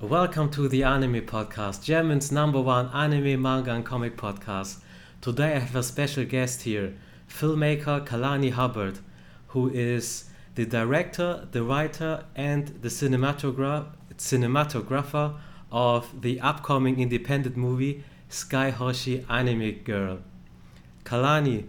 Welcome 0.00 0.50
to 0.52 0.66
the 0.66 0.82
Anime 0.82 1.20
Podcast, 1.26 1.84
German's 1.84 2.32
number 2.32 2.58
one 2.58 2.88
anime, 2.94 3.42
manga, 3.42 3.74
and 3.74 3.84
comic 3.84 4.16
podcast. 4.16 4.78
Today 5.20 5.56
I 5.56 5.58
have 5.58 5.76
a 5.76 5.82
special 5.82 6.24
guest 6.24 6.62
here, 6.62 6.94
filmmaker 7.28 8.06
Kalani 8.06 8.50
Hubbard, 8.50 9.00
who 9.48 9.68
is 9.68 10.24
the 10.54 10.64
director, 10.64 11.46
the 11.52 11.62
writer, 11.62 12.24
and 12.34 12.68
the 12.80 12.88
cinematogra- 12.88 13.88
cinematographer 14.16 15.34
of 15.70 16.22
the 16.22 16.40
upcoming 16.40 16.98
independent 16.98 17.58
movie 17.58 18.02
Skye 18.30 18.70
Hoshi 18.70 19.26
Anime 19.28 19.82
Girl. 19.84 20.20
Kalani, 21.04 21.66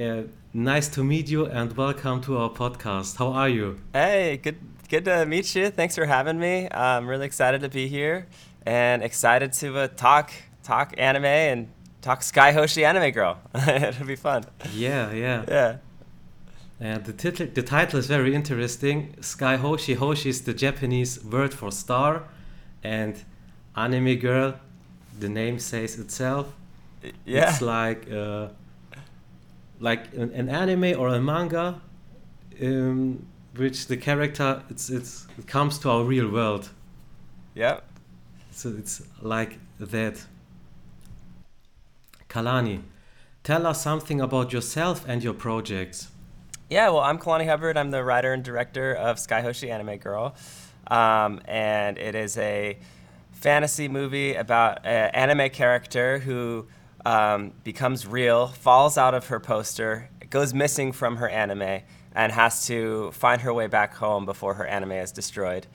uh, 0.00 0.22
nice 0.54 0.88
to 0.88 1.04
meet 1.04 1.28
you 1.28 1.44
and 1.44 1.76
welcome 1.76 2.22
to 2.22 2.38
our 2.38 2.48
podcast. 2.48 3.18
How 3.18 3.34
are 3.34 3.50
you? 3.50 3.76
Hey, 3.92 4.40
good 4.42 4.56
good 4.86 5.04
to 5.06 5.26
meet 5.26 5.54
you. 5.54 5.70
Thanks 5.70 5.94
for 5.94 6.06
having 6.06 6.38
me. 6.38 6.68
I'm 6.70 7.08
really 7.08 7.26
excited 7.26 7.60
to 7.62 7.68
be 7.68 7.88
here 7.88 8.26
and 8.64 9.02
excited 9.02 9.52
to 9.54 9.78
uh, 9.78 9.88
talk 9.88 10.32
talk 10.62 10.94
anime 10.98 11.24
and 11.24 11.68
talk 12.02 12.22
Skye 12.22 12.52
Hoshi 12.52 12.84
Anime 12.84 13.10
Girl. 13.10 13.38
It'll 13.54 14.06
be 14.06 14.16
fun. 14.16 14.44
Yeah, 14.74 15.12
yeah. 15.12 15.44
Yeah. 15.48 15.76
And 16.78 17.04
the 17.04 17.12
title, 17.12 17.46
the 17.46 17.62
title 17.62 17.98
is 17.98 18.06
very 18.06 18.34
interesting. 18.34 19.14
Skye 19.20 19.56
Hoshi. 19.56 19.94
Hoshi 19.94 20.28
is 20.28 20.42
the 20.42 20.52
Japanese 20.52 21.24
word 21.24 21.54
for 21.54 21.70
star, 21.72 22.24
and 22.84 23.14
anime 23.74 24.16
girl. 24.16 24.54
The 25.18 25.28
name 25.28 25.58
says 25.58 25.98
itself. 25.98 26.52
Yeah. 27.24 27.50
It's 27.50 27.62
like 27.62 28.10
uh, 28.10 28.48
like 29.80 30.12
an, 30.14 30.32
an 30.32 30.48
anime 30.48 30.98
or 31.00 31.08
a 31.08 31.20
manga, 31.20 31.80
um, 32.62 33.26
which 33.56 33.86
the 33.86 33.96
character 33.96 34.62
it's 34.70 34.90
it's 34.90 35.26
it 35.38 35.46
comes 35.46 35.78
to 35.80 35.90
our 35.90 36.04
real 36.04 36.28
world. 36.30 36.70
Yeah. 37.54 37.80
So 38.50 38.74
it's 38.78 39.02
like 39.20 39.58
that. 39.78 40.24
Kalani, 42.28 42.82
tell 43.42 43.66
us 43.66 43.82
something 43.82 44.20
about 44.20 44.52
yourself 44.52 45.04
and 45.08 45.22
your 45.22 45.34
projects. 45.34 46.08
Yeah, 46.68 46.88
well, 46.88 47.00
I'm 47.00 47.18
Kalani 47.18 47.46
Hubbard. 47.46 47.76
I'm 47.76 47.92
the 47.92 48.02
writer 48.02 48.32
and 48.32 48.42
director 48.42 48.94
of 48.94 49.18
Skye 49.18 49.40
Hoshi 49.40 49.70
Anime 49.70 49.98
Girl. 49.98 50.34
Um, 50.88 51.40
and 51.44 51.96
it 51.98 52.14
is 52.14 52.36
a 52.38 52.76
fantasy 53.30 53.86
movie 53.88 54.34
about 54.34 54.84
an 54.84 55.10
anime 55.14 55.50
character 55.50 56.18
who 56.18 56.66
um, 57.04 57.52
becomes 57.62 58.06
real, 58.06 58.48
falls 58.48 58.98
out 58.98 59.14
of 59.14 59.28
her 59.28 59.38
poster, 59.38 60.10
goes 60.28 60.52
missing 60.52 60.90
from 60.90 61.16
her 61.16 61.28
anime, 61.28 61.82
and 62.16 62.32
has 62.32 62.66
to 62.66 63.10
find 63.12 63.42
her 63.42 63.52
way 63.54 63.66
back 63.68 63.94
home 63.94 64.24
before 64.26 64.54
her 64.54 64.66
anime 64.66 64.92
is 64.92 65.12
destroyed. 65.12 65.66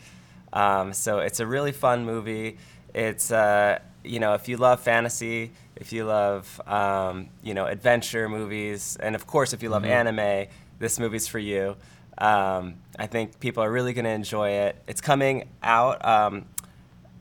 Um, 0.52 0.92
so 0.92 1.20
it's 1.20 1.40
a 1.40 1.46
really 1.48 1.72
fun 1.72 2.04
movie. 2.06 2.58
It's 2.94 3.32
uh, 3.32 3.80
you 4.04 4.20
know 4.20 4.34
if 4.34 4.50
you 4.50 4.58
love 4.58 4.82
fantasy, 4.82 5.52
if 5.78 5.94
you 5.94 6.04
love 6.06 6.60
um, 6.68 7.30
you 7.44 7.54
know 7.54 7.66
adventure 7.68 8.28
movies, 8.28 8.98
and 9.00 9.16
of 9.16 9.26
course 9.28 9.54
if 9.54 9.64
you 9.64 9.70
love 9.70 9.84
Mhm. 9.84 9.90
anime, 10.00 10.48
this 10.80 11.00
movie's 11.00 11.28
for 11.28 11.40
you. 11.40 11.76
Um, 12.18 12.76
I 13.00 13.08
think 13.08 13.40
people 13.40 13.64
are 13.64 13.72
really 13.72 13.94
going 13.94 14.06
to 14.06 14.12
enjoy 14.12 14.50
it. 14.50 14.76
It's 14.88 15.00
coming 15.02 15.48
out 15.64 16.04
um, 16.06 16.46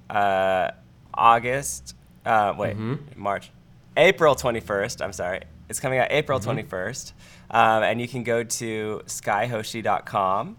uh, 0.08 0.70
August. 1.14 1.94
Uh, 2.26 2.52
wait, 2.58 2.76
Mhm. 2.76 3.16
March, 3.16 3.50
April 3.96 4.34
21st. 4.34 5.00
I'm 5.02 5.12
sorry. 5.12 5.40
It's 5.70 5.78
coming 5.80 6.00
out 6.00 6.08
April 6.10 6.40
Mhm. 6.40 6.44
21st, 6.44 7.14
um, 7.52 7.84
and 7.84 8.00
you 8.00 8.08
can 8.08 8.24
go 8.24 8.42
to 8.42 9.02
skyhoshi.com. 9.06 10.56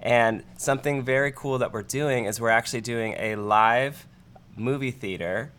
And 0.00 0.42
something 0.56 1.02
very 1.02 1.32
cool 1.32 1.58
that 1.58 1.72
we're 1.72 1.82
doing 1.82 2.24
is 2.24 2.40
we're 2.40 2.48
actually 2.50 2.80
doing 2.80 3.14
a 3.18 3.36
live 3.36 4.06
movie 4.56 4.90
theater 4.90 5.52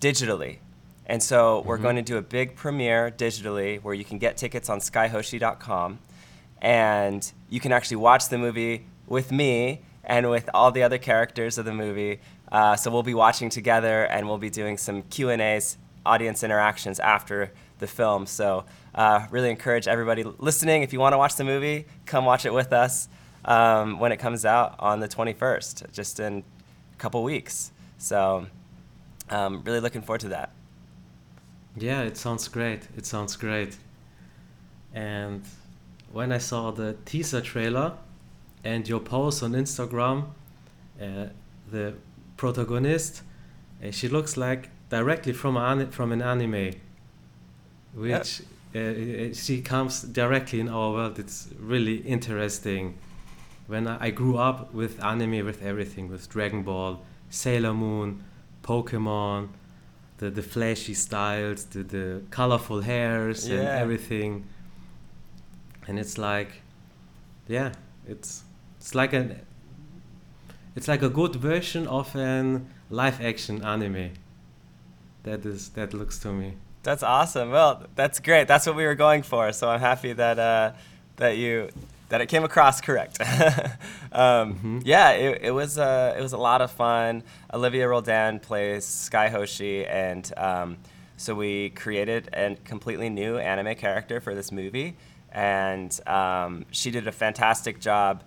digitally. 0.00 0.58
And 1.06 1.22
so 1.22 1.62
we're 1.66 1.78
Mhm. 1.78 1.82
going 1.82 1.96
to 1.96 2.02
do 2.02 2.16
a 2.16 2.22
big 2.22 2.56
premiere 2.56 3.10
digitally 3.10 3.80
where 3.82 3.94
you 3.94 4.04
can 4.04 4.18
get 4.18 4.36
tickets 4.36 4.68
on 4.68 4.80
skyhoshi.com 4.80 5.98
and 6.60 7.32
you 7.48 7.60
can 7.60 7.72
actually 7.72 7.96
watch 7.96 8.28
the 8.28 8.38
movie 8.38 8.86
with 9.06 9.30
me 9.32 9.82
and 10.04 10.30
with 10.30 10.48
all 10.54 10.70
the 10.72 10.82
other 10.82 10.98
characters 10.98 11.58
of 11.58 11.64
the 11.64 11.72
movie. 11.74 12.20
Uh, 12.50 12.74
so 12.76 12.90
we'll 12.90 13.02
be 13.02 13.14
watching 13.14 13.50
together 13.50 14.04
and 14.04 14.26
we'll 14.28 14.38
be 14.38 14.50
doing 14.50 14.76
some 14.78 15.02
Q 15.02 15.30
and 15.30 15.40
A's, 15.42 15.76
audience 16.04 16.42
interactions 16.42 16.98
after 17.00 17.52
the 17.78 17.86
film. 17.86 18.26
So 18.26 18.64
uh, 18.94 19.26
really 19.30 19.50
encourage 19.50 19.88
everybody 19.88 20.24
listening. 20.38 20.82
If 20.82 20.92
you 20.92 21.00
want 21.00 21.12
to 21.12 21.18
watch 21.18 21.36
the 21.36 21.44
movie, 21.44 21.86
come 22.06 22.24
watch 22.24 22.46
it 22.46 22.52
with 22.52 22.72
us 22.72 23.08
um, 23.44 23.98
when 23.98 24.12
it 24.12 24.18
comes 24.18 24.44
out 24.44 24.76
on 24.78 25.00
the 25.00 25.08
21st, 25.08 25.92
just 25.92 26.20
in 26.20 26.44
a 26.92 26.96
couple 26.98 27.22
weeks. 27.22 27.72
So 27.98 28.46
um, 29.30 29.62
really 29.64 29.80
looking 29.80 30.02
forward 30.02 30.20
to 30.22 30.28
that. 30.28 30.52
Yeah, 31.76 32.02
it 32.02 32.16
sounds 32.16 32.48
great. 32.48 32.86
It 32.96 33.06
sounds 33.06 33.36
great. 33.36 33.76
And 34.94 35.42
when 36.12 36.32
I 36.32 36.38
saw 36.38 36.70
the 36.70 36.96
teaser 37.04 37.40
trailer 37.40 37.94
and 38.62 38.86
your 38.86 39.00
post 39.00 39.42
on 39.42 39.52
Instagram, 39.52 40.26
uh, 41.00 41.26
the 41.70 41.94
protagonist, 42.36 43.22
uh, 43.82 43.90
she 43.90 44.08
looks 44.08 44.36
like 44.36 44.70
directly 44.90 45.32
from 45.32 45.56
an, 45.56 45.90
from 45.90 46.12
an 46.12 46.20
anime, 46.20 46.72
which 47.94 48.42
uh, 48.74 48.78
uh, 48.78 49.34
she 49.34 49.60
comes 49.60 50.02
directly 50.02 50.60
in 50.60 50.68
our 50.68 50.92
world. 50.92 51.18
It's 51.18 51.48
really 51.58 51.96
interesting. 51.96 52.98
When 53.66 53.86
I 53.86 54.06
I 54.06 54.10
grew 54.10 54.36
up 54.38 54.72
with 54.74 55.02
anime, 55.02 55.44
with 55.44 55.62
everything, 55.62 56.08
with 56.08 56.28
Dragon 56.28 56.62
Ball, 56.62 57.02
Sailor 57.30 57.74
Moon, 57.74 58.24
Pokemon, 58.62 59.48
the, 60.18 60.30
the 60.30 60.42
flashy 60.42 60.94
styles, 60.94 61.64
the, 61.66 61.82
the 61.82 62.22
colorful 62.30 62.80
hairs 62.80 63.46
and 63.46 63.66
everything. 63.66 64.46
And 65.88 65.98
it's 65.98 66.16
like, 66.16 66.62
yeah, 67.48 67.72
it's 68.06 68.44
it's 68.78 68.94
like 68.94 69.12
an 69.12 69.40
it's 70.76 70.88
like 70.88 71.02
a 71.02 71.08
good 71.08 71.36
version 71.36 71.86
of 71.88 72.14
an 72.14 72.68
live 72.88 73.20
action 73.20 73.64
anime. 73.64 74.10
That 75.24 75.44
is 75.44 75.70
that 75.70 75.92
looks 75.92 76.18
to 76.20 76.32
me. 76.32 76.54
That's 76.82 77.02
awesome. 77.02 77.50
Well, 77.50 77.84
that's 77.94 78.18
great. 78.20 78.48
That's 78.48 78.66
what 78.66 78.74
we 78.76 78.84
were 78.84 78.94
going 78.96 79.22
for. 79.22 79.52
So 79.52 79.68
I'm 79.68 79.80
happy 79.80 80.12
that 80.14 80.38
uh, 80.38 80.72
that 81.16 81.36
you 81.36 81.68
that 82.08 82.20
it 82.20 82.26
came 82.26 82.44
across 82.44 82.80
correct. 82.80 83.20
um, 84.12 84.54
Mhm. 84.54 84.82
Yeah, 84.84 85.10
it, 85.10 85.42
it 85.42 85.50
was 85.52 85.78
uh, 85.78 86.14
it 86.18 86.22
was 86.22 86.32
a 86.32 86.38
lot 86.38 86.60
of 86.60 86.70
fun. 86.70 87.22
Olivia 87.54 87.88
Roldan 87.88 88.40
plays 88.40 88.84
Skye 88.84 89.28
Hoshi, 89.28 89.86
and 89.86 90.30
um, 90.36 90.76
so 91.16 91.34
we 91.34 91.70
created 91.70 92.28
a 92.32 92.56
completely 92.64 93.08
new 93.08 93.38
anime 93.38 93.74
character 93.76 94.20
for 94.20 94.34
this 94.34 94.50
movie, 94.50 94.96
and 95.30 95.98
um, 96.08 96.64
she 96.72 96.90
did 96.90 97.06
a 97.06 97.12
fantastic 97.12 97.78
job 97.80 98.22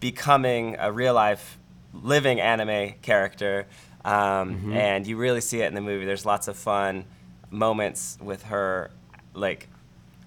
becoming 0.00 0.76
a 0.78 0.92
real 0.92 1.14
life 1.14 1.58
living 1.92 2.40
anime 2.40 2.94
character 3.02 3.66
um, 4.04 4.56
Mhm. 4.56 4.74
and 4.74 5.06
you 5.06 5.16
really 5.16 5.40
see 5.40 5.60
it 5.60 5.66
in 5.66 5.74
the 5.74 5.80
movie 5.80 6.06
there's 6.06 6.24
lots 6.24 6.46
of 6.48 6.56
fun 6.56 7.04
moments 7.50 8.18
with 8.20 8.44
her 8.44 8.90
like 9.34 9.68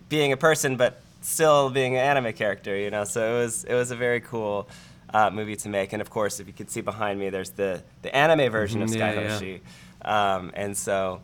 being 0.10 0.32
a 0.32 0.38
person 0.38 0.76
but 0.76 1.02
still 1.22 1.70
being 1.70 1.96
an 1.96 2.04
anime 2.04 2.34
character 2.34 2.76
you 2.76 2.90
know? 2.92 3.04
So 3.04 3.36
it 3.36 3.40
was 3.40 3.64
it 3.64 3.74
was 3.74 3.92
a 3.92 3.96
very 3.96 4.20
cool 4.20 4.68
uh, 5.14 5.30
movie 5.30 5.56
to 5.58 5.70
make. 5.70 5.94
And 5.94 6.02
of 6.02 6.10
course 6.10 6.40
if 6.40 6.48
you 6.48 6.54
can 6.54 6.68
see 6.68 6.82
behind 6.82 7.20
me 7.20 7.30
there's 7.30 7.52
the 7.52 7.84
the 8.02 8.14
anime 8.16 8.52
version 8.52 8.82
of 8.82 8.90
Skye 8.90 9.14
yeah, 9.14 9.40
yeah. 9.40 10.36
um, 10.36 10.52
and 10.54 10.76
so 10.76 11.22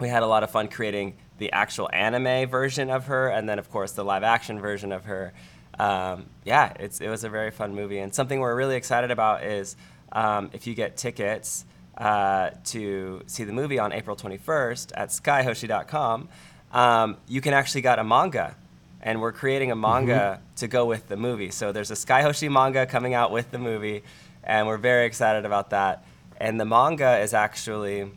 we 0.00 0.08
had 0.08 0.22
a 0.22 0.26
lot 0.26 0.42
of 0.42 0.50
fun 0.50 0.68
creating 0.68 1.14
the 1.38 1.52
actual 1.52 1.88
anime 1.92 2.48
version 2.48 2.90
of 2.90 3.06
her 3.06 3.28
and 3.28 3.48
then 3.48 3.58
of 3.58 3.70
course 3.70 3.92
the 3.92 4.04
live 4.04 4.22
action 4.22 4.60
version 4.60 4.92
of 4.92 5.04
her. 5.04 5.32
Um, 5.78 6.26
yeah 6.44 6.72
it's, 6.78 7.00
it 7.00 7.08
was 7.08 7.24
a 7.24 7.28
very 7.28 7.50
fun 7.50 7.74
movie. 7.74 7.98
And 7.98 8.14
something 8.14 8.40
we're 8.40 8.54
really 8.54 8.76
excited 8.76 9.10
about 9.10 9.42
is 9.42 9.76
um, 10.12 10.50
if 10.52 10.66
you 10.66 10.74
get 10.74 10.96
tickets 10.96 11.64
uh, 11.98 12.50
to 12.64 13.22
see 13.26 13.44
the 13.44 13.52
movie 13.52 13.78
on 13.78 13.92
april 13.92 14.16
21st 14.16 14.92
at 14.94 15.08
skyhoshi.com 15.10 16.28
um, 16.72 17.16
you 17.28 17.40
can 17.40 17.54
actually 17.54 17.82
get 17.82 17.98
a 17.98 18.04
manga 18.04 18.56
and 19.00 19.20
we're 19.20 19.32
creating 19.32 19.70
a 19.70 19.76
manga 19.76 20.40
to 20.56 20.66
go 20.66 20.86
with 20.86 21.08
the 21.08 21.16
movie 21.16 21.50
so 21.50 21.72
there's 21.72 21.90
a 21.90 21.96
Skye 21.96 22.22
Hoshi 22.22 22.48
manga 22.48 22.86
coming 22.86 23.14
out 23.14 23.30
with 23.30 23.50
the 23.50 23.58
movie 23.58 24.02
and 24.42 24.66
we're 24.66 24.78
very 24.78 25.06
excited 25.06 25.44
about 25.44 25.70
that 25.70 26.04
and 26.38 26.60
the 26.60 26.64
manga 26.64 27.18
is 27.18 27.32
actually 27.32 28.10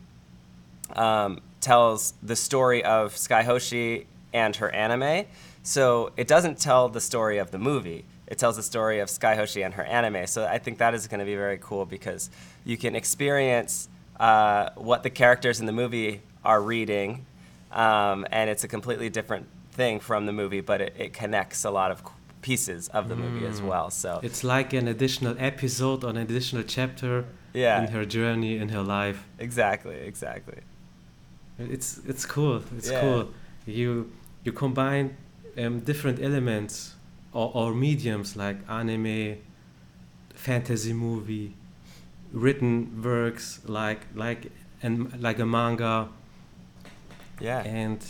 um, 0.96 1.40
tells 1.60 2.14
the 2.22 2.36
story 2.36 2.84
of 2.84 3.16
Skye 3.16 3.42
Hoshi 3.42 4.06
and 4.32 4.56
her 4.56 4.70
anime. 4.70 5.26
So 5.62 6.12
it 6.16 6.28
doesn't 6.28 6.58
tell 6.58 6.88
the 6.88 7.00
story 7.00 7.38
of 7.38 7.50
the 7.50 7.58
movie. 7.58 8.04
It 8.28 8.38
tells 8.38 8.56
the 8.56 8.62
story 8.62 9.00
of 9.00 9.08
Skye 9.10 9.34
Hoshi 9.36 9.62
and 9.62 9.74
her 9.74 9.84
anime. 9.84 10.26
So 10.26 10.44
I 10.44 10.58
think 10.58 10.78
that 10.78 10.92
is 10.94 11.08
going 11.08 11.20
to 11.20 11.26
be 11.26 11.34
very 11.34 11.58
cool 11.60 11.84
because 11.86 12.30
you 12.64 12.76
can 12.76 12.94
experience 12.94 13.88
uh, 14.20 14.70
what 14.76 15.02
the 15.02 15.10
characters 15.10 15.60
in 15.60 15.66
the 15.66 15.72
movie 15.72 16.20
are 16.44 16.60
reading, 16.60 17.24
um, 17.72 18.26
and 18.30 18.50
it's 18.50 18.64
a 18.64 18.68
completely 18.68 19.08
different 19.08 19.46
thing 19.72 20.00
from 20.00 20.26
the 20.26 20.32
movie, 20.32 20.60
but 20.60 20.80
it, 20.80 20.94
it 20.98 21.12
connects 21.12 21.64
a 21.64 21.70
lot 21.70 21.90
of 21.90 22.02
pieces 22.42 22.88
of 22.88 23.08
the 23.08 23.16
movie 23.16 23.44
as 23.46 23.60
Mm. 23.60 23.66
well. 23.66 23.90
So 23.90 24.20
It's 24.22 24.42
like 24.44 24.72
an 24.72 24.88
additional 24.88 25.34
episode 25.38 26.04
or 26.04 26.10
an 26.10 26.16
additional 26.16 26.64
chapter 26.64 27.24
Yeah. 27.54 27.80
in 27.82 27.88
her 27.92 28.04
journey 28.04 28.56
in 28.58 28.68
her 28.70 28.82
life. 28.82 29.18
Exactly, 29.38 29.96
exactly. 29.96 30.60
It's 31.58 32.00
it's 32.06 32.24
cool. 32.26 32.62
It's 32.76 32.90
Yeah. 32.90 33.00
cool. 33.00 33.28
You 33.66 34.10
you 34.44 34.52
combine 34.52 35.16
um, 35.56 35.80
different 35.80 36.20
elements 36.22 36.94
or, 37.32 37.50
or 37.54 37.74
mediums 37.74 38.36
like 38.36 38.56
anime, 38.68 39.36
fantasy 40.34 40.92
movie, 40.92 41.54
written 42.32 43.02
works 43.02 43.60
like 43.66 44.06
like 44.14 44.50
and 44.82 45.20
like 45.20 45.38
a 45.38 45.46
manga 45.46 46.08
Yeah. 47.40 47.62
and 47.64 48.04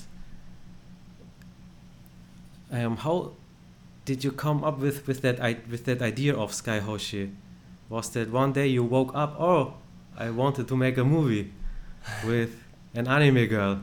um, 2.71 2.97
how 2.99 3.33
did 4.05 4.25
you 4.25 4.33
come 4.33 4.65
up 4.65 4.79
with, 4.79 5.07
with 5.07 5.23
that 5.23 5.41
I, 5.43 5.57
with 5.71 5.85
that 5.87 6.03
idea 6.03 6.35
of 6.35 6.53
Skye 6.53 6.81
Hoshi? 6.81 7.31
Was 7.89 8.11
that 8.11 8.31
one 8.31 8.53
day 8.53 8.67
you 8.67 8.85
woke 8.85 9.13
up, 9.15 9.37
oh, 9.41 9.75
I 10.17 10.31
wanted 10.31 10.69
to 10.69 10.77
make 10.77 10.99
a 10.99 11.05
movie 11.05 11.53
with 12.25 12.63
an 12.95 13.07
anime 13.09 13.47
girl? 13.47 13.81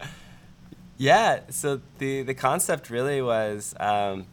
Yeah, 0.98 1.40
so 1.50 1.82
the, 1.98 2.22
the 2.22 2.32
concept 2.32 2.88
really 2.88 3.20
was 3.20 3.74
um, 3.78 4.24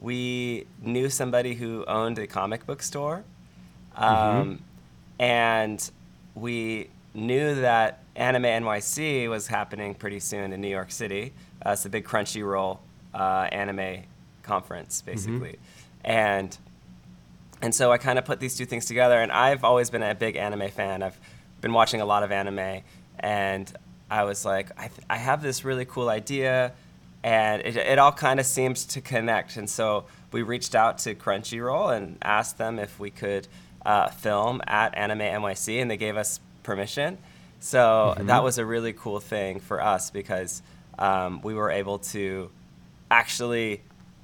we 0.00 0.66
knew 0.80 1.10
somebody 1.10 1.54
who 1.54 1.84
owned 1.86 2.18
a 2.18 2.26
comic 2.26 2.66
book 2.66 2.82
store, 2.82 3.22
um, 3.94 4.62
and 5.18 5.90
we 6.34 6.88
knew 7.14 7.56
that 7.60 8.02
Anime 8.16 8.44
NYC 8.44 9.28
was 9.28 9.46
happening 9.46 9.94
pretty 9.94 10.20
soon 10.20 10.52
in 10.52 10.60
New 10.60 10.68
York 10.68 10.90
City. 10.90 11.32
Uh, 11.64 11.70
it's 11.70 11.84
a 11.84 11.88
big 11.90 12.04
Crunchyroll 12.04 12.78
uh, 13.14 13.48
anime 13.52 14.04
conference, 14.42 15.02
basically, 15.02 15.58
and 16.04 16.56
and 17.62 17.74
so 17.74 17.92
I 17.92 17.98
kind 17.98 18.18
of 18.18 18.24
put 18.24 18.40
these 18.40 18.56
two 18.56 18.64
things 18.64 18.86
together. 18.86 19.20
And 19.20 19.30
I've 19.30 19.64
always 19.64 19.90
been 19.90 20.02
a 20.02 20.14
big 20.14 20.36
anime 20.36 20.70
fan. 20.70 21.02
I've 21.02 21.18
been 21.60 21.74
watching 21.74 22.00
a 22.00 22.06
lot 22.06 22.22
of 22.22 22.32
anime, 22.32 22.80
and 23.18 23.70
I 24.10 24.24
was 24.24 24.44
like, 24.46 24.70
I, 24.78 24.88
th- 24.88 25.06
I 25.10 25.18
have 25.18 25.42
this 25.42 25.62
really 25.64 25.84
cool 25.84 26.08
idea, 26.08 26.72
and 27.22 27.62
it, 27.62 27.76
it 27.76 27.98
all 27.98 28.12
kind 28.12 28.40
of 28.40 28.46
seems 28.46 28.84
to 28.86 29.00
connect. 29.00 29.56
And 29.56 29.68
so 29.68 30.04
we 30.32 30.42
reached 30.42 30.74
out 30.74 30.98
to 30.98 31.14
Crunchyroll 31.14 31.96
and 31.96 32.18
asked 32.22 32.58
them 32.58 32.78
if 32.78 32.98
we 32.98 33.10
could 33.10 33.48
uh, 33.84 34.08
film 34.08 34.60
at 34.66 34.96
Anime 34.96 35.20
NYC, 35.20 35.80
and 35.80 35.90
they 35.90 35.96
gave 35.96 36.16
us 36.16 36.40
permission. 36.62 37.18
So 37.60 38.14
that 38.18 38.42
was 38.42 38.58
a 38.58 38.64
really 38.64 38.94
cool 38.94 39.20
thing 39.20 39.60
for 39.60 39.82
us 39.82 40.10
because 40.10 40.62
um, 40.98 41.42
we 41.42 41.54
were 41.54 41.70
able 41.70 41.98
to 41.98 42.50
actually 43.10 43.82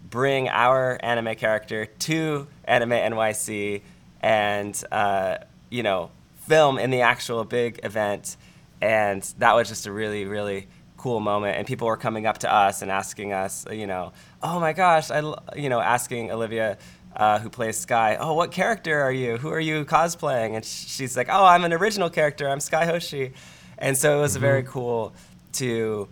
bring 0.08 0.48
our 0.48 0.98
anime 1.02 1.34
character 1.34 1.86
to 1.86 2.46
Anime 2.64 2.90
NYC 2.90 3.82
and 4.20 4.82
uh, 4.90 5.38
you 5.70 5.82
know 5.82 6.10
film 6.46 6.78
in 6.78 6.90
the 6.90 7.00
actual 7.02 7.44
big 7.44 7.80
event, 7.82 8.36
and 8.80 9.22
that 9.38 9.54
was 9.54 9.68
just 9.68 9.86
a 9.86 9.92
really 9.92 10.24
really 10.24 10.68
cool 11.06 11.20
moment. 11.20 11.56
And 11.56 11.64
people 11.64 11.86
were 11.86 11.96
coming 11.96 12.26
up 12.26 12.38
to 12.38 12.52
us 12.52 12.82
and 12.82 12.90
asking 12.90 13.32
us, 13.32 13.64
you 13.70 13.86
know, 13.86 14.12
oh 14.42 14.58
my 14.58 14.72
gosh, 14.72 15.08
I, 15.08 15.20
you 15.54 15.68
know 15.68 15.80
asking 15.80 16.32
Olivia. 16.32 16.78
Uh, 17.14 17.38
who 17.38 17.48
plays 17.48 17.78
Skye? 17.78 18.16
Oh, 18.20 18.34
what 18.34 18.52
character 18.52 19.00
are 19.00 19.12
you? 19.12 19.38
Who 19.38 19.48
are 19.48 19.60
you 19.60 19.86
cosplaying? 19.86 20.54
And 20.54 20.62
she's 20.62 21.16
like, 21.16 21.28
Oh, 21.30 21.46
I'm 21.46 21.64
an 21.64 21.72
original 21.72 22.10
character. 22.10 22.46
I'm 22.46 22.60
Skye 22.60 22.84
Hoshi. 22.84 23.32
And 23.78 23.96
so 23.96 24.18
it 24.18 24.20
was 24.20 24.36
very 24.36 24.64
cool 24.64 25.14
to 25.54 26.08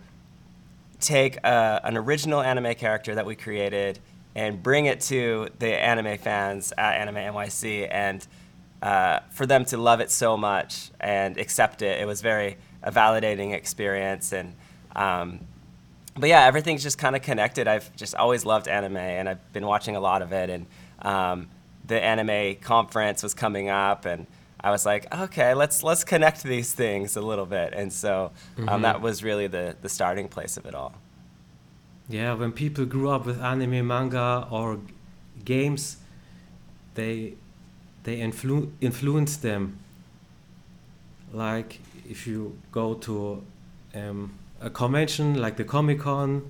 take 0.99 1.37
a, 1.43 1.81
an 1.83 1.95
original 1.95 2.41
anime 2.41 2.73
character 2.73 3.13
that 3.13 3.25
we 3.27 3.35
created 3.35 3.99
and 4.33 4.63
bring 4.63 4.87
it 4.87 4.99
to 5.01 5.49
the 5.59 5.79
anime 5.79 6.17
fans 6.17 6.73
at 6.75 6.95
Anime 6.95 7.17
NYC 7.17 7.87
and 7.91 8.25
uh, 8.81 9.19
for 9.29 9.45
them 9.45 9.63
to 9.65 9.77
love 9.77 9.99
it 9.99 10.09
so 10.09 10.35
much 10.35 10.89
and 10.99 11.37
accept 11.37 11.83
it. 11.83 12.01
It 12.01 12.07
was 12.07 12.21
very 12.21 12.57
a 12.81 12.91
validating 12.91 13.53
experience 13.53 14.31
and 14.31 14.55
um, 14.95 15.39
but 16.17 16.29
yeah, 16.29 16.45
everything's 16.45 16.83
just 16.83 16.97
kind 16.97 17.15
of 17.15 17.21
connected. 17.21 17.67
I've 17.67 17.93
just 17.95 18.15
always 18.15 18.45
loved 18.45 18.67
anime 18.67 18.97
and 18.97 19.27
I've 19.27 19.53
been 19.53 19.65
watching 19.65 19.95
a 19.95 19.99
lot 19.99 20.21
of 20.21 20.31
it 20.31 20.49
and 20.49 20.65
um, 21.01 21.49
the 21.85 22.01
anime 22.01 22.55
conference 22.61 23.21
was 23.21 23.33
coming 23.33 23.69
up 23.69 24.05
and 24.05 24.25
I 24.65 24.71
was 24.71 24.83
like, 24.83 25.13
okay, 25.15 25.53
let's 25.53 25.83
let's 25.83 26.03
connect 26.03 26.41
these 26.41 26.73
things 26.73 27.15
a 27.15 27.21
little 27.21 27.45
bit, 27.45 27.73
and 27.73 27.93
so 27.93 28.31
um, 28.67 28.81
that 28.81 28.99
was 28.99 29.23
really 29.23 29.45
the 29.45 29.75
the 29.79 29.89
starting 29.89 30.27
place 30.27 30.57
of 30.57 30.65
it 30.65 30.73
all. 30.73 30.95
Yeah, 32.09 32.33
when 32.33 32.51
people 32.51 32.85
grew 32.85 33.09
up 33.11 33.27
with 33.27 33.39
anime, 33.39 33.85
manga, 33.85 34.47
or 34.49 34.79
games, 35.43 35.97
they 36.95 37.35
they 38.05 38.17
influ- 38.17 38.71
influence 38.81 39.37
them. 39.37 39.77
Like 41.31 41.79
if 42.09 42.25
you 42.25 42.57
go 42.71 42.95
to 42.95 43.43
um, 43.93 44.31
a 44.61 44.69
convention 44.69 45.35
like 45.35 45.57
the 45.57 45.63
Comic 45.63 45.99
Con 45.99 46.49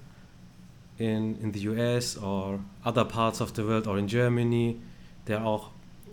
in 0.99 1.37
in 1.41 1.51
the 1.51 1.59
US 1.71 2.15
or 2.17 2.59
other 2.85 3.03
parts 3.05 3.41
of 3.41 3.53
the 3.53 3.63
world 3.63 3.87
or 3.87 3.97
in 3.97 4.07
Germany, 4.07 4.79
there 5.25 5.39
are 5.39 5.61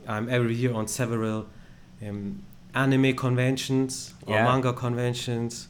I'm 0.08 0.28
every 0.28 0.54
year 0.54 0.72
on 0.74 0.88
several 0.88 1.46
um, 2.06 2.42
anime 2.74 3.14
conventions 3.14 4.14
or 4.26 4.34
Yeah. 4.34 4.44
manga 4.44 4.72
conventions, 4.72 5.68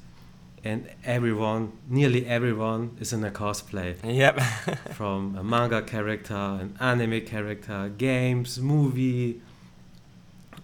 and 0.65 0.87
everyone, 1.05 1.73
nearly 1.89 2.25
everyone, 2.27 2.91
is 3.01 3.13
in 3.13 3.25
a 3.25 3.31
cosplay 3.31 3.97
Yep. 4.05 4.41
from 4.95 5.37
a 5.37 5.43
manga 5.43 5.83
character, 5.83 6.35
an 6.63 6.77
anime 6.81 7.21
character, 7.27 7.91
games, 7.99 8.59
movie, 8.61 9.41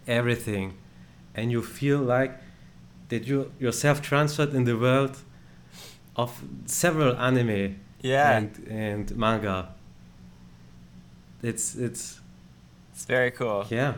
everything. 0.06 0.74
And 1.34 1.50
you 1.52 1.62
feel 1.62 1.98
like 2.00 2.32
that 3.08 3.26
you 3.26 3.50
yourself 3.58 4.00
transferred 4.00 4.54
in 4.54 4.64
the 4.64 4.76
world 4.76 5.18
of 6.18 6.42
several 6.66 7.16
anime 7.16 7.76
yeah, 8.02 8.36
and, 8.36 8.66
and 8.68 9.16
manga. 9.16 9.68
It's 11.42 11.74
it's 11.76 12.20
it's 12.92 13.04
very 13.06 13.30
cool. 13.30 13.64
yeah. 13.70 13.94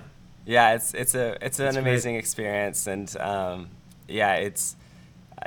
Yeah, 0.46 0.74
it's 0.74 0.94
it's 0.94 1.14
a 1.14 1.36
it's 1.44 1.58
an 1.60 1.66
It's 1.68 1.76
great. 1.76 1.82
amazing 1.82 2.14
experience, 2.16 2.86
and 2.86 3.14
um, 3.18 3.68
yeah, 4.08 4.34
it's 4.34 4.76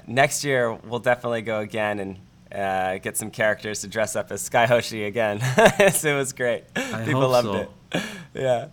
next 0.07 0.43
year 0.43 0.73
we'll 0.73 0.99
definitely 0.99 1.41
go 1.41 1.59
again 1.59 1.99
and 1.99 2.17
uh, 2.53 2.97
get 2.99 3.17
some 3.17 3.29
characters 3.31 3.81
to 3.81 3.87
dress 3.87 4.15
up 4.15 4.31
as 4.31 4.41
Skye 4.41 4.65
Hoshi 4.67 5.03
again. 5.05 5.39
so 5.91 6.15
it 6.15 6.17
was 6.17 6.33
great. 6.33 6.63
I 6.75 7.03
People 7.05 7.27
loved 7.29 7.47
so. 7.47 7.67
it. 7.93 8.03
yeah, 8.33 8.67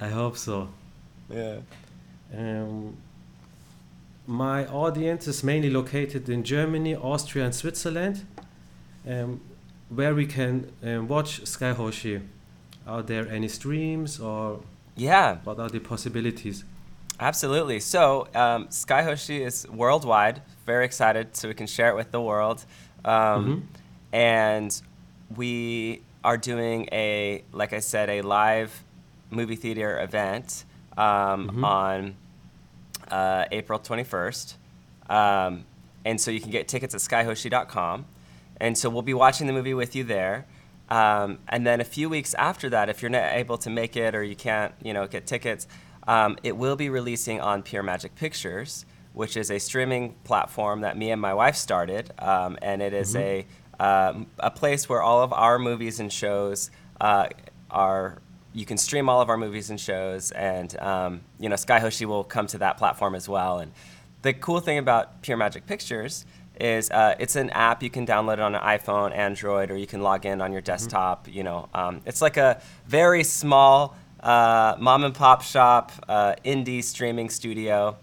I 0.00 0.08
hope 0.08 0.36
so. 0.36 0.68
yeah. 1.28 1.58
Um, 2.36 2.96
my 4.30 4.64
audience 4.66 5.26
is 5.26 5.42
mainly 5.42 5.70
located 5.70 6.28
in 6.28 6.44
Germany, 6.44 6.94
Austria, 6.94 7.44
and 7.46 7.54
Switzerland, 7.54 8.24
um, 9.08 9.40
where 9.88 10.14
we 10.14 10.24
can 10.24 10.70
um, 10.84 11.08
watch 11.08 11.44
Skye 11.46 11.72
Hoshi. 11.72 12.20
Are 12.86 13.02
there 13.02 13.26
any 13.28 13.48
streams 13.48 14.20
or 14.20 14.60
Yeah, 14.96 15.38
what 15.44 15.58
are 15.58 15.68
the 15.68 15.80
possibilities? 15.80 16.64
Absolutely. 17.18 17.80
So, 17.80 18.28
um, 18.34 18.66
Skye 18.70 19.02
Hoshi 19.02 19.42
is 19.42 19.66
worldwide. 19.68 20.42
Very 20.64 20.84
excited 20.84 21.36
so 21.36 21.48
we 21.48 21.54
can 21.54 21.66
share 21.66 21.88
it 21.90 21.96
with 21.96 22.10
the 22.12 22.20
world. 22.20 22.64
Um, 23.04 23.68
And 24.12 24.80
we 25.36 26.02
are 26.24 26.36
doing 26.36 26.88
a, 26.92 27.42
like 27.52 27.72
I 27.72 27.80
said, 27.80 28.08
a 28.10 28.22
live 28.22 28.70
movie 29.30 29.56
theater 29.56 30.00
event 30.00 30.64
um, 30.98 31.48
Mhm. 31.48 31.64
on 31.64 32.14
uh, 33.10 33.46
April 33.50 33.78
21st. 33.78 34.54
Um, 35.08 35.64
and 36.04 36.20
so 36.20 36.30
you 36.30 36.40
can 36.40 36.50
get 36.50 36.68
tickets 36.68 36.94
at 36.94 37.00
skyhoshi.com. 37.00 38.06
And 38.60 38.76
so 38.76 38.90
we'll 38.90 39.02
be 39.02 39.14
watching 39.14 39.46
the 39.46 39.52
movie 39.52 39.74
with 39.74 39.96
you 39.96 40.04
there. 40.04 40.46
Um, 40.88 41.38
and 41.48 41.66
then 41.66 41.80
a 41.80 41.84
few 41.84 42.08
weeks 42.08 42.34
after 42.34 42.68
that, 42.70 42.88
if 42.88 43.00
you're 43.00 43.10
not 43.10 43.32
able 43.32 43.58
to 43.58 43.70
make 43.70 43.96
it 43.96 44.14
or 44.14 44.22
you 44.22 44.36
can't, 44.36 44.74
you 44.82 44.92
know, 44.92 45.06
get 45.06 45.26
tickets, 45.26 45.66
um, 46.06 46.36
it 46.42 46.56
will 46.56 46.76
be 46.76 46.88
releasing 46.88 47.40
on 47.40 47.62
Pure 47.62 47.84
Magic 47.84 48.14
Pictures, 48.16 48.84
which 49.12 49.36
is 49.36 49.50
a 49.50 49.58
streaming 49.58 50.14
platform 50.24 50.80
that 50.80 50.96
me 50.96 51.10
and 51.10 51.20
my 51.20 51.32
wife 51.32 51.56
started. 51.56 52.12
Um, 52.18 52.58
and 52.60 52.82
it 52.82 52.92
is 52.92 53.14
a, 53.14 53.46
um, 53.78 54.26
a 54.38 54.50
place 54.50 54.88
where 54.88 55.00
all 55.00 55.22
of 55.22 55.32
our 55.32 55.58
movies 55.58 56.00
and 56.00 56.12
shows 56.12 56.70
uh, 57.00 57.28
are 57.70 58.18
you 58.52 58.64
can 58.64 58.76
stream 58.76 59.08
all 59.08 59.20
of 59.20 59.28
our 59.28 59.36
movies 59.36 59.70
and 59.70 59.80
shows, 59.80 60.32
and 60.32 60.78
um, 60.80 61.20
you 61.38 61.48
know 61.48 61.56
Skye 61.56 61.80
Hoshi 61.80 62.06
will 62.06 62.24
come 62.24 62.46
to 62.48 62.58
that 62.58 62.78
platform 62.78 63.14
as 63.14 63.28
well. 63.28 63.58
And 63.58 63.72
the 64.22 64.32
cool 64.32 64.60
thing 64.60 64.78
about 64.78 65.22
Pure 65.22 65.36
Magic 65.36 65.66
Pictures 65.66 66.24
is 66.60 66.90
uh, 66.90 67.14
it's 67.18 67.36
an 67.36 67.50
app 67.50 67.82
you 67.82 67.90
can 67.90 68.06
download 68.06 68.34
it 68.34 68.40
on 68.40 68.54
an 68.54 68.60
iPhone, 68.60 69.16
Android, 69.16 69.70
or 69.70 69.76
you 69.76 69.86
can 69.86 70.02
log 70.02 70.26
in 70.26 70.40
on 70.40 70.52
your 70.52 70.60
desktop. 70.60 71.26
You 71.28 71.42
know, 71.42 71.68
um, 71.72 72.02
it's 72.06 72.20
like 72.20 72.36
a 72.36 72.60
very 72.86 73.24
small 73.24 73.96
uh, 74.20 74.76
mom 74.78 75.04
and 75.04 75.14
pop 75.14 75.42
shop 75.42 75.92
uh, 76.08 76.34
indie 76.44 76.84
streaming 76.84 77.30
studio. 77.30 77.96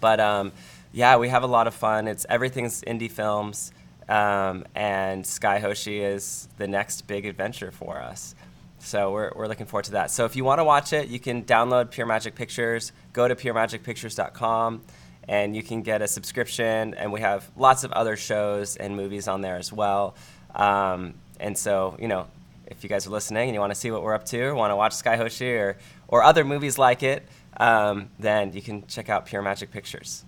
But 0.00 0.20
um, 0.20 0.52
yeah, 0.92 1.16
we 1.16 1.28
have 1.28 1.42
a 1.42 1.46
lot 1.46 1.66
of 1.66 1.74
fun. 1.74 2.08
It's 2.08 2.24
everything's 2.30 2.82
indie 2.82 3.10
films, 3.10 3.72
um, 4.08 4.64
and 4.74 5.26
Skye 5.26 5.58
Hoshi 5.58 6.00
is 6.00 6.48
the 6.56 6.66
next 6.66 7.06
big 7.06 7.26
adventure 7.26 7.70
for 7.70 7.98
us. 7.98 8.34
So 8.80 9.12
we're, 9.12 9.32
we're 9.34 9.48
looking 9.48 9.66
forward 9.66 9.84
to 9.86 9.92
that. 9.92 10.10
So 10.10 10.24
if 10.24 10.36
you 10.36 10.44
want 10.44 10.60
to 10.60 10.64
watch 10.64 10.92
it, 10.92 11.08
you 11.08 11.18
can 11.18 11.44
download 11.44 11.90
Pure 11.90 12.06
Magic 12.06 12.34
Pictures, 12.34 12.92
go 13.12 13.28
to 13.28 13.34
puremagicpictures.com, 13.34 14.82
and 15.28 15.56
you 15.56 15.62
can 15.62 15.82
get 15.82 16.00
a 16.00 16.08
subscription. 16.08 16.94
And 16.94 17.12
we 17.12 17.20
have 17.20 17.50
lots 17.56 17.84
of 17.84 17.92
other 17.92 18.16
shows 18.16 18.76
and 18.76 18.96
movies 18.96 19.28
on 19.28 19.40
there 19.40 19.56
as 19.56 19.72
well. 19.72 20.14
Um, 20.54 21.14
and 21.40 21.56
so, 21.56 21.96
you 22.00 22.08
know, 22.08 22.26
if 22.66 22.82
you 22.82 22.88
guys 22.88 23.06
are 23.06 23.10
listening 23.10 23.48
and 23.48 23.54
you 23.54 23.60
want 23.60 23.72
to 23.72 23.78
see 23.78 23.90
what 23.90 24.02
we're 24.02 24.14
up 24.14 24.24
to, 24.26 24.40
or 24.42 24.54
want 24.54 24.70
to 24.70 24.76
watch 24.76 24.92
Skye 24.92 25.16
Hoshi 25.16 25.54
or, 25.54 25.76
or 26.06 26.22
other 26.22 26.44
movies 26.44 26.78
like 26.78 27.02
it, 27.02 27.26
um, 27.58 28.10
then 28.18 28.52
you 28.52 28.62
can 28.62 28.86
check 28.86 29.08
out 29.08 29.26
Pure 29.26 29.42
Magic 29.42 29.70
Pictures. 29.70 30.24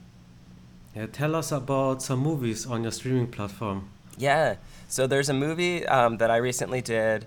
Yeah, 0.94 1.06
tell 1.06 1.36
us 1.36 1.52
about 1.52 2.02
some 2.02 2.18
movies 2.20 2.66
on 2.66 2.82
your 2.82 2.92
streaming 2.92 3.28
platform. 3.28 3.90
Yeah. 4.18 4.56
So 4.88 5.06
there's 5.06 5.28
a 5.28 5.34
movie 5.34 5.86
um, 5.86 6.18
that 6.18 6.30
I 6.30 6.36
recently 6.38 6.80
did. 6.80 7.26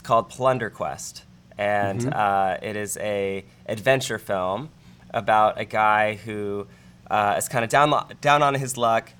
It's 0.00 0.06
called 0.06 0.30
Plunder 0.30 0.70
Quest, 0.70 1.24
and 1.58 2.00
Mhm. 2.00 2.16
uh, 2.16 2.56
it 2.62 2.74
is 2.74 2.96
a 3.02 3.44
adventure 3.66 4.18
film 4.18 4.70
about 5.12 5.60
a 5.60 5.66
guy 5.66 6.14
who 6.14 6.66
uh, 7.10 7.34
is 7.36 7.50
kind 7.50 7.62
of 7.64 7.68
down 7.70 7.90
lo- 7.90 8.06
down 8.22 8.42
on 8.42 8.54
his 8.54 8.78
luck, 8.78 9.10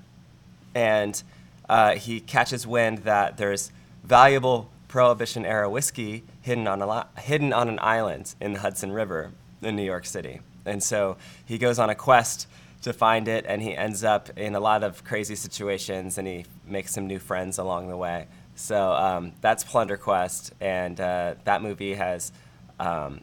and 0.75 1.23
uh, 1.69 1.97
he 1.97 2.19
catches 2.21 2.67
wind 2.67 2.99
that 2.99 3.37
there's 3.37 3.71
valuable 4.05 4.71
Prohibition 4.89 5.45
era 5.45 5.69
whiskey 5.69 6.25
hidden 6.41 6.67
on 6.67 6.81
a 6.81 6.87
li- 6.91 7.23
hidden 7.25 7.53
on 7.53 7.69
an 7.69 7.79
island 7.83 8.35
in 8.41 8.55
the 8.55 8.61
Hudson 8.61 8.91
River 8.91 9.33
in 9.61 9.77
New 9.77 9.83
York 9.85 10.07
City, 10.07 10.41
and 10.65 10.83
so 10.83 11.19
he 11.45 11.59
goes 11.59 11.79
on 11.79 11.91
a 11.91 11.95
quest 11.95 12.47
to 12.81 12.95
find 12.95 13.29
it, 13.29 13.45
and 13.47 13.61
he 13.61 13.77
ends 13.77 14.03
up 14.03 14.31
in 14.39 14.55
a 14.55 14.61
lot 14.61 14.83
of 14.83 15.05
crazy 15.05 15.35
situations, 15.35 16.17
and 16.17 16.27
he 16.27 16.47
makes 16.67 16.95
some 16.95 17.07
new 17.07 17.19
friends 17.19 17.59
along 17.59 17.89
the 17.89 17.97
way. 17.99 18.29
So 18.61 18.93
um, 18.93 19.33
that's 19.40 19.64
Plunder 19.64 19.97
Quest, 19.97 20.52
and 20.61 21.00
uh, 21.00 21.35
that 21.45 21.62
movie 21.62 21.95
has 21.95 22.31
um, 22.79 23.21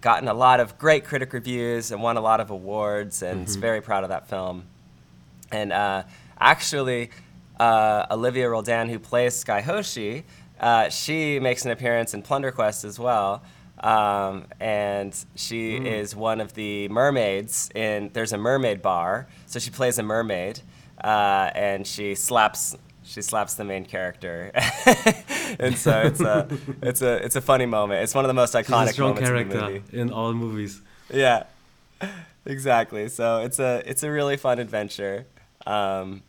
gotten 0.00 0.28
a 0.28 0.34
lot 0.34 0.60
of 0.60 0.78
great 0.78 1.04
critic 1.04 1.32
reviews 1.32 1.90
and 1.90 2.02
won 2.02 2.16
a 2.16 2.20
lot 2.20 2.40
of 2.40 2.50
awards, 2.50 3.22
and 3.22 3.48
is 3.48 3.56
very 3.56 3.80
proud 3.80 4.04
of 4.04 4.10
that 4.10 4.28
film. 4.28 4.64
And 5.50 5.72
uh, 5.72 6.02
actually, 6.38 7.10
uh, 7.58 8.06
Olivia 8.10 8.48
Roldan, 8.50 8.88
who 8.88 8.98
plays 8.98 9.34
Skye 9.34 9.62
Hoshi, 9.62 10.24
uh, 10.60 10.90
she 10.90 11.40
makes 11.40 11.64
an 11.64 11.70
appearance 11.70 12.12
in 12.12 12.22
Plunder 12.22 12.52
Quest 12.52 12.84
as 12.84 12.98
well. 12.98 13.42
Um, 13.80 14.46
and 14.60 15.14
she 15.34 15.76
is 15.76 16.14
one 16.14 16.40
of 16.40 16.54
the 16.54 16.88
mermaids 16.88 17.70
in. 17.74 18.10
There's 18.12 18.32
a 18.32 18.38
mermaid 18.38 18.80
bar, 18.82 19.26
so 19.46 19.58
she 19.58 19.70
plays 19.70 19.98
a 19.98 20.02
mermaid, 20.02 20.60
uh, 21.02 21.50
and 21.54 21.86
she 21.86 22.14
slaps. 22.14 22.76
She 23.04 23.20
slaps 23.22 23.54
the 23.54 23.64
main 23.64 23.84
character, 23.84 24.50
and 25.58 25.76
so 25.76 26.00
it's 26.02 26.20
a 26.20 26.48
it's 26.82 27.02
a 27.02 27.24
it's 27.24 27.36
a 27.36 27.40
funny 27.40 27.66
moment. 27.66 28.02
It's 28.02 28.14
one 28.14 28.24
of 28.24 28.28
the 28.28 28.34
most 28.34 28.52
She's 28.56 28.66
iconic 28.66 28.88
a 28.90 28.92
strong 28.92 29.16
in 29.18 29.24
character 29.24 29.60
movie. 29.60 29.82
in 29.92 30.10
all 30.10 30.32
movies. 30.32 30.80
Yeah, 31.12 31.44
exactly. 32.46 33.08
So 33.08 33.40
it's 33.42 33.58
a 33.58 33.82
it's 33.86 34.02
a 34.02 34.10
really 34.10 34.36
fun 34.36 34.58
adventure. 34.58 35.26
Um, 35.66 36.22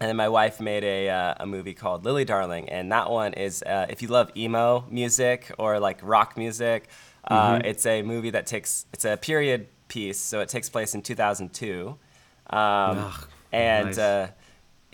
and 0.00 0.08
then 0.08 0.16
my 0.16 0.28
wife 0.28 0.60
made 0.60 0.84
a 0.84 1.08
uh, 1.10 1.34
a 1.40 1.46
movie 1.46 1.74
called 1.74 2.04
Lily 2.04 2.24
Darling, 2.24 2.68
and 2.68 2.90
that 2.90 3.10
one 3.10 3.32
is 3.34 3.62
uh, 3.62 3.86
if 3.88 4.02
you 4.02 4.08
love 4.08 4.30
emo 4.36 4.84
music 4.90 5.52
or 5.58 5.78
like 5.78 5.98
rock 6.02 6.36
music, 6.36 6.88
uh, 7.28 7.54
Mhm. 7.56 7.64
it's 7.66 7.86
a 7.86 8.02
movie 8.02 8.30
that 8.30 8.46
takes 8.46 8.86
it's 8.92 9.04
a 9.04 9.16
period 9.16 9.68
piece, 9.88 10.18
so 10.18 10.40
it 10.40 10.48
takes 10.48 10.68
place 10.68 10.94
in 10.94 11.02
2002, 11.02 11.88
um, 11.88 11.98
Ugh, 12.58 13.28
and 13.52 13.86
nice. 13.96 13.98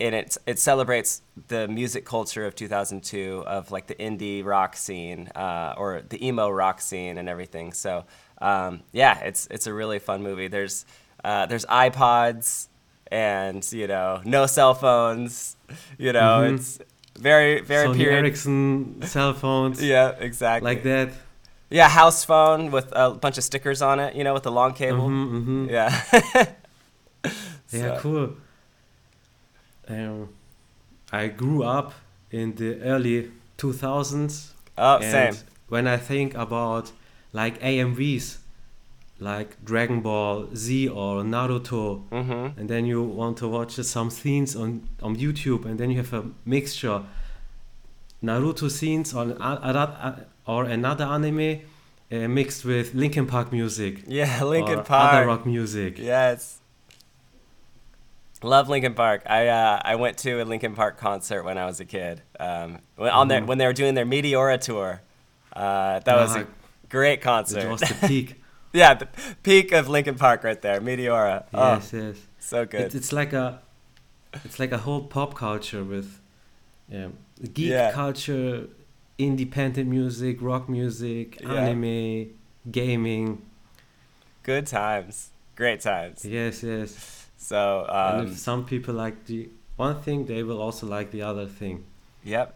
And 0.01 0.15
it 0.15 0.37
it 0.45 0.59
celebrates 0.59 1.21
the 1.47 1.67
music 1.67 2.03
culture 2.05 2.45
of 2.45 2.55
2002 2.55 3.43
of 3.47 3.71
like 3.71 3.87
the 3.87 3.95
indie 3.95 4.43
rock 4.43 4.75
scene 4.75 5.27
uh, 5.35 5.73
or 5.77 6.01
the 6.09 6.19
emo 6.25 6.49
rock 6.49 6.81
scene 6.81 7.17
and 7.17 7.29
everything. 7.29 7.73
So 7.73 8.05
um, 8.41 8.81
yeah, 8.91 9.19
it's 9.19 9.47
it's 9.51 9.67
a 9.67 9.73
really 9.73 9.99
fun 9.99 10.23
movie. 10.23 10.47
There's 10.47 10.85
uh, 11.23 11.45
there's 11.45 11.65
iPods 11.65 12.67
and 13.11 13.61
you 13.71 13.87
know 13.87 14.21
no 14.25 14.45
cell 14.47 14.73
phones. 14.73 15.55
You 15.97 16.11
know 16.13 16.41
Mhm. 16.41 16.55
it's 16.55 16.79
very 17.19 17.61
very 17.61 17.87
Sony 17.87 17.97
period. 17.97 18.17
Ericsson 18.25 19.01
cell 19.03 19.33
phones, 19.33 19.81
Yeah, 19.93 20.15
exactly. 20.19 20.65
like 20.69 20.83
that. 20.83 21.09
Yeah, 21.69 21.87
house 21.87 22.25
phone 22.25 22.71
with 22.71 22.91
a 22.93 23.11
bunch 23.11 23.37
of 23.37 23.43
stickers 23.45 23.81
on 23.81 23.99
it. 23.99 24.15
You 24.15 24.23
know, 24.25 24.33
with 24.33 24.43
the 24.43 24.51
long 24.51 24.73
cable. 24.73 25.07
Mhm, 25.09 25.45
mhm. 25.45 25.69
Yeah. 25.71 26.45
Yeah, 27.71 27.97
cool. 28.01 28.35
Um, 29.91 30.29
I 31.11 31.27
grew 31.27 31.63
up 31.63 31.93
in 32.31 32.55
the 32.55 32.79
early 32.81 33.31
2000s. 33.57 34.51
Oh, 34.77 34.97
and 34.97 35.35
same. 35.35 35.45
When 35.67 35.87
I 35.87 35.97
think 35.97 36.33
about 36.35 36.91
like 37.33 37.59
AMVs, 37.61 38.37
like 39.19 39.63
Dragon 39.63 40.01
Ball 40.01 40.47
Z 40.55 40.87
or 40.89 41.23
Naruto, 41.23 42.03
Mm-hmm. 42.09 42.59
and 42.59 42.69
then 42.69 42.85
you 42.85 43.03
want 43.03 43.37
to 43.37 43.47
watch 43.47 43.73
some 43.75 44.09
scenes 44.09 44.55
on, 44.55 44.87
on 45.01 45.15
YouTube, 45.15 45.65
and 45.65 45.79
then 45.79 45.91
you 45.91 45.97
have 45.97 46.13
a 46.13 46.23
mixture 46.45 47.03
Naruto 48.23 48.69
scenes 48.69 49.13
on 49.13 49.33
or 50.47 50.65
another 50.65 51.05
anime 51.05 51.59
uh, 52.11 52.27
mixed 52.27 52.65
with 52.65 52.93
Linkin 52.93 53.25
Park 53.27 53.51
music. 53.51 54.03
Yeah, 54.07 54.43
Linkin 54.55 54.83
Park. 54.83 55.13
Other 55.13 55.27
rock 55.27 55.45
music. 55.45 55.97
Yes. 55.99 56.57
Love 58.43 58.69
Linkin 58.69 58.93
Park. 58.95 59.23
I 59.27 59.47
uh, 59.47 59.79
I 59.83 59.95
went 59.95 60.17
to 60.19 60.41
a 60.41 60.45
Linkin 60.45 60.73
Park 60.75 60.97
concert 60.97 61.43
when 61.43 61.57
I 61.57 61.65
was 61.65 61.79
a 61.79 61.85
kid. 61.85 62.21
Um, 62.39 62.79
when, 62.95 63.11
on 63.11 63.27
their, 63.27 63.41
Mhm. 63.41 63.47
when 63.47 63.57
they 63.57 63.65
were 63.67 63.73
doing 63.73 63.93
their 63.93 64.05
Meteora 64.05 64.59
tour. 64.59 65.01
Uh, 65.53 65.99
that 65.99 66.15
was 66.15 66.35
a 66.35 66.47
great 66.89 67.21
concert. 67.21 67.63
It 67.65 67.69
was 67.69 67.81
the 67.81 68.07
peak. 68.07 68.41
yeah, 68.73 68.93
the 68.95 69.07
peak 69.43 69.71
of 69.73 69.89
Linkin 69.89 70.15
Park 70.15 70.43
right 70.43 70.61
there. 70.61 70.79
Meteora. 70.81 71.43
Oh, 71.53 71.73
yes, 71.73 71.93
yes. 71.93 72.17
so 72.39 72.65
good. 72.65 72.81
It, 72.81 72.95
it's 72.95 73.11
like 73.11 73.33
a, 73.33 73.61
it's 74.45 74.59
like 74.59 74.71
a 74.71 74.77
whole 74.77 75.01
pop 75.03 75.35
culture 75.35 75.83
with, 75.83 76.19
um, 76.93 77.13
geek 77.53 77.69
Yeah. 77.71 77.91
culture, 77.91 78.67
independent 79.17 79.89
music, 79.89 80.37
rock 80.41 80.69
music, 80.69 81.39
Yeah. 81.41 81.53
anime, 81.53 82.29
gaming. 82.71 83.41
Good 84.43 84.65
times. 84.67 85.29
Great 85.55 85.81
times. 85.81 86.23
Yes, 86.25 86.63
yes. 86.63 87.20
So, 87.43 87.85
and 87.89 88.21
um, 88.21 88.27
if 88.27 88.37
some 88.37 88.65
people 88.65 88.93
like 88.93 89.25
the 89.25 89.49
one 89.75 89.99
thing, 90.01 90.25
they 90.27 90.43
will 90.43 90.61
also 90.61 90.85
like 90.85 91.09
the 91.11 91.23
other 91.23 91.47
thing. 91.47 91.83
Yep. 92.23 92.55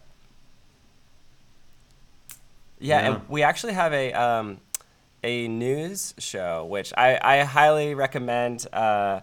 Yeah, 2.78 3.00
Yeah. 3.00 3.06
and 3.16 3.28
we 3.28 3.42
actually 3.42 3.72
have 3.72 3.92
a 3.92 4.12
um, 4.12 4.58
a 5.24 5.48
news 5.48 6.14
show, 6.18 6.64
which 6.66 6.92
I, 6.96 7.18
I 7.20 7.44
highly 7.44 7.94
recommend. 7.94 8.66
Uh, 8.72 9.20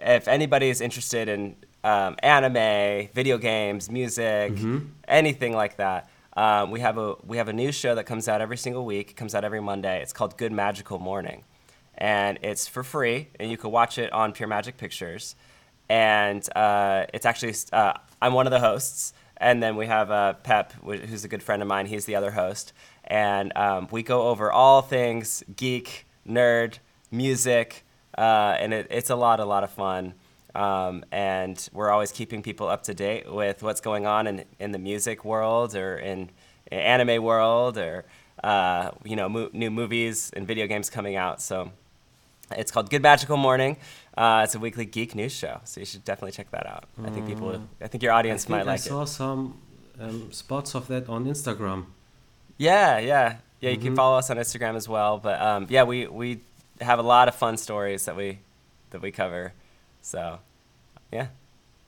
if 0.00 0.26
anybody 0.26 0.68
is 0.70 0.80
interested 0.80 1.28
in 1.28 1.54
um, 1.84 2.16
anime, 2.22 3.08
video 3.12 3.36
games, 3.38 3.90
music, 3.90 4.52
Mhm. 4.54 4.88
anything 5.06 5.52
like 5.54 5.76
that, 5.76 6.08
um, 6.36 6.70
we 6.70 6.80
have 6.80 6.96
a 6.98 7.14
we 7.26 7.36
have 7.36 7.48
a 7.48 7.52
news 7.52 7.74
show 7.74 7.94
that 7.94 8.04
comes 8.04 8.26
out 8.26 8.40
every 8.40 8.56
single 8.56 8.84
week. 8.86 9.10
It 9.10 9.16
comes 9.16 9.34
out 9.34 9.44
every 9.44 9.60
Monday. 9.60 10.00
It's 10.00 10.12
called 10.14 10.38
Good 10.38 10.52
Magical 10.52 10.98
Morning, 10.98 11.44
and 12.02 12.40
it's 12.42 12.66
for 12.66 12.82
free, 12.82 13.28
and 13.38 13.48
you 13.48 13.56
can 13.56 13.70
watch 13.70 13.96
it 13.96 14.12
on 14.12 14.32
Pure 14.32 14.48
Magic 14.48 14.76
Pictures. 14.76 15.36
And 15.88 16.46
uh, 16.56 17.06
it's 17.14 17.24
actually 17.24 17.54
uh, 17.72 17.92
I'm 18.20 18.32
one 18.32 18.48
of 18.48 18.50
the 18.50 18.58
hosts, 18.58 19.14
and 19.36 19.62
then 19.62 19.76
we 19.76 19.86
have 19.86 20.10
uh, 20.10 20.32
Pep, 20.32 20.72
who's 20.82 21.24
a 21.24 21.28
good 21.28 21.44
friend 21.44 21.62
of 21.62 21.68
mine. 21.68 21.86
He's 21.86 22.04
the 22.04 22.16
other 22.16 22.32
host, 22.32 22.72
and 23.04 23.56
um, 23.56 23.86
we 23.92 24.02
go 24.02 24.22
over 24.28 24.50
all 24.50 24.82
things 24.82 25.44
geek, 25.54 26.06
nerd, 26.28 26.78
music, 27.12 27.84
uh, 28.18 28.56
and 28.58 28.74
it, 28.74 28.88
it's 28.90 29.10
a 29.10 29.16
lot, 29.16 29.38
a 29.38 29.44
lot 29.44 29.62
of 29.62 29.70
fun. 29.70 30.14
Um, 30.56 31.04
and 31.12 31.68
we're 31.72 31.90
always 31.90 32.10
keeping 32.10 32.42
people 32.42 32.66
up 32.66 32.82
to 32.84 32.94
date 32.94 33.32
with 33.32 33.62
what's 33.62 33.80
going 33.80 34.06
on 34.06 34.26
in, 34.26 34.44
in 34.58 34.72
the 34.72 34.78
music 34.78 35.24
world 35.24 35.76
or 35.76 35.98
in, 35.98 36.30
in 36.66 36.78
anime 36.80 37.22
world 37.22 37.78
or 37.78 38.06
uh, 38.42 38.90
you 39.04 39.14
know 39.14 39.28
mo- 39.28 39.50
new 39.52 39.70
movies 39.70 40.30
and 40.34 40.48
video 40.48 40.66
games 40.66 40.90
coming 40.90 41.14
out. 41.14 41.40
So 41.40 41.70
it's 42.58 42.70
called 42.70 42.90
Good 42.90 43.02
Magical 43.02 43.36
Morning. 43.36 43.76
Uh, 44.16 44.42
it's 44.44 44.54
a 44.54 44.58
weekly 44.58 44.84
geek 44.84 45.14
news 45.14 45.32
show, 45.32 45.60
so 45.64 45.80
you 45.80 45.86
should 45.86 46.04
definitely 46.04 46.32
check 46.32 46.50
that 46.50 46.66
out. 46.66 46.84
I 47.04 47.10
think 47.10 47.26
people, 47.26 47.48
Mm. 47.48 47.66
I 47.80 47.88
think 47.88 48.02
your 48.02 48.12
I 48.12 48.18
audience 48.18 48.44
think 48.44 48.50
might 48.50 48.60
I 48.60 48.72
like 48.72 48.80
it. 48.80 48.86
I 48.86 48.88
saw 48.88 49.04
some 49.04 49.58
um, 50.00 50.32
spots 50.32 50.74
of 50.74 50.86
that 50.88 51.08
on 51.08 51.24
Instagram. 51.26 51.86
Yeah, 52.58 52.98
yeah, 52.98 53.36
yeah. 53.60 53.70
You 53.70 53.78
can 53.78 53.92
Mhm. 53.92 53.96
follow 53.96 54.18
us 54.18 54.30
on 54.30 54.36
Instagram 54.36 54.74
as 54.76 54.88
well. 54.88 55.18
But 55.18 55.40
um, 55.40 55.66
yeah, 55.70 55.84
we 55.84 56.06
we 56.06 56.40
have 56.80 56.98
a 56.98 57.02
lot 57.02 57.28
of 57.28 57.34
fun 57.34 57.56
stories 57.56 58.04
that 58.06 58.16
we 58.16 58.38
that 58.90 59.00
we 59.02 59.10
cover. 59.10 59.52
So 60.02 60.38
yeah, 61.12 61.28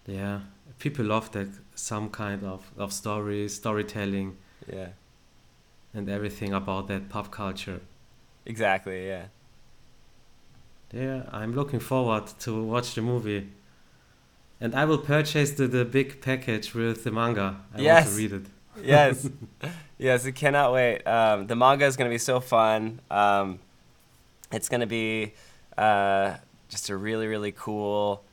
Yeah, 0.06 0.40
people 0.78 1.04
love 1.04 1.30
that 1.32 1.48
some 1.74 2.08
kind 2.10 2.42
of, 2.44 2.60
of 2.78 2.92
story, 2.92 3.48
storytelling, 3.48 4.36
yeah, 4.72 4.88
and 5.94 6.08
everything 6.08 6.52
about 6.52 6.88
that 6.88 7.08
pop 7.08 7.30
culture. 7.30 7.80
exactly. 8.46 9.06
Yeah. 9.08 9.24
Yeah, 10.94 11.22
I'm 11.32 11.54
looking 11.54 11.80
forward 11.80 12.26
to 12.40 12.62
watch 12.62 12.94
the 12.94 13.02
movie. 13.02 13.48
And 14.60 14.74
I 14.74 14.84
will 14.84 14.98
purchase 14.98 15.50
the, 15.50 15.66
the 15.66 15.84
big 15.84 16.22
package 16.22 16.72
with 16.72 17.02
the 17.02 17.10
manga. 17.10 17.56
I 17.74 17.82
want 17.82 18.06
to 18.06 18.12
read 18.12 18.32
it. 18.32 18.46
yes 18.82 19.28
Yes, 19.98 20.26
I 20.26 20.30
cannot 20.32 20.72
wait. 20.72 21.02
Um, 21.02 21.46
the 21.46 21.56
manga 21.56 21.84
is 21.86 21.96
going 21.96 22.10
to 22.10 22.14
be 22.14 22.18
so 22.18 22.40
fun. 22.40 23.00
Um, 23.10 23.58
it's 24.52 24.68
going 24.68 24.80
to 24.80 24.86
be 24.86 25.34
uh, 25.78 26.34
just 26.68 26.90
a 26.90 26.96
really, 26.96 27.26
really 27.26 27.52
cool 27.52 28.24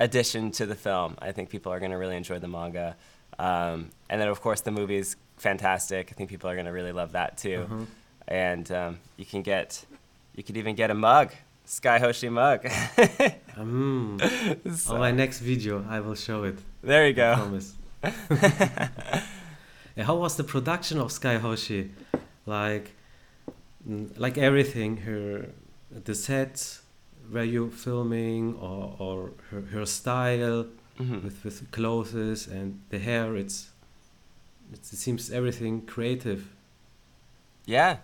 addition 0.00 0.50
to 0.52 0.66
the 0.66 0.74
film. 0.74 1.16
I 1.20 1.32
think 1.32 1.50
people 1.50 1.72
are 1.72 1.78
going 1.80 1.92
to 1.92 1.98
really 1.98 2.16
enjoy 2.16 2.38
the 2.38 2.48
manga. 2.48 2.96
Um, 3.38 3.90
and 4.10 4.20
then, 4.20 4.28
of 4.28 4.40
course, 4.40 4.60
the 4.60 4.70
movie 4.70 4.96
is 4.96 5.16
fantastic. 5.36 6.10
I 6.12 6.14
think 6.14 6.30
people 6.30 6.50
are 6.50 6.54
going 6.54 6.66
to 6.66 6.72
really 6.72 6.92
love 6.92 7.12
that 7.12 7.38
too. 7.38 7.66
Uh-huh. 7.70 7.84
And 8.26 8.70
um, 8.72 8.98
you 9.16 9.24
can 9.24 9.42
get, 9.42 9.84
you 10.34 10.42
could 10.42 10.56
even 10.56 10.74
get 10.74 10.90
a 10.90 10.94
mug, 10.94 11.32
Skye 11.68 11.98
Hoshi 11.98 12.28
mug. 12.30 12.60
Mm. 13.58 14.20
So- 14.76 14.94
On 14.94 15.00
my 15.00 15.10
next 15.10 15.40
video, 15.40 15.84
I 15.88 15.98
will 15.98 16.14
show 16.14 16.44
it. 16.44 16.58
there 16.80 17.02
you 17.08 17.10
I 17.10 17.12
go. 17.22 17.34
promise. 17.34 17.74
Yeah, 19.96 20.04
how 20.04 20.14
was 20.14 20.36
the 20.36 20.44
production 20.44 21.00
of 21.00 21.10
Skye 21.10 21.38
Hoshi? 21.38 21.90
Like, 22.46 22.92
mm, 23.88 24.16
like 24.16 24.38
everything, 24.38 24.98
her, 24.98 25.48
the 25.90 26.14
sets, 26.14 26.82
where 27.32 27.42
you 27.42 27.70
filming, 27.70 28.54
or, 28.60 28.94
or 29.00 29.30
her, 29.50 29.62
her 29.72 29.84
style 29.86 30.66
Mhm. 31.00 31.24
with 31.24 31.44
with 31.44 31.70
clothes 31.72 32.46
and 32.46 32.80
the 32.90 32.98
hair. 33.00 33.36
It's, 33.36 33.70
it's 34.72 34.92
it 34.92 34.98
seems 34.98 35.30
everything 35.32 35.82
creative. 35.94 36.40
Yeah, 37.66 37.96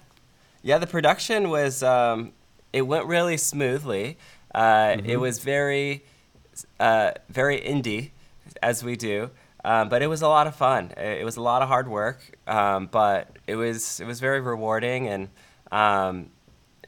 yeah. 0.62 0.78
The 0.78 0.86
production 0.88 1.48
was 1.48 1.82
um, 1.82 2.32
it 2.78 2.82
went 2.82 3.04
really 3.06 3.36
smoothly. 3.36 4.06
Uh, 4.54 4.96
It 4.98 5.16
Mhm. 5.16 5.20
was 5.20 5.38
very, 5.38 6.04
uh, 6.80 7.10
very 7.28 7.58
indie, 7.60 8.10
as 8.62 8.82
we 8.84 8.96
do. 8.96 9.30
Um, 9.64 9.88
but 9.88 10.02
it 10.02 10.08
was 10.08 10.20
a 10.22 10.28
lot 10.28 10.46
of 10.46 10.54
fun. 10.54 10.92
It, 10.96 11.20
it 11.22 11.24
was 11.24 11.36
a 11.38 11.40
lot 11.50 11.62
of 11.62 11.68
hard 11.68 11.88
work, 11.88 12.18
um, 12.46 12.86
but 13.00 13.20
it 13.46 13.56
was 13.56 13.98
it 14.00 14.06
was 14.06 14.20
very 14.20 14.40
rewarding. 14.40 15.08
And 15.08 15.28
um, 15.72 16.28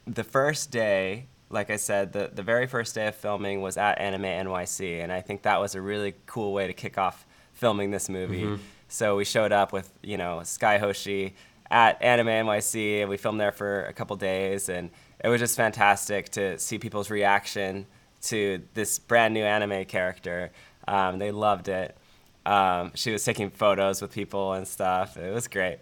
the 0.06 0.22
first 0.24 0.70
day, 0.70 1.26
like 1.48 1.70
I 1.70 1.76
said, 1.76 2.12
the 2.12 2.30
the 2.34 2.42
very 2.42 2.66
first 2.66 2.94
day 2.94 3.06
of 3.08 3.14
filming 3.14 3.62
was 3.62 3.76
at 3.78 3.98
Anime 3.98 4.24
NYC, 4.46 5.00
and 5.02 5.10
I 5.10 5.22
think 5.22 5.42
that 5.42 5.58
was 5.60 5.74
a 5.74 5.80
really 5.80 6.14
cool 6.26 6.52
way 6.52 6.66
to 6.66 6.74
kick 6.74 6.98
off 6.98 7.24
filming 7.54 7.90
this 7.92 8.08
movie. 8.08 8.44
Mhm. 8.44 8.58
So 8.88 9.16
we 9.16 9.24
showed 9.24 9.52
up 9.52 9.72
with 9.72 9.88
you 10.02 10.18
know 10.18 10.42
Skye 10.44 10.78
Hoshi 10.78 11.34
at 11.70 12.00
Anime 12.02 12.28
NYC, 12.28 13.00
and 13.00 13.08
we 13.08 13.16
filmed 13.16 13.40
there 13.40 13.52
for 13.52 13.86
a 13.86 13.92
couple 13.94 14.14
days, 14.16 14.68
and 14.68 14.90
it 15.26 15.28
was 15.28 15.40
just 15.40 15.56
fantastic 15.56 16.28
to 16.30 16.56
see 16.58 16.78
people's 16.78 17.10
reaction 17.10 17.86
to 18.22 18.62
this 18.74 18.98
brand 19.00 19.34
new 19.34 19.42
anime 19.44 19.84
character. 19.86 20.52
Um, 20.86 21.18
they 21.18 21.32
loved 21.32 21.66
it. 21.68 21.96
Um, 22.46 22.92
she 22.94 23.10
was 23.10 23.24
taking 23.24 23.50
photos 23.50 24.00
with 24.00 24.12
people 24.12 24.52
and 24.52 24.66
stuff. 24.68 25.16
It 25.16 25.32
was 25.34 25.48
great. 25.48 25.78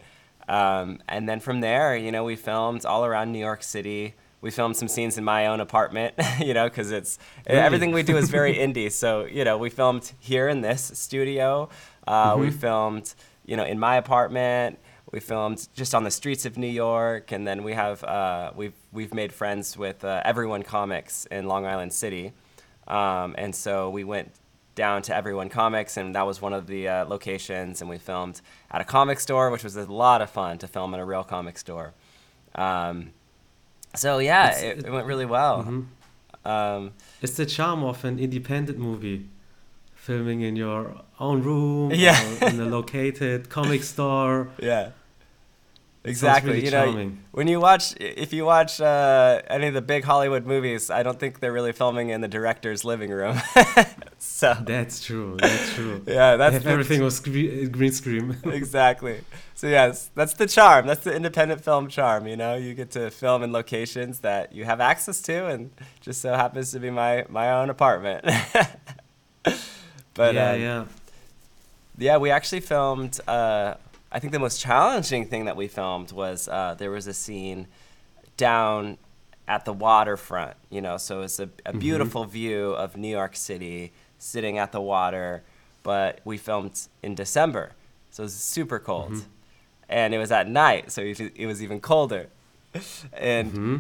Um, 0.49 0.99
and 1.09 1.29
then 1.29 1.41
from 1.41 1.61
there, 1.61 1.95
you 1.97 2.11
know, 2.11 2.25
we 2.25 2.37
filmed 2.37 2.87
all 2.87 3.05
around 3.05 3.33
New 3.33 3.39
York 3.39 3.63
City. 3.63 4.15
We 4.41 4.51
filmed 4.51 4.77
some 4.77 4.89
scenes 4.89 5.19
in 5.19 5.25
my 5.25 5.47
own 5.47 5.61
apartment, 5.61 6.15
you 6.41 6.55
know, 6.55 6.65
because 6.69 6.91
it's 6.91 7.19
Really? 7.47 7.61
everything 7.61 7.93
we 7.93 8.03
do 8.03 8.17
is 8.17 8.31
very 8.31 8.55
indie. 8.67 8.91
So 8.93 9.25
you 9.27 9.45
know, 9.45 9.59
we 9.59 9.69
filmed 9.71 10.11
here 10.21 10.49
in 10.49 10.63
this 10.63 10.91
studio. 10.95 11.69
Uh, 12.07 12.37
We 12.39 12.49
Mhm. 12.49 12.61
filmed, 12.61 13.15
you 13.47 13.57
know, 13.59 13.65
in 13.65 13.79
my 13.79 13.97
apartment. 13.97 14.79
We 15.13 15.21
filmed 15.21 15.69
just 15.75 15.95
on 15.95 16.03
the 16.05 16.11
streets 16.11 16.45
of 16.47 16.57
New 16.59 16.67
York, 16.67 17.31
and 17.31 17.47
then 17.47 17.63
we 17.63 17.75
have 17.75 18.03
uh, 18.05 18.51
we've 18.57 18.75
we've 18.93 19.15
made 19.15 19.33
friends 19.33 19.77
with 19.77 20.05
uh, 20.05 20.23
Everyone 20.25 20.63
Comics 20.63 21.27
in 21.27 21.47
Long 21.47 21.67
Island 21.67 21.93
City, 21.93 22.33
um, 22.89 23.35
and 23.39 23.55
so 23.55 23.91
we 23.91 24.03
went 24.03 24.33
down 24.75 25.03
to 25.03 25.15
Everyone 25.15 25.49
Comics, 25.49 25.97
and 25.97 26.15
that 26.17 26.27
was 26.27 26.43
one 26.43 26.53
of 26.53 26.67
the 26.67 26.89
uh, 26.89 27.05
locations, 27.05 27.81
and 27.81 27.89
we 27.89 27.99
filmed 27.99 28.41
at 28.73 28.81
a 28.81 28.85
comic 28.85 29.21
store, 29.21 29.51
which 29.51 29.63
was 29.63 29.77
a 29.77 29.85
lot 29.85 30.21
of 30.21 30.31
fun 30.31 30.59
to 30.59 30.67
film 30.67 30.93
in 30.95 30.99
a 31.01 31.05
real 31.05 31.23
comic 31.23 31.59
store. 31.59 31.93
Um, 32.57 33.11
so 33.95 34.19
yeah, 34.19 34.59
it, 34.59 34.87
it- 34.87 34.91
went 34.93 35.07
really 35.07 35.27
well. 35.27 35.63
Mhm. 35.63 35.87
Um, 36.45 36.93
It's 37.23 37.37
the 37.37 37.47
charm 37.47 37.85
of 37.85 38.05
an 38.05 38.19
independent 38.19 38.79
movie, 38.79 39.29
filming 39.95 40.41
in 40.43 40.57
your 40.57 41.03
own 41.21 41.43
room, 41.43 41.93
Yeah. 41.95 42.21
or 42.43 42.49
in 42.49 42.59
a 42.61 42.65
located 42.67 43.49
comic 43.49 43.83
store. 43.93 44.49
yeah. 44.61 44.91
Exactly. 46.07 46.53
really 46.53 46.65
you 46.67 46.71
know, 46.71 46.85
charming. 46.85 47.19
when 47.33 47.49
you 47.49 47.59
watch, 47.61 47.95
if 47.99 48.35
you 48.35 48.45
watch 48.45 48.79
uh, 48.79 49.41
any 49.49 49.69
of 49.69 49.75
the 49.75 49.81
big 49.81 50.05
Hollywood 50.05 50.45
movies, 50.45 50.91
I 50.91 51.03
don't 51.03 51.19
think 51.19 51.41
they're 51.41 51.53
really 51.53 51.73
filming 51.73 52.11
in 52.11 52.21
the 52.21 52.29
director's 52.29 52.85
living 52.85 53.11
room. 53.11 53.41
so 54.19 54.55
That's 54.61 55.03
true. 55.03 55.39
That's 55.41 55.73
true. 55.73 56.03
yeah, 56.07 56.37
that's 56.37 56.67
everything 56.67 57.03
was 57.03 57.21
green 57.21 57.93
screen. 57.93 58.37
exactly. 58.45 59.23
So 59.55 59.67
yes, 59.67 60.11
that's 60.15 60.35
the 60.35 60.47
charm. 60.47 60.87
That's 60.87 61.05
the 61.05 61.17
independent 61.17 61.65
film 61.65 61.89
charm. 61.89 62.27
You 62.27 62.37
know, 62.37 62.55
you 62.55 62.75
get 62.75 62.91
to 62.93 63.11
film 63.11 63.43
in 63.43 63.51
locations 63.53 64.21
that 64.21 64.53
you 64.53 64.67
have 64.67 64.81
access 64.81 65.23
to, 65.23 65.47
and 65.47 65.71
just 66.03 66.21
so 66.21 66.35
happens 66.35 66.71
to 66.73 66.81
be 66.81 66.91
my 66.91 67.25
my 67.31 67.51
own 67.51 67.71
apartment. 67.71 68.27
but 70.13 70.35
yeah, 70.35 70.51
um, 70.51 70.61
yeah. 70.61 70.85
Yeah, 71.97 72.17
we 72.19 72.31
actually 72.31 72.61
filmed. 72.61 73.21
Uh, 73.27 73.77
I 74.15 74.21
think 74.21 74.33
the 74.33 74.39
most 74.39 74.61
challenging 74.61 75.27
thing 75.27 75.45
that 75.47 75.57
we 75.57 75.67
filmed 75.69 76.13
was 76.13 76.47
uh, 76.49 76.75
there 76.79 76.91
was 76.93 77.07
a 77.09 77.13
scene 77.13 77.67
down 78.37 78.97
at 79.49 79.65
the 79.65 79.73
waterfront. 79.73 80.55
You 80.71 80.81
know, 80.81 80.97
so 80.99 81.23
it's 81.23 81.39
a, 81.41 81.49
a 81.67 81.73
Mhm. 81.73 81.81
beautiful 81.81 82.25
view 82.25 82.71
of 82.71 82.97
New 82.97 83.09
York 83.09 83.35
City, 83.37 83.93
sitting 84.19 84.57
at 84.57 84.71
the 84.73 84.81
water. 84.81 85.43
But 85.83 86.21
we 86.25 86.39
filmed 86.39 86.81
in 87.03 87.15
December, 87.15 87.73
so 88.11 88.23
it 88.23 88.27
was 88.27 88.35
super 88.35 88.79
cold, 88.79 89.13
Mhm. 89.13 89.25
and 89.91 90.15
it 90.15 90.19
was 90.19 90.33
at 90.33 90.49
night, 90.49 90.91
so 90.93 91.03
it 91.03 91.47
was 91.47 91.63
even 91.63 91.79
colder, 91.81 92.29
and 93.13 93.51
hmm 93.53 93.77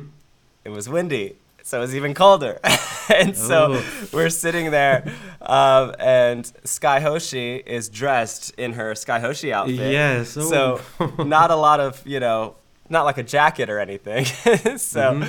it 0.67 0.71
was 0.71 0.87
windy, 0.89 1.37
so 1.65 1.79
it 1.79 1.81
was 1.81 1.95
even 1.97 2.15
colder. 2.15 2.61
and 3.15 3.37
so 3.37 3.75
Oh. 3.75 3.85
we're 4.13 4.31
sitting 4.31 4.71
there, 4.71 5.05
um, 5.43 5.95
and 5.99 6.51
Skye 6.65 7.01
Hoshi 7.01 7.57
is 7.57 7.89
dressed 7.89 8.55
in 8.57 8.75
her 8.75 8.95
Skye 8.95 9.19
Hoshi 9.21 9.53
outfit. 9.53 9.75
Yes. 9.93 10.29
So 10.31 10.81
oh. 11.01 11.25
not 11.25 11.51
a 11.51 11.57
lot 11.57 11.81
of, 11.81 12.07
you 12.07 12.21
know, 12.21 12.55
not 12.89 13.05
like 13.05 13.19
a 13.19 13.23
jacket 13.25 13.69
or 13.71 13.81
anything. 13.81 14.25
so, 14.77 15.03
Mhm. 15.25 15.29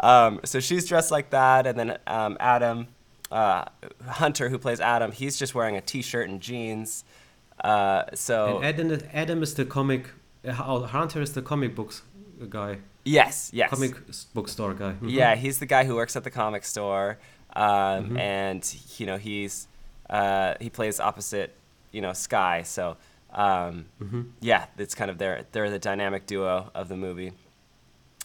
um, 0.00 0.40
so 0.44 0.60
she's 0.60 0.86
dressed 0.86 1.10
like 1.10 1.30
that, 1.30 1.66
and 1.66 1.78
then 1.78 1.98
um, 2.06 2.36
Atom, 2.40 2.86
uh, 3.30 3.64
Hunter, 4.06 4.48
who 4.48 4.58
plays 4.58 4.80
Atom, 4.80 5.12
he's 5.12 5.36
just 5.36 5.54
wearing 5.54 5.76
a 5.76 5.80
t-shirt 5.80 6.28
and 6.28 6.40
jeans. 6.40 7.04
Uh, 7.62 8.04
so 8.14 8.56
And 8.56 8.64
Atom, 8.66 8.90
is- 8.92 9.02
Atom 9.12 9.42
is 9.42 9.54
the 9.54 9.64
comic. 9.64 10.10
Uh, 10.46 10.52
Hunter 10.52 11.20
is 11.20 11.32
the 11.34 11.42
comic 11.42 11.74
books 11.76 12.02
guy, 12.46 12.78
yes, 13.04 13.50
yes, 13.52 13.70
comic 13.70 13.94
s- 14.08 14.24
book 14.34 14.48
store 14.48 14.74
guy. 14.74 14.92
Mhm. 15.00 15.10
Yeah, 15.10 15.34
he's 15.34 15.58
the 15.58 15.66
guy 15.66 15.84
who 15.84 15.94
works 15.96 16.16
at 16.16 16.24
the 16.24 16.30
comic 16.30 16.64
store, 16.64 17.18
um, 17.54 18.10
Mhm. 18.10 18.18
and 18.18 18.76
you 18.98 19.06
know 19.06 19.16
he's 19.18 19.68
uh, 20.10 20.54
he 20.60 20.68
plays 20.68 21.00
opposite, 21.00 21.54
you 21.90 22.00
know, 22.02 22.12
Skye. 22.12 22.62
So 22.62 22.96
um, 23.34 23.86
Mhm. 24.02 24.26
yeah, 24.40 24.66
it's 24.76 24.94
kind 24.94 25.10
of 25.10 25.16
their 25.18 25.46
they're 25.52 25.70
the 25.70 25.78
dynamic 25.78 26.26
duo 26.26 26.70
of 26.74 26.88
the 26.88 26.96
movie. 26.96 27.32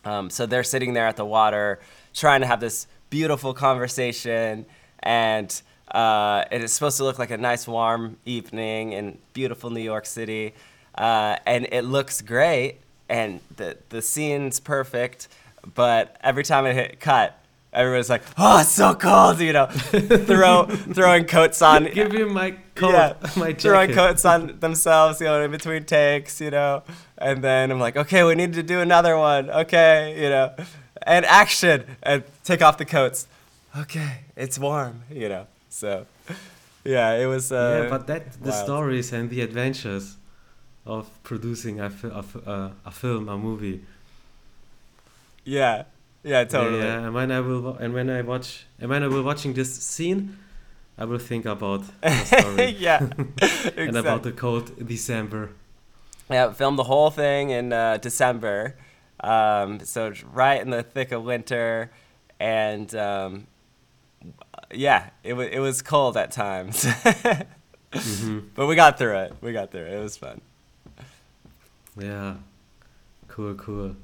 Um, 0.04 0.30
so 0.30 0.46
they're 0.46 0.64
sitting 0.64 0.94
there 0.94 1.08
at 1.08 1.16
the 1.18 1.26
water, 1.26 1.80
trying 2.14 2.42
to 2.42 2.48
have 2.48 2.60
this 2.60 2.88
beautiful 3.10 3.54
conversation, 3.54 4.66
and 5.00 5.62
uh, 5.92 6.44
it 6.52 6.62
is 6.64 6.74
supposed 6.74 6.98
to 6.98 7.04
look 7.06 7.18
like 7.20 7.32
a 7.32 7.38
nice 7.38 7.68
warm 7.68 8.18
evening 8.26 8.92
in 8.92 9.18
beautiful 9.34 9.70
New 9.70 9.82
York 9.82 10.06
City, 10.06 10.54
uh, 10.98 11.38
and 11.46 11.68
it 11.72 11.84
looks 11.86 12.22
great, 12.22 12.80
and 13.10 13.40
the 13.56 13.78
the 13.90 14.02
scene's 14.02 14.60
perfect, 14.60 15.28
but 15.76 16.18
every 16.22 16.44
time 16.44 16.66
it 16.66 16.74
hit 16.76 17.00
cut. 17.00 17.38
Everyone's 17.74 18.10
like, 18.10 18.24
"Oh, 18.38 18.62
it's 18.62 18.72
so 18.72 18.96
cold!" 18.96 19.40
You 19.40 19.54
know, 19.54 19.66
throw 20.32 20.66
throwing 20.66 21.26
coats 21.26 21.62
on. 21.62 21.84
Give 21.94 22.12
him 22.12 22.34
my 22.34 22.52
coat, 22.76 22.92
Yeah, 22.92 23.14
my 23.36 23.54
throwing 23.54 23.92
coats 23.92 24.26
on 24.26 24.60
themselves, 24.62 25.20
you 25.20 25.28
know, 25.28 25.44
in 25.44 25.52
between 25.52 25.84
takes, 25.84 26.42
you 26.42 26.50
know. 26.50 26.82
And 27.18 27.44
then 27.44 27.70
I'm 27.70 27.80
like, 27.80 27.96
okay, 27.98 28.24
we 28.24 28.34
need 28.36 28.54
to 28.54 28.64
do 28.64 28.80
another 28.80 29.18
one. 29.18 29.52
Okay, 29.52 30.16
you 30.20 30.30
know, 30.30 30.56
and 31.04 31.26
action, 31.26 31.84
and 32.02 32.24
take 32.44 32.62
off 32.64 32.78
the 32.78 32.86
coats. 32.86 33.28
Okay, 33.78 34.22
it's 34.36 34.58
warm, 34.58 35.04
you 35.12 35.30
know. 35.30 35.46
So, 35.70 36.08
yeah, 36.84 37.14
it 37.16 37.28
was. 37.28 37.52
Uh, 37.52 37.82
yeah, 37.84 37.90
but 37.90 38.08
that 38.08 38.32
the 38.42 38.50
wild. 38.50 38.64
stories 38.66 39.14
and 39.14 39.30
the 39.30 39.42
adventures 39.42 40.16
of 40.88 41.22
producing 41.24 41.80
a, 41.80 41.90
fi- 41.90 42.10
a, 42.10 42.20
f- 42.20 42.48
uh, 42.48 42.70
a 42.86 42.92
film, 42.92 43.30
a 43.30 43.38
movie. 43.38 43.82
Yeah, 45.44 45.84
yeah, 46.24 46.44
totally. 46.44 46.80
Yeah, 46.80 47.06
and 47.06 47.14
when 47.14 47.32
I 47.32 47.40
will 47.40 47.62
wa- 47.62 47.78
and 47.80 47.94
when 47.94 48.10
I 48.10 48.22
watch 48.22 48.66
and 48.80 48.90
when 48.90 49.04
I 49.04 49.08
will 49.08 49.24
watching 49.24 49.54
this 49.54 49.74
scene, 49.76 50.38
I 50.98 51.06
will 51.06 51.20
think 51.20 51.46
about 51.46 51.84
the 52.02 52.26
story 52.26 52.76
yeah, 52.80 53.08
and 53.78 53.98
about 53.98 54.24
the 54.24 54.32
cold 54.32 54.88
December. 54.88 55.52
Yeah, 56.30 56.52
filmed 56.52 56.78
the 56.78 56.84
whole 56.84 57.10
thing 57.10 57.52
in 57.52 57.72
uh, 57.72 57.98
December. 57.98 58.76
Um, 59.22 59.80
so 59.80 60.08
it's 60.08 60.24
right 60.24 60.62
in 60.62 60.70
the 60.70 60.84
thick 60.84 61.12
of 61.12 61.24
winter, 61.24 61.92
and 62.40 62.94
um, 62.96 63.48
yeah, 64.74 65.10
it 65.24 65.34
was 65.34 65.48
it 65.50 65.60
was 65.60 65.82
cold 65.82 66.18
at 66.18 66.32
times, 66.32 66.86
hmm 67.94 68.40
but 68.56 68.68
we 68.68 68.76
got 68.76 68.98
through 68.98 69.18
it. 69.18 69.34
We 69.42 69.54
got 69.54 69.72
through 69.72 69.86
it. 69.86 69.94
It 69.94 70.02
was 70.04 70.18
fun. 70.18 70.42
Yeah. 72.00 72.36
Cool, 73.28 73.56
cool. 73.56 73.96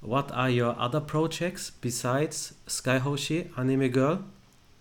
What 0.00 0.30
are 0.32 0.48
your 0.48 0.74
other 0.78 1.00
projects 1.00 1.70
besides 1.70 2.54
Skye 2.66 2.98
Hoshi 2.98 3.50
Anime 3.56 3.88
Girl? 3.88 4.24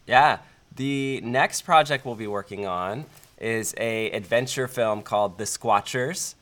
Yeah, 0.05 0.39
the 0.75 1.19
next 1.21 1.63
project 1.63 2.05
we'll 2.05 2.15
be 2.15 2.27
working 2.27 2.65
on 2.65 3.05
is 3.37 3.73
a 3.77 4.11
adventure 4.11 4.67
film 4.67 5.01
called 5.01 5.37
The 5.37 5.43
Squatchers, 5.43 6.35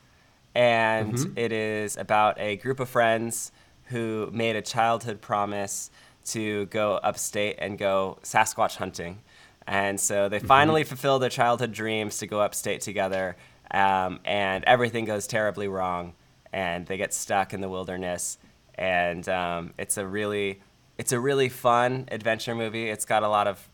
and 0.54 1.14
Mhm. 1.14 1.38
it 1.38 1.52
is 1.52 1.98
about 1.98 2.40
a 2.40 2.56
group 2.58 2.80
of 2.80 2.90
friends 2.90 3.52
who 3.86 4.30
made 4.32 4.56
a 4.56 4.62
childhood 4.62 5.22
promise 5.22 5.90
to 6.26 6.66
go 6.68 6.96
upstate 6.98 7.56
and 7.60 7.78
go 7.78 8.18
Sasquatch 8.24 8.76
hunting. 8.78 9.20
And 9.66 10.00
so 10.00 10.30
they 10.30 10.40
finally 10.40 10.84
fulfill 10.84 11.20
their 11.20 11.30
childhood 11.30 11.74
dreams 11.74 12.18
to 12.20 12.28
go 12.28 12.42
upstate 12.42 12.82
together, 12.82 13.36
um, 13.72 14.20
and 14.26 14.64
everything 14.66 15.06
goes 15.06 15.28
terribly 15.28 15.68
wrong, 15.68 16.14
and 16.54 16.86
they 16.86 16.98
get 16.98 17.14
stuck 17.14 17.54
in 17.54 17.62
the 17.62 17.70
wilderness. 17.70 18.38
And 18.76 19.28
um, 19.28 19.74
it's 19.78 19.98
a 19.98 20.06
really, 20.06 20.62
it's 20.98 21.12
a 21.12 21.20
really 21.20 21.50
fun 21.50 22.08
adventure 22.12 22.56
movie. 22.56 22.90
It's 22.90 23.06
got 23.06 23.24
a 23.24 23.30
lot 23.30 23.48
of 23.48 23.68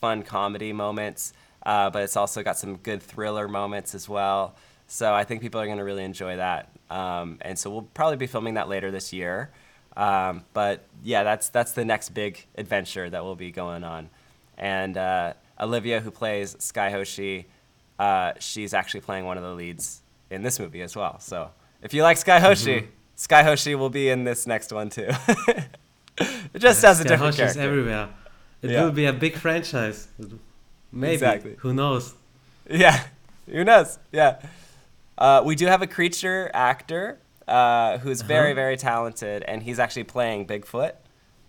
fun 0.00 0.22
comedy 0.22 0.72
moments, 0.72 1.32
uh, 1.64 1.90
but 1.90 2.02
it's 2.02 2.16
also 2.16 2.42
got 2.42 2.58
some 2.58 2.76
good 2.76 3.02
thriller 3.02 3.48
moments 3.48 3.94
as 3.94 4.08
well. 4.08 4.54
So 4.86 5.14
I 5.14 5.24
think 5.24 5.40
people 5.40 5.60
are 5.60 5.66
going 5.66 5.78
to 5.78 5.84
really 5.84 6.04
enjoy 6.04 6.36
that. 6.36 6.70
Um, 6.90 7.38
and 7.42 7.58
so 7.58 7.70
we'll 7.70 7.82
probably 7.82 8.16
be 8.16 8.26
filming 8.26 8.54
that 8.54 8.68
later 8.68 8.90
this 8.90 9.12
year. 9.12 9.50
Um, 9.96 10.44
but 10.52 10.84
yeah, 11.02 11.22
that's 11.22 11.48
that's 11.48 11.72
the 11.72 11.84
next 11.84 12.10
big 12.10 12.46
adventure 12.56 13.10
that 13.10 13.22
will 13.22 13.36
be 13.36 13.50
going 13.50 13.84
on. 13.84 14.08
And 14.56 14.96
uh, 14.96 15.34
Olivia, 15.60 16.00
who 16.00 16.10
plays 16.10 16.56
Skye 16.58 16.90
Hoshi, 16.90 17.46
uh, 18.04 18.32
she's 18.38 18.72
actually 18.80 19.00
playing 19.08 19.24
one 19.30 19.36
of 19.40 19.42
the 19.48 19.52
leads 19.62 20.00
in 20.30 20.42
this 20.42 20.58
movie 20.58 20.82
as 20.82 20.94
well. 20.96 21.14
So 21.20 21.50
if 21.82 21.92
you 21.94 22.02
like 22.02 22.16
Skye 22.16 22.40
Hoshi, 22.40 22.88
Skye 23.16 23.42
Hoshi 23.42 23.74
will 23.74 23.90
be 23.90 24.08
in 24.14 24.24
this 24.24 24.46
next 24.46 24.72
one 24.72 24.88
too. 24.90 25.08
it 26.54 26.58
just 26.58 26.82
has 26.82 27.00
a 27.00 27.04
different 27.04 27.34
Skye 27.34 27.42
Hoshi 27.44 27.50
is 27.50 27.54
character. 27.54 27.60
everywhere. 27.62 28.08
It 28.62 28.70
Yeah. 28.70 28.84
will 28.84 28.92
be 28.92 29.06
a 29.06 29.12
big 29.12 29.36
franchise. 29.36 30.08
Maybe. 30.92 31.14
Exactly. 31.14 31.54
Who 31.60 31.72
knows? 31.72 32.14
Yeah, 32.68 33.04
who 33.46 33.64
knows? 33.64 33.98
Yeah. 34.12 34.40
Uh, 35.18 35.42
we 35.44 35.54
do 35.54 35.66
have 35.66 35.82
a 35.82 35.86
creature 35.86 36.50
actor 36.54 37.18
uh, 37.48 37.98
who's 37.98 38.22
very, 38.22 38.50
Uh-huh. 38.52 38.54
very 38.64 38.76
talented, 38.76 39.42
and 39.42 39.62
he's 39.62 39.78
actually 39.78 40.04
playing 40.04 40.46
Bigfoot. 40.46 40.92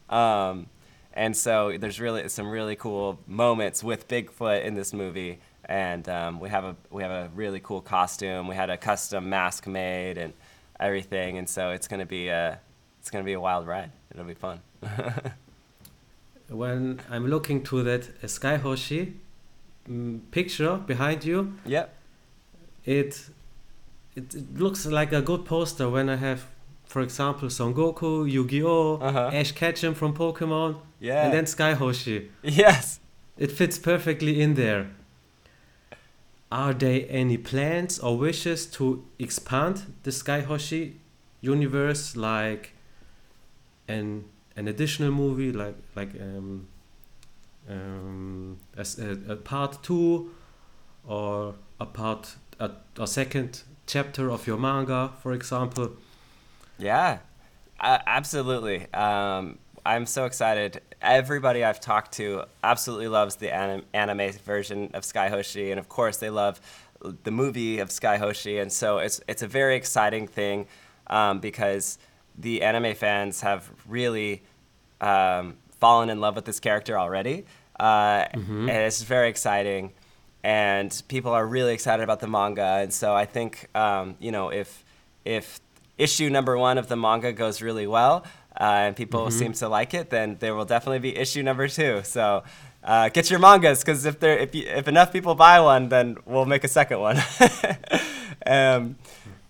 Um, 0.10 0.68
and 1.14 1.36
so 1.38 1.78
there's 1.78 2.00
really 2.00 2.28
some 2.30 2.50
really 2.50 2.76
cool 2.76 3.20
moments 3.28 3.84
with 3.84 4.08
Bigfoot 4.08 4.64
in 4.66 4.74
this 4.76 4.94
movie, 4.94 5.40
and 5.72 6.10
um, 6.10 6.40
we 6.42 6.50
have 6.50 6.66
a 6.66 6.76
we 6.90 7.02
have 7.02 7.12
a 7.12 7.30
really 7.34 7.62
cool 7.62 7.82
costume. 7.82 8.48
We 8.50 8.56
had 8.56 8.70
a 8.70 8.78
custom 8.78 9.30
mask 9.30 9.68
made 9.68 10.18
and 10.18 10.34
everything, 10.80 11.38
and 11.38 11.48
so 11.48 11.72
it's 11.72 11.88
gonna 11.88 12.06
be 12.06 12.28
a 12.28 12.60
it's 13.00 13.10
gonna 13.10 13.24
be 13.24 13.34
a 13.34 13.40
wild 13.40 13.66
ride. 13.68 13.92
It'll 14.12 14.26
be 14.26 14.34
fun. 14.48 14.60
When 16.50 17.00
I'm 17.10 17.28
looking 17.28 17.64
to 17.64 17.82
that 17.84 18.10
uh, 18.24 18.28
Skye 18.28 18.58
Hoshi 18.58 19.14
mm, 19.90 20.20
picture 20.32 20.76
behind 20.86 21.24
you, 21.24 21.54
yep. 21.66 21.94
it, 22.84 23.30
it 24.16 24.36
it 24.36 24.60
looks 24.60 24.86
like 24.86 25.14
a 25.14 25.22
good 25.22 25.46
poster 25.46 25.90
when 25.90 26.10
I 26.10 26.18
have, 26.18 26.42
for 26.84 27.02
example, 27.02 27.50
Son 27.50 27.74
Goku, 27.74 28.30
Yu-Gi-Oh, 28.30 28.98
Uh-huh. 29.02 29.30
Ash 29.34 29.54
Ketchum 29.54 29.94
from 29.94 30.14
Pokemon, 30.14 30.76
Yeah. 31.00 31.24
and 31.24 31.34
then 31.34 31.46
Skye 31.46 31.74
Hoshi. 31.76 32.30
yes. 32.44 33.00
It 33.38 33.52
fits 33.52 33.80
perfectly 33.80 34.42
in 34.42 34.56
there. 34.56 34.88
Are 36.52 36.74
there 36.74 37.06
any 37.10 37.38
plans 37.38 38.00
or 38.00 38.18
wishes 38.18 38.66
to 38.78 39.06
expand 39.20 39.94
the 40.04 40.12
Skye 40.12 40.42
Hoshi 40.42 40.98
universe, 41.42 42.16
like 42.18 42.74
an 43.88 44.26
an 44.58 44.68
additional 44.68 45.12
movie, 45.12 45.52
like 45.52 45.76
like 45.96 46.10
um, 46.20 46.68
um, 47.70 48.58
a, 48.76 48.82
s- 48.82 48.98
a- 49.00 49.32
a 49.34 49.36
part 49.36 49.82
two, 49.84 50.32
or 51.08 51.56
a 51.80 51.86
part 51.86 52.36
a, 52.60 52.72
a 53.00 53.08
second 53.08 53.64
chapter 53.88 54.30
of 54.30 54.46
your 54.48 54.58
manga, 54.58 55.12
for 55.22 55.32
example? 55.34 55.92
Yeah, 56.78 57.20
uh, 57.80 58.00
absolutely. 58.06 58.92
Um, 58.94 59.58
I'm 59.86 60.06
so 60.06 60.26
excited. 60.26 60.82
Everybody 61.02 61.64
I've 61.64 61.80
talked 61.80 62.12
to 62.14 62.44
absolutely 62.64 63.08
loves 63.08 63.36
the 63.36 63.54
anim- 63.54 63.86
anime 63.94 64.32
version 64.34 64.92
of 64.94 65.04
Skye 65.04 65.30
Hoshi, 65.30 65.72
and 65.72 65.80
of 65.80 65.90
course 65.90 66.18
they 66.18 66.30
love 66.30 66.62
the 67.24 67.32
movie 67.32 67.80
of 67.80 67.92
Skye 67.92 68.18
Hoshi, 68.18 68.60
and 68.60 68.72
so 68.72 69.00
it's 69.00 69.20
it's 69.28 69.42
a 69.42 69.48
very 69.48 69.76
exciting 69.76 70.28
thing 70.28 70.68
um, 71.08 71.40
because 71.40 71.98
the 72.38 72.62
anime 72.62 72.94
fans 72.96 73.42
have 73.42 73.70
really 73.88 74.44
um, 75.02 75.58
fallen 75.80 76.10
in 76.10 76.22
love 76.22 76.36
with 76.36 76.46
this 76.46 76.60
character 76.60 76.98
already, 77.00 77.46
uh, 77.80 78.26
and 78.70 78.70
it's 78.70 79.02
very 79.02 79.30
exciting. 79.30 79.94
And 80.44 81.02
people 81.08 81.32
are 81.32 81.46
really 81.46 81.74
excited 81.74 82.04
about 82.04 82.20
the 82.20 82.28
manga, 82.28 82.80
and 82.82 82.94
so 82.94 83.16
I 83.16 83.26
think 83.26 83.68
um, 83.76 84.16
you 84.20 84.32
know 84.32 84.50
if 84.50 84.84
if 85.26 85.60
issue 85.98 86.30
number 86.30 86.58
one 86.58 86.78
of 86.78 86.88
the 86.88 86.96
manga 86.96 87.32
goes 87.34 87.62
really 87.62 87.86
well 87.86 88.24
uh, 88.62 88.86
and 88.86 88.96
people 88.96 89.32
seem 89.32 89.54
to 89.54 89.68
like 89.68 89.96
it, 89.96 90.12
then 90.12 90.38
there 90.40 90.54
will 90.54 90.66
definitely 90.66 91.00
be 91.00 91.18
issue 91.18 91.42
number 91.42 91.68
two. 91.68 92.02
So 92.04 92.44
uh, 92.84 93.10
get 93.10 93.32
your 93.32 93.40
mangas 93.40 93.80
because 93.80 94.06
if 94.06 94.20
there 94.20 94.38
if 94.38 94.54
you, 94.54 94.66
if 94.68 94.88
enough 94.88 95.12
people 95.12 95.34
buy 95.34 95.60
one, 95.60 95.90
then 95.90 96.18
we'll 96.26 96.46
make 96.46 96.64
a 96.64 96.68
second 96.68 97.00
one. 97.00 97.18
um, 98.46 98.98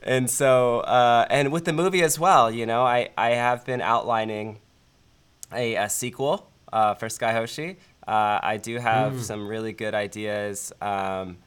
and 0.01 0.29
so 0.29 0.79
uh, 0.79 1.27
and 1.29 1.51
with 1.51 1.65
the 1.65 1.73
movie 1.73 2.03
as 2.03 2.17
well, 2.17 2.49
you 2.49 2.65
know, 2.65 2.83
I 2.83 3.09
I 3.17 3.31
have 3.31 3.65
been 3.65 3.81
outlining 3.81 4.59
a, 5.53 5.75
a 5.75 5.89
sequel 5.89 6.49
uh, 6.71 6.93
for 6.93 7.09
Skye 7.09 7.33
Hoshi. 7.33 7.77
Uh, 8.07 8.39
I 8.41 8.57
do 8.57 8.79
have 8.79 9.21
some 9.21 9.45
really 9.45 9.73
good 9.73 9.93
ideas 9.93 10.71
um, 10.81 11.37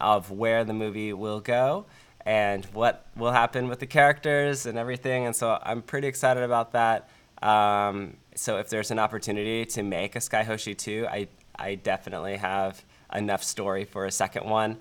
of 0.00 0.30
where 0.30 0.64
the 0.64 0.72
movie 0.72 1.12
will 1.12 1.40
go 1.40 1.86
and 2.30 2.64
what 2.66 3.06
will 3.16 3.32
happen 3.32 3.66
with 3.66 3.80
the 3.80 3.86
characters 3.86 4.64
and 4.64 4.78
everything. 4.78 5.26
And 5.26 5.34
so 5.34 5.58
I'm 5.64 5.82
pretty 5.82 6.06
excited 6.06 6.44
about 6.44 6.70
that. 6.74 7.10
Um, 7.42 8.18
so 8.36 8.58
if 8.58 8.68
there's 8.68 8.92
an 8.92 9.00
opportunity 9.00 9.64
to 9.66 9.82
make 9.82 10.14
a 10.14 10.20
Skye 10.20 10.44
Hoshi 10.44 10.76
2, 10.76 11.08
I, 11.10 11.26
I 11.56 11.74
definitely 11.74 12.36
have 12.36 12.84
enough 13.12 13.42
story 13.42 13.84
for 13.84 14.04
a 14.04 14.12
second 14.12 14.48
one. 14.48 14.76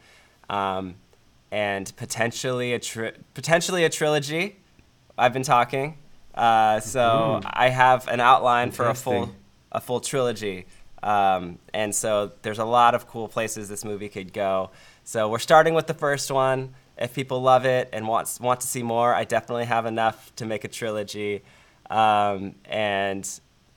Um, 0.47 0.93
and 1.51 1.91
potentially 1.95 2.73
a 2.73 2.79
tri- 2.79 3.13
potentially 3.33 3.83
a 3.83 3.89
trilogy. 3.89 4.57
I've 5.17 5.33
been 5.33 5.41
talking. 5.41 5.97
Uh, 6.35 6.79
so 6.81 7.41
I 7.43 7.69
have 7.69 8.07
an 8.09 8.19
outline 8.19 8.69
for 8.69 8.87
a 8.89 8.93
full 8.93 9.33
a 9.71 9.81
full 9.81 10.01
trilogy. 10.01 10.67
Um, 11.01 11.57
and 11.73 11.95
so 11.95 12.31
there's 12.43 12.59
a 12.59 12.65
lot 12.65 12.93
of 12.93 13.07
cool 13.07 13.27
places 13.27 13.69
this 13.69 13.83
movie 13.83 14.09
could 14.09 14.33
go. 14.33 14.69
So 15.03 15.27
we're 15.27 15.39
starting 15.39 15.73
with 15.73 15.87
the 15.87 15.95
first 15.95 16.29
one. 16.29 16.75
If 16.99 17.13
people 17.13 17.41
love 17.41 17.65
it 17.65 17.89
and 17.93 18.07
want 18.07 18.37
want 18.41 18.59
to 18.61 18.67
see 18.67 18.83
more, 18.83 19.15
I 19.15 19.23
definitely 19.23 19.65
have 19.65 19.85
enough 19.85 20.35
to 20.35 20.45
make 20.45 20.63
a 20.65 20.67
trilogy. 20.67 21.43
Um, 21.89 22.55
and 22.65 23.27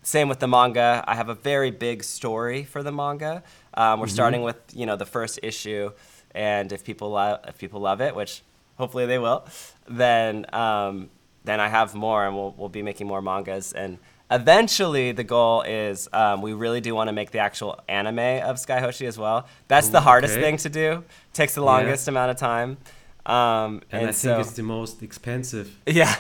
same 0.02 0.28
with 0.28 0.40
the 0.40 0.48
manga. 0.48 1.04
I 1.06 1.14
have 1.14 1.28
a 1.28 1.35
very 1.35 1.70
big 1.70 2.02
story 2.02 2.64
for 2.64 2.82
the 2.82 2.90
manga. 2.92 3.42
Um, 3.74 4.00
we're 4.00 4.08
starting 4.08 4.42
with 4.42 4.56
you 4.74 4.87
know 4.87 4.96
the 4.96 5.06
first 5.06 5.38
issue, 5.42 5.92
and 6.35 6.72
if 6.72 6.85
people 6.85 7.11
love 7.11 7.40
if 7.46 7.56
people 7.58 7.80
love 7.80 8.00
it, 8.00 8.14
which 8.16 8.42
hopefully 8.76 9.06
they 9.06 9.18
will, 9.18 9.46
then 9.88 10.44
um, 10.52 11.08
then 11.44 11.61
I 11.61 11.68
have 11.68 11.94
more, 11.94 12.26
and 12.26 12.35
we'll 12.35 12.54
we'll 12.58 12.68
be 12.68 12.82
making 12.82 13.06
more 13.06 13.22
mangas. 13.22 13.72
And 13.72 13.98
eventually, 14.30 15.12
the 15.12 15.24
goal 15.24 15.62
is 15.62 16.08
um, 16.12 16.42
we 16.42 16.52
really 16.52 16.80
do 16.80 16.94
want 16.94 17.08
to 17.08 17.12
make 17.12 17.30
the 17.30 17.38
actual 17.38 17.80
anime 17.88 18.18
of 18.18 18.58
Skye 18.58 18.80
Hoshi 18.80 19.06
as 19.06 19.16
well. 19.16 19.46
That's 19.68 19.88
the 19.88 20.00
hardest 20.00 20.35
okay. 20.35 20.42
thing 20.42 20.56
to 20.58 20.68
do. 20.68 21.04
Takes 21.32 21.54
the 21.54 21.61
Yeah. 21.62 21.66
longest 21.66 22.08
amount 22.08 22.30
of 22.32 22.37
time. 22.37 22.76
Um, 23.26 23.82
And, 23.90 24.02
and 24.02 24.08
I 24.08 24.12
so, 24.12 24.35
think 24.37 24.46
it's 24.46 24.56
the 24.56 24.62
most 24.62 25.02
expensive. 25.02 25.76
yeah, 25.87 26.14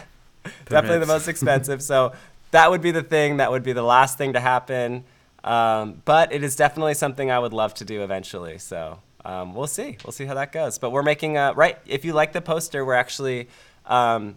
definitely 0.66 0.98
the 1.00 1.06
most 1.06 1.28
expensive. 1.34 1.82
so 1.82 2.12
that 2.52 2.70
would 2.70 2.80
be 2.82 2.90
the 2.90 3.02
thing. 3.02 3.38
That 3.38 3.50
would 3.50 3.62
be 3.62 3.72
the 3.72 3.82
last 3.82 4.18
thing 4.18 4.34
to 4.34 4.40
happen. 4.40 5.04
Um, 5.44 6.02
but 6.04 6.32
it 6.32 6.44
is 6.44 6.54
definitely 6.54 6.94
something 6.94 7.30
I 7.30 7.38
would 7.38 7.52
love 7.52 7.74
to 7.74 7.84
do 7.84 8.02
eventually. 8.02 8.58
So 8.58 9.00
um, 9.24 9.54
we'll 9.54 9.66
see. 9.66 9.96
We'll 10.04 10.12
see 10.12 10.26
how 10.26 10.34
that 10.34 10.52
goes. 10.52 10.78
But 10.78 10.90
we're 10.90 11.02
making 11.02 11.36
a 11.36 11.52
right. 11.54 11.78
If 11.86 12.04
you 12.04 12.12
like 12.12 12.32
the 12.32 12.40
poster, 12.40 12.84
we're 12.84 12.94
actually 12.94 13.48
um, 13.86 14.36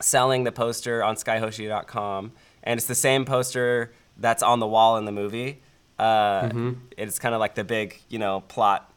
selling 0.00 0.44
the 0.44 0.52
poster 0.52 1.02
on 1.04 1.16
SkyHoshi.com, 1.16 2.32
and 2.62 2.78
it's 2.78 2.86
the 2.86 2.94
same 2.94 3.24
poster 3.24 3.92
that's 4.16 4.42
on 4.42 4.60
the 4.60 4.66
wall 4.66 4.96
in 4.96 5.04
the 5.04 5.12
movie. 5.12 5.60
Uh, 5.98 6.42
Mhm. 6.48 6.76
It's 6.96 7.18
kind 7.18 7.34
of 7.34 7.40
like 7.40 7.54
the 7.54 7.64
big, 7.64 8.00
you 8.08 8.18
know, 8.18 8.40
plot 8.48 8.90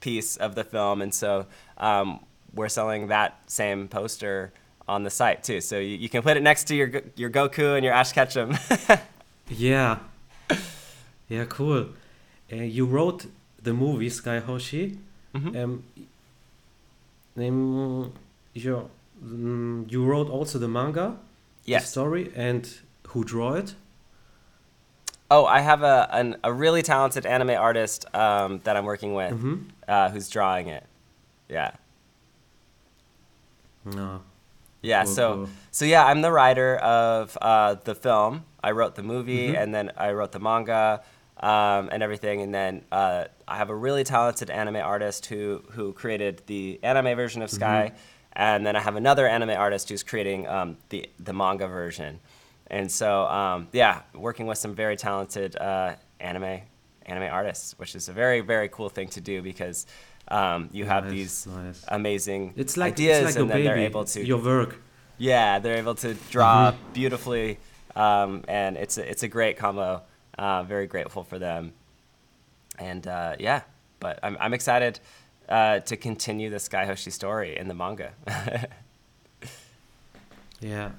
piece 0.00 0.36
of 0.36 0.54
the 0.54 0.64
film, 0.64 1.00
and 1.02 1.14
so 1.14 1.46
um, 1.78 2.20
we're 2.54 2.68
selling 2.68 3.08
that 3.08 3.38
same 3.50 3.88
poster 3.88 4.52
on 4.88 5.04
the 5.04 5.10
site 5.10 5.42
too. 5.44 5.60
So 5.60 5.78
you, 5.78 5.96
you 5.96 6.08
can 6.08 6.22
put 6.22 6.36
it 6.36 6.42
next 6.42 6.64
to 6.64 6.74
your 6.74 6.90
your 7.16 7.30
Goku 7.30 7.76
and 7.76 7.84
your 7.84 7.94
Ash 7.94 8.12
Ketchum. 8.12 8.56
Yeah. 9.48 9.98
Yeah, 11.28 11.44
cool. 11.46 11.88
Uh, 12.52 12.56
you 12.56 12.86
wrote 12.86 13.26
the 13.62 13.72
movie 13.74 14.08
Skye 14.08 14.38
Hoshi. 14.40 14.98
Mhm. 15.34 15.56
Um, 15.62 15.82
um, 17.36 18.12
you 18.54 18.90
mm, 19.24 19.90
you 19.90 20.04
wrote 20.04 20.28
also 20.30 20.58
the 20.58 20.68
manga, 20.68 21.16
the 21.64 21.70
Yes. 21.72 21.90
story, 21.90 22.30
and 22.36 22.68
who 23.08 23.24
draw 23.24 23.54
it? 23.54 23.74
Oh, 25.30 25.44
I 25.46 25.60
have 25.60 25.82
a 25.82 26.08
an, 26.12 26.36
a 26.44 26.52
really 26.52 26.82
talented 26.82 27.26
anime 27.26 27.50
artist 27.50 28.04
um, 28.14 28.60
that 28.64 28.76
I'm 28.76 28.84
working 28.84 29.14
with, 29.14 29.32
Mm-hmm. 29.32 29.54
uh, 29.88 30.10
who's 30.10 30.28
drawing 30.28 30.68
it. 30.68 30.84
Yeah. 31.48 31.72
No. 33.84 34.22
Yeah, 34.80 35.04
Cool, 35.04 35.14
so 35.14 35.34
cool. 35.34 35.48
so 35.70 35.84
yeah, 35.84 36.04
I'm 36.04 36.22
the 36.22 36.32
writer 36.32 36.76
of 36.78 37.38
uh, 37.40 37.74
the 37.74 37.94
film. 37.94 38.44
I 38.62 38.72
wrote 38.72 38.94
the 38.96 39.02
movie, 39.02 39.48
Mhm. 39.52 39.62
and 39.62 39.74
then 39.74 39.92
I 39.96 40.12
wrote 40.12 40.32
the 40.32 40.40
manga 40.40 41.02
um, 41.40 41.88
and 41.92 42.02
everything. 42.02 42.40
And 42.42 42.52
then 42.54 42.84
uh, 42.92 43.24
I 43.46 43.56
have 43.56 43.70
a 43.70 43.74
really 43.74 44.02
talented 44.04 44.50
anime 44.50 44.76
artist 44.76 45.26
who 45.26 45.62
who 45.72 45.92
created 45.92 46.42
the 46.46 46.80
anime 46.82 47.14
version 47.16 47.42
of 47.42 47.50
Skye, 47.50 47.92
and 48.32 48.66
then 48.66 48.74
I 48.76 48.80
have 48.80 48.96
another 48.96 49.26
anime 49.28 49.50
artist 49.50 49.88
who's 49.88 50.02
creating 50.02 50.48
um, 50.48 50.76
the 50.88 51.08
the 51.20 51.32
manga 51.32 51.68
version. 51.68 52.18
And 52.68 52.90
so 52.90 53.26
um, 53.26 53.68
yeah, 53.72 54.02
working 54.14 54.46
with 54.46 54.58
some 54.58 54.74
very 54.74 54.96
talented 54.96 55.56
uh, 55.56 55.94
anime 56.20 56.60
anime 57.06 57.32
artists, 57.32 57.76
which 57.78 57.94
is 57.94 58.08
a 58.08 58.12
very 58.12 58.40
very 58.40 58.68
cool 58.68 58.88
thing 58.88 59.08
to 59.10 59.20
do 59.20 59.42
because 59.42 59.86
um, 60.38 60.68
you 60.72 60.84
have 60.86 61.04
Nice, 61.04 61.12
these 61.14 61.46
nice. 61.46 61.84
amazing 61.88 62.54
It's 62.56 62.76
like 62.76 62.94
ideas, 62.94 63.18
it's 63.18 63.26
like 63.26 63.36
and 63.42 63.50
then 63.50 63.56
baby. 63.58 63.68
they're 63.68 63.86
able 63.90 64.04
to 64.14 64.20
Your 64.24 64.42
work. 64.42 64.72
yeah, 65.18 65.58
they're 65.60 65.78
able 65.84 65.94
to 65.96 66.14
draw 66.30 66.72
Mm-hmm. 66.72 66.92
beautifully, 66.94 67.58
um, 67.94 68.42
and 68.48 68.76
it's 68.76 68.96
a, 68.98 69.04
it's 69.10 69.22
a 69.22 69.28
great 69.28 69.56
combo. 69.56 70.02
Uh, 70.38 70.62
very 70.74 70.86
grateful 70.86 71.22
for 71.24 71.38
them, 71.38 71.72
and 72.78 73.06
uh, 73.06 73.36
yeah, 73.38 73.60
but 74.00 74.18
I'm 74.22 74.36
I'm 74.40 74.54
excited 74.54 74.98
uh, 75.48 75.80
to 75.80 75.96
continue 75.96 76.48
the 76.50 76.58
Skye 76.58 76.86
Hoshi 76.86 77.10
story 77.10 77.56
in 77.60 77.68
the 77.68 77.74
manga. 77.74 78.10
Yeah, 80.60 80.90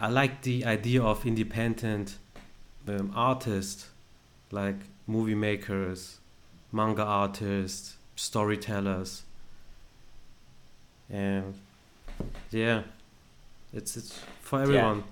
I 0.00 0.08
like 0.08 0.42
the 0.42 0.64
idea 0.64 1.02
of 1.02 1.26
independent 1.26 2.16
um, 2.88 3.12
artists, 3.14 3.88
like 4.50 4.76
movie 5.06 5.34
makers, 5.34 6.18
manga 6.72 7.02
artists, 7.04 7.96
storytellers, 8.16 9.22
and 11.10 11.54
yeah, 12.50 12.82
it's 13.72 13.96
it's 13.96 14.18
for 14.40 14.60
everyone. 14.62 15.04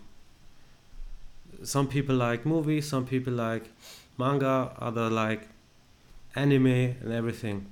Some 1.62 1.88
people 1.88 2.14
like 2.16 2.44
movies, 2.44 2.88
some 2.88 3.06
people 3.06 3.32
like 3.32 3.70
manga, 4.18 4.72
other 4.78 5.08
like 5.10 5.48
anime 6.36 6.66
and 6.66 7.12
everything. 7.12 7.66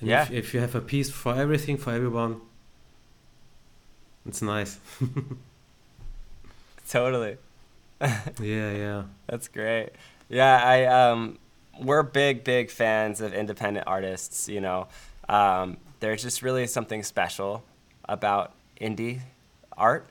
And 0.00 0.08
Yeah. 0.08 0.22
if, 0.24 0.30
if 0.30 0.54
you 0.54 0.60
have 0.60 0.74
a 0.74 0.80
piece 0.80 1.10
for 1.10 1.34
everything, 1.34 1.76
for 1.76 1.92
everyone, 1.92 2.40
it's 4.26 4.42
nice. 4.42 4.78
totally, 6.88 7.36
yeah, 8.00 8.26
yeah. 8.40 9.02
that's 9.26 9.48
great. 9.48 9.90
Yeah, 10.28 10.60
I 10.64 10.84
um, 10.86 11.38
we're 11.80 12.02
big 12.02 12.44
big 12.44 12.70
fans 12.70 13.20
of 13.20 13.32
independent 13.32 13.86
artists. 13.86 14.48
You 14.48 14.60
know, 14.60 14.88
um, 15.28 15.76
there's 16.00 16.22
just 16.22 16.42
really 16.42 16.66
something 16.66 17.02
special 17.02 17.64
about 18.08 18.52
indie 18.80 19.20
art. 19.76 20.06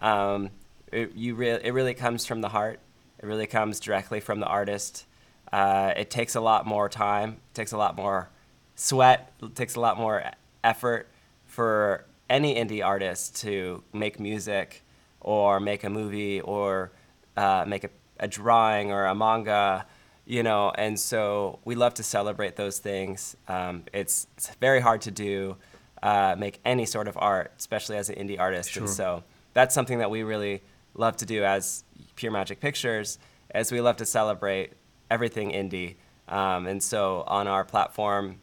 Um, 0.00 0.50
it, 0.92 1.14
you 1.14 1.34
re- 1.34 1.60
it 1.62 1.72
really 1.72 1.94
comes 1.94 2.26
from 2.26 2.40
the 2.40 2.48
heart. 2.48 2.80
It 3.18 3.26
really 3.26 3.46
comes 3.46 3.80
directly 3.80 4.20
from 4.20 4.40
the 4.40 4.46
artist. 4.46 5.06
Uh, 5.52 5.92
it 5.96 6.10
takes 6.10 6.34
a 6.34 6.40
lot 6.40 6.66
more 6.66 6.88
time. 6.88 7.30
It 7.30 7.54
takes 7.54 7.72
a 7.72 7.76
lot 7.76 7.96
more 7.96 8.28
sweat. 8.74 9.32
It 9.42 9.54
takes 9.54 9.76
a 9.76 9.80
lot 9.80 9.98
more 9.98 10.24
effort 10.62 11.08
for 11.46 12.04
any 12.28 12.54
indie 12.56 12.84
artist 12.84 13.36
to 13.42 13.82
make 13.92 14.18
music 14.18 14.82
or 15.20 15.60
make 15.60 15.84
a 15.84 15.90
movie 15.90 16.40
or 16.40 16.90
uh, 17.36 17.64
make 17.66 17.84
a, 17.84 17.90
a 18.18 18.28
drawing 18.28 18.92
or 18.92 19.06
a 19.06 19.14
manga, 19.14 19.86
you 20.26 20.42
know. 20.42 20.72
And 20.76 20.98
so 20.98 21.58
we 21.64 21.74
love 21.74 21.94
to 21.94 22.02
celebrate 22.02 22.56
those 22.56 22.78
things. 22.78 23.36
Um, 23.48 23.84
it's, 23.92 24.26
it's 24.36 24.48
very 24.56 24.80
hard 24.80 25.02
to 25.02 25.10
do, 25.10 25.56
uh, 26.02 26.36
make 26.38 26.60
any 26.64 26.86
sort 26.86 27.08
of 27.08 27.16
art, 27.18 27.52
especially 27.58 27.96
as 27.96 28.08
an 28.08 28.16
indie 28.16 28.38
artist. 28.38 28.76
And 28.76 28.90
so 28.90 29.24
that's 29.52 29.74
something 29.74 29.98
that 29.98 30.10
we 30.10 30.22
really 30.22 30.62
love 30.94 31.16
to 31.16 31.26
do 31.26 31.44
as 31.44 31.84
Pure 32.16 32.32
Magic 32.32 32.60
Pictures, 32.60 33.18
as 33.50 33.72
we 33.72 33.80
love 33.80 33.96
to 33.98 34.06
celebrate 34.06 34.72
everything 35.10 35.50
indie. 35.50 35.96
Um, 36.28 36.66
and 36.66 36.82
so 36.82 37.24
on 37.26 37.46
our 37.46 37.64
platform, 37.64 38.36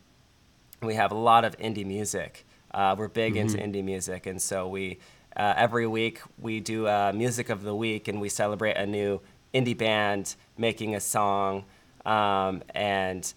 we 0.82 0.96
have 0.96 1.12
a 1.12 1.16
lot 1.16 1.46
of 1.46 1.58
indie 1.58 1.86
music. 1.86 2.46
Uh, 2.74 2.96
we're 2.98 3.08
big 3.08 3.36
into 3.36 3.58
indie 3.58 3.84
music, 3.84 4.26
and 4.26 4.42
so 4.42 4.68
we 4.68 4.98
uh, 5.36 5.54
every 5.58 5.86
week 5.88 6.22
we 6.40 6.60
do 6.60 6.88
a 6.88 7.12
music 7.14 7.50
of 7.50 7.64
the 7.64 7.76
week, 7.76 8.08
and 8.08 8.22
we 8.22 8.30
celebrate 8.30 8.78
a 8.78 8.86
new 8.86 9.20
indie 9.54 9.78
band 9.78 10.36
making 10.58 10.96
a 10.96 11.00
song, 11.00 11.66
um, 12.06 12.64
and 12.74 13.34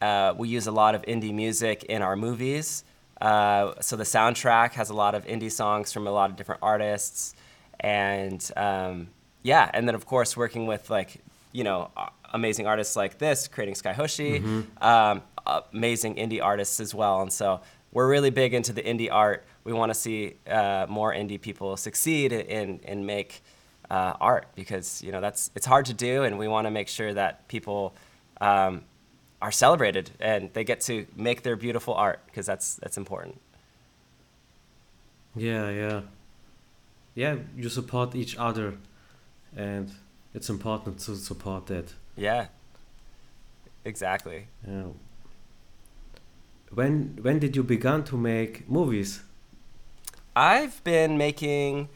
uh, 0.00 0.34
we 0.36 0.48
use 0.48 0.66
a 0.66 0.72
lot 0.72 0.94
of 0.94 1.02
indie 1.02 1.32
music 1.32 1.84
in 1.84 2.02
our 2.02 2.16
movies. 2.16 2.84
Uh, 3.20 3.74
so 3.80 3.94
the 3.94 4.04
soundtrack 4.04 4.72
has 4.72 4.90
a 4.90 4.94
lot 4.94 5.14
of 5.14 5.24
indie 5.26 5.50
songs 5.52 5.92
from 5.92 6.06
a 6.06 6.10
lot 6.10 6.28
of 6.30 6.36
different 6.36 6.60
artists, 6.62 7.34
and 7.80 8.50
um, 8.56 9.08
yeah, 9.42 9.70
and 9.72 9.86
then 9.86 9.94
of 9.94 10.06
course 10.06 10.36
working 10.36 10.66
with 10.66 10.90
like 10.90 11.20
you 11.52 11.62
know 11.62 11.90
amazing 12.32 12.66
artists 12.66 12.96
like 12.96 13.18
this, 13.18 13.46
creating 13.46 13.74
Skye 13.76 13.92
Hoshi, 13.92 14.42
um, 14.80 15.22
amazing 15.72 16.16
indie 16.16 16.42
artists 16.42 16.80
as 16.80 16.94
well, 16.94 17.22
and 17.22 17.32
so 17.32 17.60
we're 17.92 18.08
really 18.08 18.30
big 18.30 18.54
into 18.54 18.72
the 18.72 18.82
indie 18.82 19.08
art. 19.12 19.44
We 19.64 19.72
want 19.72 19.90
to 19.90 19.94
see 19.94 20.34
uh, 20.48 20.86
more 20.88 21.12
indie 21.14 21.40
people 21.40 21.76
succeed 21.76 22.32
and 22.32 22.80
and 22.84 23.06
make 23.06 23.42
uh, 23.92 24.14
art 24.20 24.46
because 24.54 25.02
you 25.04 25.12
know 25.12 25.20
that's 25.20 25.50
it's 25.54 25.66
hard 25.66 25.84
to 25.86 25.94
do, 25.94 26.24
and 26.24 26.38
we 26.38 26.48
want 26.48 26.66
to 26.66 26.70
make 26.70 26.88
sure 26.88 27.12
that 27.12 27.46
people 27.48 27.94
um, 28.40 28.82
are 29.42 29.52
celebrated 29.52 30.10
and 30.18 30.50
they 30.54 30.64
get 30.64 30.80
to 30.80 31.06
make 31.14 31.42
their 31.42 31.56
beautiful 31.56 31.94
art 31.94 32.20
because 32.26 32.46
that's 32.46 32.76
that's 32.76 32.96
important. 32.96 33.38
Yeah, 35.36 35.70
yeah. 35.70 36.00
Yeah, 37.14 37.36
you 37.56 37.68
support 37.68 38.14
each 38.14 38.36
other 38.38 38.74
and 39.56 39.90
it's 40.34 40.48
important 40.48 40.98
to 41.00 41.16
support 41.16 41.66
that. 41.66 41.92
Yeah. 42.16 42.46
Exactly. 43.84 44.46
Yeah. 44.66 44.92
When 46.70 47.18
when 47.20 47.38
did 47.38 47.56
you 47.56 47.62
begin 47.62 48.04
to 48.04 48.16
make 48.16 48.68
movies? 48.68 49.22
I've 50.34 50.82
been 50.84 51.18
making 51.18 51.88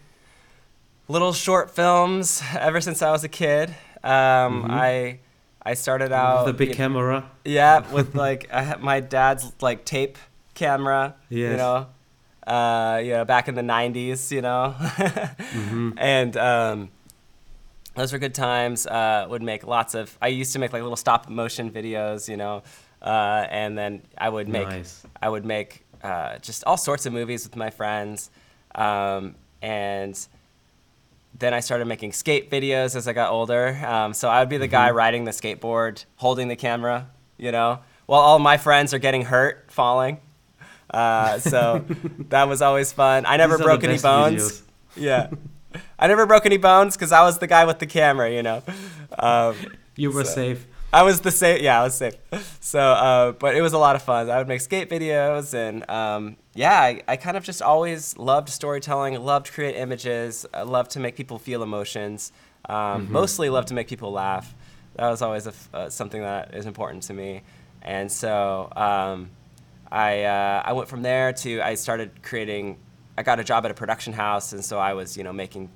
little 1.08 1.32
short 1.32 1.70
films 1.70 2.42
ever 2.58 2.80
since 2.80 3.02
I 3.02 3.10
was 3.10 3.24
a 3.24 3.28
kid. 3.28 3.70
Um, 4.02 4.64
Mhm. 4.64 4.70
I 4.70 5.18
I 5.64 5.74
started 5.74 6.12
out 6.12 6.46
With 6.46 6.54
the 6.54 6.58
big 6.58 6.68
you- 6.70 6.74
camera? 6.74 7.28
Yeah, 7.44 7.80
with 7.92 8.14
like 8.14 8.48
I 8.52 8.76
my 8.78 9.00
dad's 9.00 9.52
like 9.60 9.84
tape 9.84 10.16
camera. 10.54 11.14
You 11.28 11.56
know, 11.56 11.86
uh, 12.46 13.00
you 13.02 13.10
know, 13.12 13.24
back 13.24 13.48
in 13.48 13.54
the 13.56 13.62
'90s. 13.62 14.30
You 14.30 14.42
know, 14.42 14.74
Mhm. 14.78 15.94
and 15.98 16.36
um, 16.36 16.88
those 17.96 18.12
were 18.12 18.18
good 18.20 18.34
times. 18.34 18.86
Uh, 18.86 19.26
would 19.28 19.42
make 19.42 19.66
lots 19.66 19.94
of. 19.94 20.16
I 20.22 20.28
used 20.28 20.52
to 20.52 20.58
make 20.60 20.72
like 20.72 20.82
little 20.82 20.96
stop 20.96 21.28
motion 21.28 21.70
videos. 21.70 22.28
You 22.28 22.36
know, 22.36 22.62
uh, 23.02 23.46
and 23.50 23.76
then 23.76 24.02
I 24.18 24.28
would 24.28 24.48
make 24.48 24.68
Nice. 24.68 25.04
I 25.20 25.28
would 25.28 25.44
make 25.44 25.84
uh, 26.04 26.38
just 26.38 26.62
all 26.64 26.76
sorts 26.76 27.06
of 27.06 27.12
movies 27.12 27.42
with 27.44 27.56
my 27.56 27.70
friends, 27.70 28.30
um, 28.76 29.34
and 29.62 30.16
then 31.38 31.52
I 31.54 31.60
started 31.60 31.86
making 31.86 32.12
skate 32.12 32.50
videos 32.50 32.96
as 32.96 33.06
I 33.08 33.12
got 33.12 33.30
older. 33.30 33.78
Um, 33.86 34.14
so 34.14 34.28
I 34.28 34.40
would 34.40 34.48
be 34.48 34.56
the 34.58 34.68
guy 34.68 34.88
Mm-hmm. 34.88 34.96
riding 34.96 35.24
the 35.24 35.30
skateboard, 35.32 36.04
holding 36.16 36.48
the 36.48 36.56
camera, 36.56 37.08
you 37.36 37.52
know, 37.52 37.80
while 38.06 38.20
all 38.20 38.38
my 38.38 38.56
friends 38.56 38.94
are 38.94 38.98
getting 38.98 39.22
hurt, 39.22 39.66
falling. 39.70 40.20
Uh, 40.90 41.38
so 41.38 41.84
that 42.30 42.48
was 42.48 42.62
always 42.62 42.92
fun. 42.92 43.26
I 43.26 43.36
never 43.36 43.56
These 43.56 43.64
broke 43.66 43.84
any 43.84 43.98
bones. 43.98 44.42
videos. 44.42 44.62
Yeah. 44.96 45.30
I 45.98 46.06
never 46.06 46.24
broke 46.26 46.46
any 46.46 46.56
bones 46.56 46.96
because 46.96 47.12
I 47.12 47.22
was 47.22 47.38
the 47.38 47.46
guy 47.46 47.64
with 47.66 47.78
the 47.80 47.86
camera, 47.86 48.30
you 48.30 48.42
know. 48.42 48.62
Um, 49.18 49.56
You 49.96 50.10
were 50.10 50.24
So- 50.24 50.34
safe. 50.34 50.66
I 50.92 51.02
was 51.02 51.20
the 51.20 51.30
same. 51.32 51.62
Yeah, 51.62 51.80
I 51.80 51.84
was 51.84 51.94
safe. 51.96 52.14
So, 52.60 52.78
uh, 52.80 53.32
but 53.32 53.54
it 53.54 53.60
was 53.60 53.74
a 53.74 53.78
lot 53.78 53.96
of 53.96 54.02
fun. 54.02 54.30
I 54.30 54.38
would 54.38 54.48
make 54.48 54.62
skate 54.62 54.88
videos, 54.88 55.52
and 55.52 55.88
um, 55.90 56.36
yeah, 56.56 56.80
I, 56.80 57.02
I 57.06 57.16
kind 57.16 57.36
of 57.36 57.44
just 57.44 57.60
always 57.60 58.16
loved 58.16 58.48
storytelling. 58.48 59.14
Loved 59.22 59.46
to 59.46 59.52
create 59.52 59.76
images. 59.76 60.46
I 60.54 60.62
loved 60.62 60.92
to 60.92 61.00
make 61.00 61.14
people 61.14 61.38
feel 61.38 61.62
emotions. 61.62 62.32
Um, 62.68 63.12
Mostly 63.12 63.50
loved 63.50 63.68
to 63.68 63.74
make 63.74 63.88
people 63.88 64.10
laugh. 64.10 64.54
That 64.96 65.10
was 65.10 65.20
always 65.20 65.46
a 65.46 65.52
uh, 65.74 65.90
something 65.90 66.22
that 66.22 66.54
is 66.54 66.64
important 66.66 67.02
to 67.04 67.14
me. 67.14 67.42
And 67.82 68.10
so 68.10 68.72
um, 68.74 69.30
I 69.92 70.24
uh, 70.24 70.62
I 70.64 70.72
went 70.72 70.88
from 70.88 71.02
there 71.02 71.32
to 71.34 71.60
I 71.60 71.74
started 71.74 72.22
creating. 72.22 72.78
I 73.18 73.22
got 73.22 73.38
a 73.38 73.44
job 73.44 73.64
at 73.66 73.70
a 73.70 73.74
production 73.74 74.14
house, 74.14 74.52
and 74.52 74.64
so 74.64 74.78
I 74.78 74.94
was 74.94 75.16
you 75.16 75.24
know 75.24 75.32
making 75.32 75.70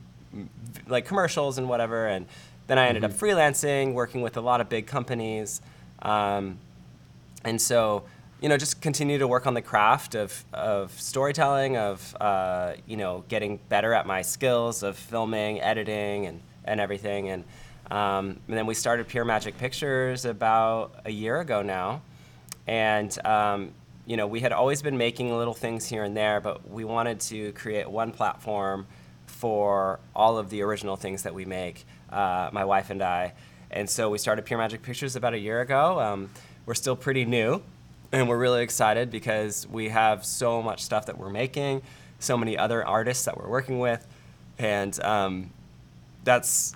like 0.88 1.04
commercials 1.04 1.58
and 1.58 1.68
whatever. 1.68 2.06
And 2.08 2.26
then 2.66 2.78
I 2.78 2.86
ended 2.86 3.04
up 3.04 3.12
freelancing, 3.12 3.92
working 3.92 4.22
with 4.22 4.36
a 4.36 4.40
lot 4.40 4.60
of 4.60 4.68
big 4.68 4.86
companies. 4.86 5.60
Um, 6.00 6.58
and 7.44 7.60
so 7.60 8.04
you 8.40 8.48
know, 8.48 8.57
just 8.57 8.81
continue 8.81 9.18
to 9.18 9.29
work 9.29 9.46
on 9.46 9.55
the 9.55 9.62
craft 9.62 10.14
of, 10.14 10.44
of 10.53 10.98
storytelling, 10.98 11.76
of, 11.76 12.16
uh, 12.20 12.72
you 12.87 12.96
know, 12.96 13.24
getting 13.29 13.59
better 13.68 13.92
at 13.92 14.07
my 14.07 14.22
skills 14.22 14.83
of 14.83 14.96
filming, 14.96 15.61
editing, 15.61 16.26
and, 16.26 16.40
and 16.64 16.81
everything. 16.81 17.29
And, 17.29 17.44
um, 17.90 18.40
and 18.48 18.57
then 18.57 18.66
we 18.66 18.74
started 18.74 19.09
Pure 19.09 19.26
Magic 19.26 19.59
Pictures 19.59 20.24
about 20.24 20.94
a 21.05 21.11
year 21.11 21.40
ago 21.40 21.61
now. 21.61 22.00
And, 22.66 23.16
um, 23.26 23.72
you 24.07 24.16
know, 24.16 24.26
we 24.26 24.40
had 24.40 24.53
always 24.53 24.81
been 24.81 24.96
making 24.96 25.37
little 25.37 25.55
things 25.55 25.87
here 25.87 26.05
and 26.05 26.16
there, 26.16 26.40
but 26.40 26.68
we 26.70 26.85
wanted 26.85 27.20
to 27.20 27.53
create 27.53 27.90
one 27.90 28.11
platform 28.11 28.87
for 29.26 30.00
all 30.16 30.38
of 30.38 30.48
the 30.50 30.62
original 30.62 30.96
things 30.96 31.24
that 31.24 31.35
we 31.35 31.44
make, 31.44 31.85
uh, 32.11 32.48
my 32.53 32.64
wife 32.64 32.90
and 32.90 33.03
I. 33.03 33.35
And 33.70 33.88
so 33.88 34.09
we 34.09 34.18
started 34.18 34.46
Pure 34.46 34.59
Magic 34.59 34.83
Pictures 34.83 35.14
about 35.14 35.35
a 35.35 35.38
year 35.38 35.61
ago. 35.61 36.00
Um, 36.00 36.31
we're 36.66 36.74
still 36.74 36.96
pretty 36.96 37.24
new, 37.24 37.62
and 38.12 38.29
we're 38.29 38.38
really 38.38 38.62
excited 38.62 39.11
because 39.11 39.66
we 39.68 39.88
have 39.88 40.25
so 40.25 40.62
much 40.62 40.83
stuff 40.83 41.07
that 41.07 41.18
we're 41.18 41.31
making, 41.31 41.83
so 42.18 42.37
many 42.37 42.57
other 42.59 42.85
artists 42.85 43.25
that 43.25 43.37
we're 43.37 43.49
working 43.49 43.79
with, 43.79 44.07
and 44.59 45.01
um, 45.03 45.51
that's 46.25 46.75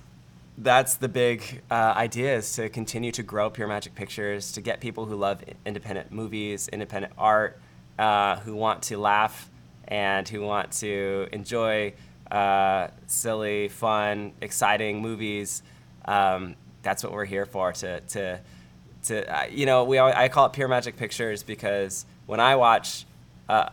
that's 0.57 0.94
the 0.94 1.09
big 1.09 1.62
uh, 1.70 1.94
idea 1.97 2.37
is 2.37 2.55
to 2.55 2.68
continue 2.68 3.11
to 3.11 3.23
grow 3.23 3.51
Pure 3.51 3.66
Magic 3.68 3.94
Pictures, 3.94 4.53
to 4.53 4.61
get 4.61 4.81
people 4.81 5.07
who 5.07 5.16
love 5.16 5.42
independent 5.66 6.12
movies, 6.12 6.68
independent 6.68 7.12
art, 7.18 7.59
uh, 7.99 8.37
who 8.37 8.55
want 8.55 8.83
to 8.85 8.97
laugh 8.97 9.51
and 9.88 10.29
who 10.29 10.42
want 10.42 10.70
to 10.70 11.29
enjoy 11.33 11.92
uh, 12.31 12.88
silly, 13.07 13.68
fun, 13.68 14.33
exciting 14.40 15.01
movies. 15.01 15.62
Um, 16.05 16.55
that's 16.83 17.03
what 17.03 17.12
we're 17.12 17.25
here 17.25 17.47
for. 17.47 17.73
To 17.73 18.01
to 18.01 18.40
to 19.04 19.48
you 19.50 19.66
know, 19.66 19.84
we 19.84 19.98
I 19.98 20.28
call 20.28 20.46
it 20.46 20.52
Pure 20.52 20.68
Magic 20.68 20.96
Pictures 20.96 21.42
because 21.42 22.06
when 22.26 22.40
I 22.40 22.56
watch, 22.56 23.04
uh, 23.48 23.70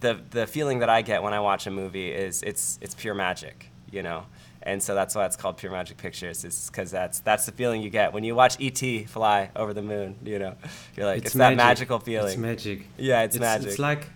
the 0.00 0.20
the 0.30 0.46
feeling 0.46 0.80
that 0.80 0.88
I 0.88 1.02
get 1.02 1.22
when 1.22 1.32
I 1.32 1.40
watch 1.40 1.66
a 1.66 1.70
movie 1.70 2.10
is 2.10 2.42
it's 2.42 2.78
it's 2.80 2.94
pure 2.94 3.14
magic. 3.14 3.70
You 3.90 4.02
know 4.02 4.26
and 4.66 4.82
so 4.82 4.96
that's 4.96 5.14
why 5.14 5.24
it's 5.24 5.36
called 5.36 5.56
Pure 5.56 5.70
Magic 5.70 5.96
Pictures. 5.96 6.44
Is 6.44 6.68
because 6.68 6.90
that's 6.90 7.20
that's 7.20 7.46
the 7.46 7.52
feeling 7.52 7.82
you 7.82 7.88
get 7.88 8.12
when 8.12 8.24
you 8.24 8.34
watch 8.34 8.60
ET 8.60 9.08
fly 9.08 9.50
over 9.54 9.72
the 9.72 9.80
moon. 9.80 10.16
You 10.24 10.40
know, 10.40 10.54
you're 10.96 11.06
like 11.06 11.18
it's, 11.18 11.26
it's 11.26 11.34
that 11.36 11.56
magical 11.56 12.00
feeling. 12.00 12.32
It's 12.32 12.36
magic. 12.36 12.86
Yeah, 12.98 13.22
it's, 13.22 13.36
it's, 13.36 13.40
magic. 13.40 13.68
It's 13.68 13.78
like 13.78 14.08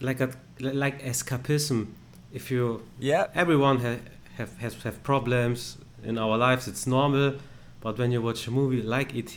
like 0.00 0.20
a 0.20 0.30
like 0.58 1.00
escapism. 1.02 1.86
If 2.32 2.50
you 2.50 2.82
yeah, 2.98 3.28
everyone 3.34 3.78
ha- 3.78 4.02
have 4.36 4.58
has 4.58 4.74
have 4.82 5.00
problems 5.04 5.78
in 6.02 6.18
our 6.18 6.36
lives. 6.36 6.66
It's 6.66 6.84
normal, 6.84 7.36
but 7.80 7.98
when 7.98 8.12
you 8.12 8.20
watch 8.22 8.46
a 8.46 8.50
movie 8.50 8.82
like 8.82 9.14
ET 9.14 9.36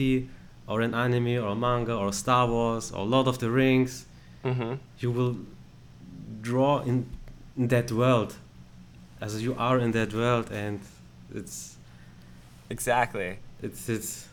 or 0.68 0.82
an 0.82 0.94
anime 0.94 1.44
or 1.44 1.50
a 1.50 1.56
manga 1.56 1.96
or 1.96 2.12
Star 2.14 2.48
Wars 2.48 2.92
or 2.92 3.06
Lord 3.06 3.28
of 3.28 3.40
the 3.40 3.50
Rings, 3.50 4.06
mm-hmm. 4.44 4.76
you 5.00 5.12
will 5.12 5.38
draw 6.42 6.80
in, 6.80 7.06
in 7.58 7.68
that 7.68 7.92
world 7.92 8.36
as 9.20 9.42
you 9.44 9.56
are 9.56 9.78
in 9.78 9.92
that 9.92 10.14
world 10.14 10.52
and 10.52 10.80
it's 11.34 11.78
exactly. 12.70 13.38
it's 13.62 13.88
it's 13.88 14.28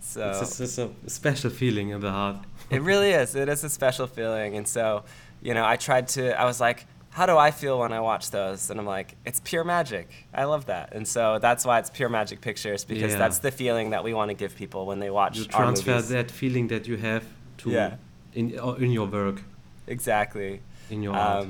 so 0.00 0.30
it's, 0.30 0.58
just, 0.58 0.60
it's 0.60 0.78
a 0.78 0.90
special 1.10 1.50
feeling 1.50 1.90
in 1.90 2.00
the 2.00 2.10
heart. 2.10 2.36
It 2.70 2.82
really 2.82 3.10
is. 3.22 3.34
It 3.34 3.48
is 3.48 3.64
a 3.64 3.70
special 3.70 4.06
feeling. 4.06 4.56
And 4.56 4.66
so 4.66 5.04
you 5.42 5.54
know 5.54 5.64
i 5.64 5.76
tried 5.76 6.08
to 6.08 6.38
i 6.40 6.44
was 6.44 6.60
like 6.60 6.86
how 7.10 7.26
do 7.26 7.36
i 7.36 7.50
feel 7.50 7.78
when 7.78 7.92
i 7.92 8.00
watch 8.00 8.30
those 8.30 8.70
and 8.70 8.78
i'm 8.80 8.86
like 8.86 9.16
it's 9.26 9.40
pure 9.40 9.64
magic 9.64 10.08
i 10.32 10.44
love 10.44 10.66
that 10.66 10.92
and 10.94 11.06
so 11.06 11.38
that's 11.38 11.64
why 11.64 11.78
it's 11.78 11.90
pure 11.90 12.08
magic 12.08 12.40
pictures 12.40 12.84
because 12.84 13.12
yeah. 13.12 13.18
that's 13.18 13.38
the 13.38 13.50
feeling 13.50 13.90
that 13.90 14.02
we 14.04 14.14
want 14.14 14.28
to 14.28 14.34
give 14.34 14.54
people 14.54 14.86
when 14.86 14.98
they 15.00 15.10
watch 15.10 15.38
you 15.38 15.44
transfer 15.44 15.92
movies. 15.92 16.08
that 16.08 16.30
feeling 16.30 16.68
that 16.68 16.86
you 16.86 16.96
have 16.96 17.24
to 17.58 17.70
yeah. 17.70 17.96
in 18.34 18.50
in 18.78 18.90
your 18.90 19.06
work 19.06 19.42
exactly 19.86 20.60
in 20.88 21.02
your 21.02 21.14
um, 21.14 21.18
art 21.18 21.46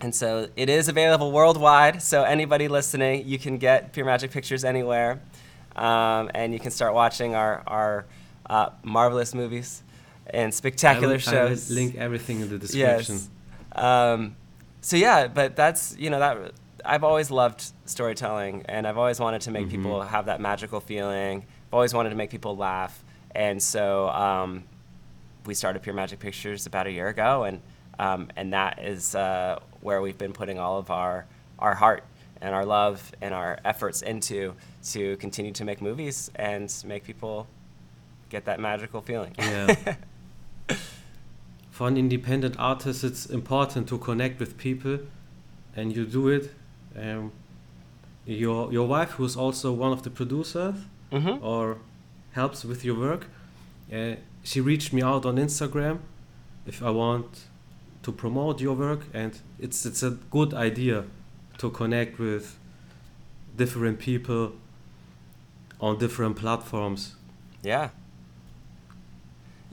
and 0.00 0.14
so 0.14 0.48
it 0.56 0.68
is 0.68 0.88
available 0.88 1.32
worldwide. 1.32 2.02
So 2.02 2.24
anybody 2.24 2.68
listening, 2.68 3.26
you 3.26 3.38
can 3.38 3.58
get 3.58 3.92
Pure 3.92 4.06
Magic 4.06 4.30
Pictures 4.30 4.64
anywhere, 4.64 5.20
um, 5.76 6.30
and 6.34 6.52
you 6.52 6.60
can 6.60 6.70
start 6.70 6.94
watching 6.94 7.34
our 7.34 7.62
our 7.66 8.04
uh, 8.48 8.70
marvelous 8.82 9.34
movies 9.34 9.82
and 10.26 10.52
spectacular 10.52 11.14
I 11.14 11.16
will, 11.16 11.18
shows. 11.18 11.70
I 11.70 11.74
will 11.74 11.80
link 11.80 11.94
everything 11.96 12.40
in 12.40 12.50
the 12.50 12.58
description. 12.58 13.14
Yes. 13.14 13.30
Um, 13.74 14.36
so 14.80 14.96
yeah, 14.96 15.28
but 15.28 15.56
that's 15.56 15.96
you 15.98 16.10
know 16.10 16.18
that 16.18 16.52
I've 16.84 17.04
always 17.04 17.30
loved 17.30 17.72
storytelling, 17.86 18.64
and 18.68 18.86
I've 18.86 18.98
always 18.98 19.20
wanted 19.20 19.42
to 19.42 19.50
make 19.50 19.68
mm-hmm. 19.68 19.82
people 19.82 20.02
have 20.02 20.26
that 20.26 20.40
magical 20.40 20.80
feeling. 20.80 21.44
I've 21.68 21.74
always 21.74 21.94
wanted 21.94 22.10
to 22.10 22.16
make 22.16 22.30
people 22.30 22.56
laugh, 22.56 23.02
and 23.34 23.62
so 23.62 24.08
um, 24.10 24.64
we 25.46 25.54
started 25.54 25.82
Pure 25.82 25.94
Magic 25.94 26.18
Pictures 26.18 26.66
about 26.66 26.86
a 26.86 26.92
year 26.92 27.08
ago, 27.08 27.44
and 27.44 27.60
um, 27.98 28.28
and 28.36 28.52
that 28.52 28.82
is 28.82 29.14
uh, 29.14 29.58
where 29.80 30.00
we've 30.02 30.18
been 30.18 30.32
putting 30.32 30.58
all 30.58 30.78
of 30.78 30.90
our, 30.90 31.26
our 31.58 31.74
heart 31.74 32.04
and 32.40 32.54
our 32.54 32.64
love 32.64 33.12
and 33.20 33.32
our 33.32 33.58
efforts 33.64 34.02
into 34.02 34.54
to 34.90 35.16
continue 35.18 35.52
to 35.52 35.64
make 35.64 35.80
movies 35.80 36.30
and 36.34 36.74
make 36.86 37.04
people 37.04 37.46
get 38.28 38.46
that 38.46 38.60
magical 38.60 39.00
feeling. 39.00 39.34
Yeah. 39.38 39.96
For 41.74 41.88
an 41.88 41.96
independent 41.96 42.54
artist, 42.56 43.02
it's 43.02 43.26
important 43.26 43.88
to 43.88 43.98
connect 43.98 44.38
with 44.38 44.56
people, 44.56 44.98
and 45.74 45.96
you 45.96 46.04
do 46.06 46.28
it. 46.28 46.44
Um, 46.96 47.32
your 48.26 48.72
your 48.72 48.86
wife, 48.86 49.10
who's 49.16 49.36
also 49.36 49.72
one 49.72 49.92
of 49.92 50.02
the 50.04 50.10
producers, 50.10 50.76
mm-hmm. 51.10 51.44
or 51.44 51.78
helps 52.32 52.64
with 52.64 52.84
your 52.84 52.98
work, 53.08 53.26
uh, 53.92 54.14
she 54.44 54.60
reached 54.60 54.92
me 54.92 55.02
out 55.02 55.26
on 55.26 55.36
Instagram 55.36 55.98
if 56.64 56.80
I 56.80 56.90
want 56.90 57.46
to 58.04 58.12
promote 58.12 58.60
your 58.60 58.76
work 58.76 59.00
and 59.12 59.32
it's 59.58 59.86
it's 59.86 60.02
a 60.02 60.10
good 60.30 60.52
idea 60.54 61.04
to 61.58 61.70
connect 61.70 62.18
with 62.18 62.56
different 63.56 63.98
people 63.98 64.52
on 65.80 65.98
different 65.98 66.36
platforms 66.36 67.16
yeah 67.62 67.88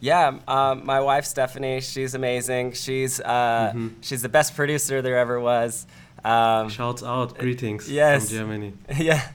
yeah 0.02 0.38
um, 0.50 0.86
my 0.86 1.00
wife 1.00 1.24
stefanie 1.24 1.82
she's 1.82 2.14
amazing 2.14 2.74
she's 2.74 3.22
uh, 3.22 3.72
mm-hmm. 3.74 3.88
she's 4.02 4.22
the 4.22 4.30
best 4.30 4.56
producer 4.56 5.02
there 5.02 5.18
ever 5.18 5.40
was 5.40 5.88
um, 6.26 6.68
shouts 6.68 7.02
out 7.02 7.38
greetings 7.38 7.90
yes. 7.90 8.28
from 8.28 8.38
germany 8.38 8.74
yeah 8.98 9.30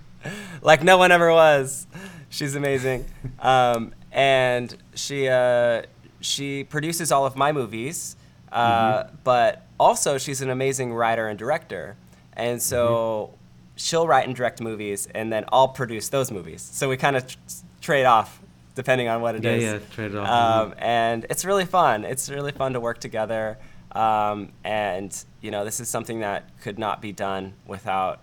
like 0.61 0.85
no 0.85 0.99
one 0.99 1.11
ever 1.11 1.33
was 1.33 1.87
she's 2.29 2.55
amazing 2.55 3.07
um, 3.41 3.95
and 4.13 4.77
she 4.95 5.29
uh, 5.29 5.83
she 6.21 6.65
produces 6.65 7.11
all 7.11 7.25
of 7.25 7.37
my 7.37 7.53
movies 7.53 8.17
uh, 8.57 9.05
mm-hmm. 9.05 9.17
But 9.25 9.67
also, 9.79 10.19
she's 10.19 10.41
an 10.41 10.51
amazing 10.51 10.95
writer 10.95 11.29
and 11.29 11.39
director. 11.39 11.97
And 12.33 12.61
so 12.61 13.31
mm-hmm. 13.31 13.37
she'll 13.77 14.07
write 14.07 14.27
and 14.27 14.35
direct 14.35 14.61
movies, 14.61 15.09
and 15.15 15.33
then 15.33 15.45
I'll 15.53 15.69
produce 15.69 16.09
those 16.09 16.31
movies. 16.31 16.63
So 16.63 16.89
we 16.89 16.97
kind 16.97 17.17
of 17.17 17.27
tr- 17.27 17.37
trade 17.81 18.05
off 18.05 18.41
depending 18.77 19.09
on 19.09 19.21
what 19.21 19.35
it 19.35 19.43
yeah, 19.43 19.51
is. 19.51 19.63
yeah, 19.63 19.79
trade 19.91 20.15
off. 20.15 20.29
Um, 20.29 20.75
and 20.79 21.27
it's 21.29 21.45
really 21.45 21.65
fun. 21.65 22.05
It's 22.05 22.31
really 22.31 22.53
fun 22.53 22.75
to 22.75 22.81
work 22.81 23.01
together. 23.01 23.59
Um, 23.91 24.53
and, 24.63 25.13
you 25.41 25.51
know, 25.51 25.65
this 25.65 25.81
is 25.81 25.89
something 25.89 26.21
that 26.21 26.61
could 26.61 26.79
not 26.79 27.03
be 27.03 27.11
done 27.11 27.55
without 27.67 28.21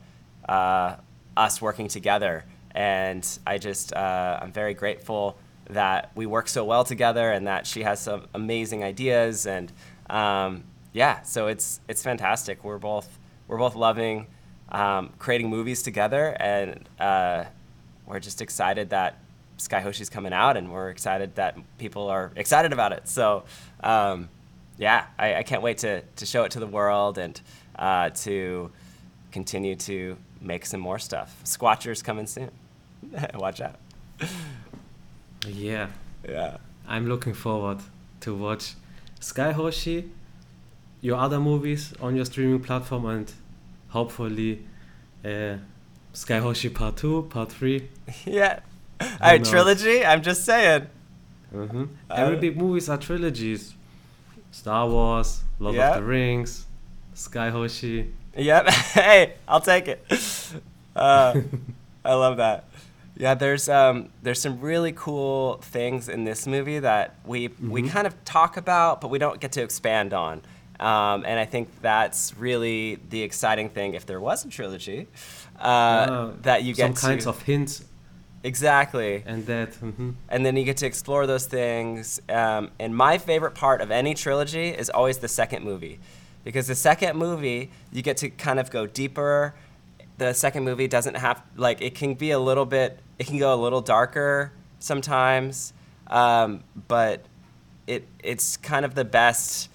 uh, 0.48 0.96
us 1.36 1.62
working 1.62 1.90
together. 1.90 2.46
And 2.72 3.28
I 3.46 3.58
just, 3.58 3.94
uh, 3.94 4.40
I'm 4.42 4.54
very 4.54 4.74
grateful 4.74 5.38
that 5.70 6.12
we 6.16 6.26
work 6.26 6.48
so 6.48 6.64
well 6.64 6.86
together 6.86 7.32
and 7.32 7.48
that 7.48 7.68
she 7.68 7.84
has 7.84 8.00
some 8.00 8.28
amazing 8.34 8.84
ideas 8.84 9.46
and 9.46 9.72
um, 10.10 10.64
yeah, 10.94 11.24
so 11.24 11.48
it's 11.48 11.80
it's 11.90 12.04
fantastic. 12.04 12.64
We're 12.64 12.78
both 12.78 13.20
we're 13.48 13.58
both 13.58 13.76
loving 13.76 14.28
um, 14.70 15.12
creating 15.18 15.50
movies 15.50 15.82
together, 15.82 16.38
and 16.40 16.88
uh, 17.00 17.46
we're 18.06 18.20
just 18.20 18.42
excited 18.42 18.92
that 18.92 19.18
Skye 19.64 19.80
Hoshi's 19.80 20.10
coming 20.10 20.34
out, 20.34 20.58
and 20.58 20.72
we're 20.72 20.90
excited 20.90 21.36
that 21.36 21.58
people 21.78 22.10
are 22.10 22.32
excited 22.36 22.74
about 22.74 22.92
it. 22.92 23.08
So 23.08 23.46
um, 23.82 24.30
yeah, 24.78 25.06
I, 25.18 25.36
I, 25.36 25.44
can't 25.44 25.62
wait 25.62 25.78
to 25.80 26.02
to 26.02 26.26
show 26.26 26.44
it 26.44 26.52
to 26.52 26.60
the 26.60 26.68
world 26.68 27.18
and 27.18 27.40
uh, 27.78 28.10
to 28.10 28.72
continue 29.32 29.76
to 29.76 30.18
make 30.42 30.66
some 30.66 30.82
more 30.82 31.00
stuff. 31.00 31.42
Squatchers 31.46 32.04
coming 32.04 32.28
soon. 32.28 32.52
Watch 33.36 33.62
out. 33.62 33.76
Yeah. 35.48 35.88
Yeah. 36.28 36.58
I'm 36.88 37.08
looking 37.08 37.34
forward 37.34 37.80
to 38.22 38.36
watch 38.36 38.76
Skye 39.20 39.54
Hoshi, 39.54 40.10
your 41.02 41.18
other 41.18 41.40
movies 41.40 41.94
on 42.02 42.16
your 42.16 42.26
streaming 42.26 42.62
platform, 42.62 43.06
and 43.06 43.32
hopefully 43.90 44.66
uh, 45.24 45.56
Skye 46.14 46.40
Hoshi 46.40 46.70
Part 46.70 46.98
2, 46.98 47.28
Part 47.30 47.52
3. 47.52 47.88
Yeah. 48.26 48.60
A 49.22 49.40
trilogy? 49.40 50.06
I'm 50.06 50.22
just 50.22 50.46
saying. 50.46 50.88
Mm-hmm. 51.54 51.84
Every 52.10 52.38
uh, 52.38 52.40
big 52.40 52.58
movies 52.58 52.90
are 52.90 52.98
trilogies. 52.98 53.74
Star 54.52 54.88
Wars, 54.88 55.42
Lord 55.60 55.76
yep. 55.76 55.96
of 55.96 56.04
the 56.04 56.08
Rings, 56.08 56.66
Skye 57.14 57.50
Hoshi. 57.50 58.12
Yep. 58.38 58.68
hey, 58.94 59.34
I'll 59.48 59.62
take 59.62 59.88
it. 59.88 60.06
Uh, 60.96 61.42
I 62.06 62.14
love 62.14 62.38
that. 62.38 62.66
Yeah, 63.16 63.36
there's 63.36 63.70
um, 63.70 64.10
there's 64.24 64.42
some 64.42 64.60
really 64.60 64.92
cool 64.92 65.58
things 65.62 66.10
in 66.10 66.24
this 66.24 66.48
movie 66.48 66.80
that 66.80 67.16
we 67.26 67.50
we 67.62 67.84
Mhm. 67.84 67.90
kind 67.92 68.08
of 68.08 68.26
talk 68.26 68.58
about, 68.58 69.02
but 69.02 69.10
we 69.10 69.20
don't 69.20 69.40
get 69.40 69.52
to 69.54 69.62
expand 69.62 70.14
on. 70.14 70.42
Um, 70.80 71.24
and 71.26 71.40
I 71.40 71.46
think 71.46 71.70
that's 71.82 72.36
really 72.38 72.98
the 73.10 73.22
exciting 73.22 73.70
thing. 73.70 73.94
If 73.94 74.06
there 74.08 74.20
was 74.20 74.44
a 74.46 74.50
trilogy, 74.50 75.08
uh, 75.60 75.64
Uh, 75.64 76.32
that 76.42 76.64
you 76.64 76.74
get 76.74 76.82
some 76.86 76.92
get 76.94 77.02
kinds 77.02 77.24
to 77.26 77.30
of 77.30 77.42
hints 77.44 77.86
exactly, 78.44 79.24
and 79.26 79.46
that. 79.46 79.72
mhm. 79.74 80.16
and 80.30 80.46
then 80.46 80.56
you 80.56 80.64
get 80.64 80.78
to 80.78 80.86
explore 80.86 81.26
those 81.28 81.46
things. 81.46 82.22
Um, 82.30 82.72
and 82.80 82.96
my 82.96 83.18
favorite 83.18 83.56
part 83.56 83.82
of 83.82 83.92
any 83.92 84.14
trilogy 84.14 84.70
is 84.70 84.90
always 84.90 85.20
the 85.20 85.28
second 85.28 85.64
movie, 85.64 86.00
because 86.44 86.68
the 86.68 86.76
second 86.76 87.18
movie 87.18 87.72
you 87.92 88.02
get 88.02 88.18
to 88.18 88.30
kind 88.30 88.60
of 88.60 88.70
go 88.70 88.86
deeper. 88.86 89.56
The 90.18 90.34
second 90.34 90.64
movie 90.64 90.88
doesn't 90.88 91.16
have 91.16 91.42
like 91.56 91.82
it 91.82 91.96
can 91.96 92.14
be 92.14 92.32
a 92.32 92.40
little 92.40 92.66
bit. 92.66 93.00
It 93.18 93.28
can 93.28 93.40
go 93.40 93.54
a 93.54 93.60
little 93.60 93.82
darker 93.82 94.52
sometimes, 94.80 95.74
um, 96.08 96.64
but 96.88 97.26
it 97.88 98.08
it's 98.24 98.58
kind 98.58 98.86
of 98.86 98.94
the 98.96 99.06
best 99.06 99.70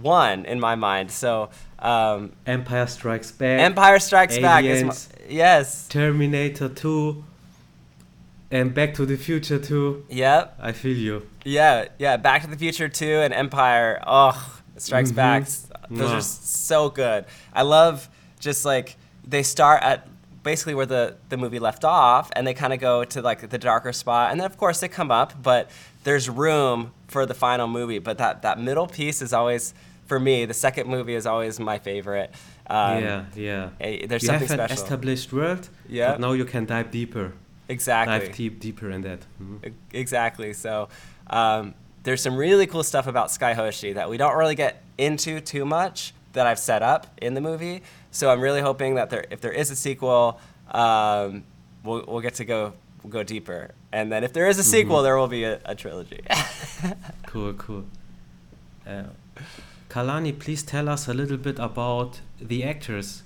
one 0.00 0.44
in 0.46 0.58
my 0.58 0.74
mind. 0.74 1.10
So 1.10 1.50
um, 1.78 2.32
Empire 2.46 2.86
Strikes 2.86 3.30
Back, 3.32 3.60
Empire 3.60 3.98
Strikes 3.98 4.38
Back 4.38 4.64
is 4.64 4.82
my, 4.82 4.94
yes, 5.28 5.86
Terminator 5.88 6.68
2, 6.68 7.24
and 8.54 8.72
Back 8.72 8.94
to 8.94 9.04
the 9.06 9.16
Future 9.16 9.58
too. 9.58 10.04
yep. 10.08 10.56
I 10.60 10.72
feel 10.72 10.96
you. 10.96 11.26
Yeah, 11.44 11.88
yeah. 11.98 12.16
Back 12.16 12.42
to 12.44 12.48
the 12.48 12.56
Future 12.56 12.88
2 12.88 13.04
and 13.24 13.34
Empire. 13.34 14.02
Oh, 14.06 14.36
Strikes 14.76 15.10
Mhm. 15.12 15.16
Back. 15.16 15.42
Those 15.90 16.10
are 16.18 16.20
so 16.22 16.88
good. 16.88 17.24
I 17.52 17.62
love 17.62 18.08
just 18.40 18.64
like 18.64 18.96
they 19.26 19.42
start 19.42 19.82
at 19.82 20.06
basically 20.42 20.74
where 20.74 20.86
the, 20.86 21.16
the 21.30 21.36
movie 21.36 21.58
left 21.58 21.84
off 21.84 22.30
and 22.36 22.46
they 22.46 22.54
kind 22.54 22.72
of 22.72 22.78
go 22.80 23.04
to 23.04 23.22
like 23.22 23.48
the 23.48 23.58
darker 23.58 23.92
spot 23.92 24.30
and 24.30 24.38
then 24.40 24.44
of 24.46 24.56
course 24.58 24.80
they 24.80 24.88
come 24.88 25.10
up 25.10 25.32
but 25.42 25.70
there's 26.04 26.28
room 26.28 26.92
for 27.08 27.24
the 27.24 27.32
final 27.32 27.66
movie 27.66 27.98
but 27.98 28.18
that, 28.18 28.42
that 28.42 28.58
middle 28.60 28.86
piece 28.86 29.22
is 29.22 29.32
always 29.32 29.72
for 30.04 30.20
me 30.20 30.44
the 30.44 30.52
second 30.52 30.86
movie 30.86 31.14
is 31.14 31.24
always 31.24 31.58
my 31.58 31.78
favorite 31.78 32.30
um, 32.66 33.02
yeah, 33.02 33.24
yeah. 33.34 33.68
there's 34.06 34.22
you 34.22 34.26
something 34.26 34.48
have 34.48 34.60
an 34.60 34.68
special 34.68 34.84
established 34.84 35.32
world, 35.32 35.68
Yeah. 35.88 36.12
but 36.12 36.20
now 36.20 36.32
you 36.32 36.44
can 36.44 36.64
dive 36.66 36.90
deeper. 36.90 37.32
Exactly 37.68 38.18
Dive 38.28 38.36
deep, 38.36 38.60
deeper 38.60 38.90
in 38.90 39.02
that. 39.02 39.20
Mhm. 39.42 39.66
E- 39.68 39.72
Exactly. 39.92 40.52
So 40.52 40.88
um, 41.28 41.74
there's 42.02 42.20
some 42.22 42.36
really 42.36 42.66
cool 42.66 42.82
stuff 42.82 43.06
about 43.06 43.30
Skye 43.30 43.54
Hoshi 43.54 43.92
that 43.94 44.08
we 44.10 44.16
don't 44.16 44.36
really 44.36 44.54
get 44.54 44.82
into 44.98 45.40
too 45.40 45.64
much 45.64 46.12
that 46.34 46.46
I've 46.46 46.58
set 46.58 46.82
up 46.82 47.06
in 47.22 47.34
the 47.34 47.40
movie. 47.40 47.82
So 48.10 48.30
I'm 48.30 48.40
really 48.40 48.60
hoping 48.60 48.96
that 48.96 49.08
there, 49.10 49.24
if 49.30 49.40
there 49.40 49.52
is 49.52 49.70
a 49.70 49.76
sequel, 49.76 50.38
um, 50.70 51.44
we'll, 51.82 52.04
we'll 52.06 52.20
get 52.20 52.34
to 52.34 52.44
go 52.44 52.74
go 53.08 53.22
deeper. 53.22 53.70
And 53.92 54.10
then 54.10 54.24
if 54.24 54.32
there 54.32 54.48
is 54.48 54.58
a 54.58 54.62
sequel, 54.64 55.02
there 55.02 55.16
will 55.16 55.28
be 55.28 55.44
a, 55.44 55.60
a 55.64 55.74
trilogy. 55.74 56.22
Cool, 57.26 57.52
cool. 57.54 57.84
Uh, 58.86 59.04
Kalani, 59.88 60.38
please 60.38 60.62
tell 60.62 60.88
us 60.88 61.08
a 61.08 61.14
little 61.14 61.36
bit 61.36 61.58
about 61.58 62.20
the 62.40 62.62
actors. 62.64 63.22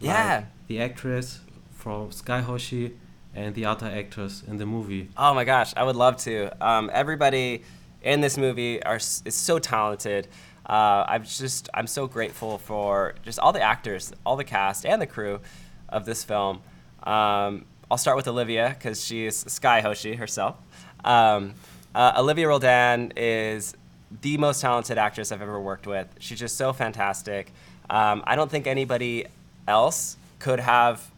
Yeah. 0.00 0.36
Like 0.36 0.46
the 0.68 0.80
actress 0.80 1.40
from 1.74 2.10
Skye 2.12 2.40
Hoshi 2.40 2.96
and 3.36 3.54
the 3.54 3.66
other 3.66 3.86
actors 3.86 4.42
in 4.48 4.56
the 4.56 4.66
movie. 4.66 5.08
Oh 5.16 5.34
my 5.34 5.44
gosh, 5.44 5.72
I 5.76 5.84
would 5.84 5.96
love 5.96 6.16
to. 6.18 6.50
Um, 6.66 6.90
everybody 6.92 7.62
in 8.02 8.20
this 8.20 8.36
movie 8.38 8.82
are 8.82 8.96
is 8.96 9.22
so 9.34 9.58
talented. 9.58 10.26
Uh, 10.68 11.04
I'm 11.06 11.22
just 11.22 11.68
I'm 11.74 11.86
so 11.86 12.06
grateful 12.06 12.58
for 12.58 13.14
just 13.22 13.38
all 13.38 13.52
the 13.52 13.60
actors, 13.60 14.12
all 14.24 14.36
the 14.36 14.44
cast, 14.44 14.84
and 14.84 15.00
the 15.00 15.06
crew 15.06 15.40
of 15.88 16.06
this 16.06 16.24
film. 16.24 16.62
Um, 17.02 17.66
I'll 17.90 17.98
start 17.98 18.16
with 18.16 18.26
Olivia 18.26 18.74
because 18.76 19.04
she 19.04 19.26
is 19.26 19.36
Skye 19.36 19.80
Hoshi 19.80 20.14
herself. 20.16 20.56
Um, 21.04 21.54
uh, 21.94 22.14
Olivia 22.18 22.48
Roldan 22.48 23.12
is 23.16 23.76
the 24.22 24.38
most 24.38 24.60
talented 24.60 24.98
actress 24.98 25.30
I've 25.30 25.42
ever 25.42 25.60
worked 25.60 25.86
with. 25.86 26.08
She's 26.18 26.38
just 26.38 26.56
so 26.56 26.72
fantastic. 26.72 27.52
Um, 27.88 28.22
I 28.26 28.34
don't 28.34 28.50
think 28.50 28.66
anybody 28.66 29.26
else 29.68 30.16
could 30.38 30.58
have 30.58 31.10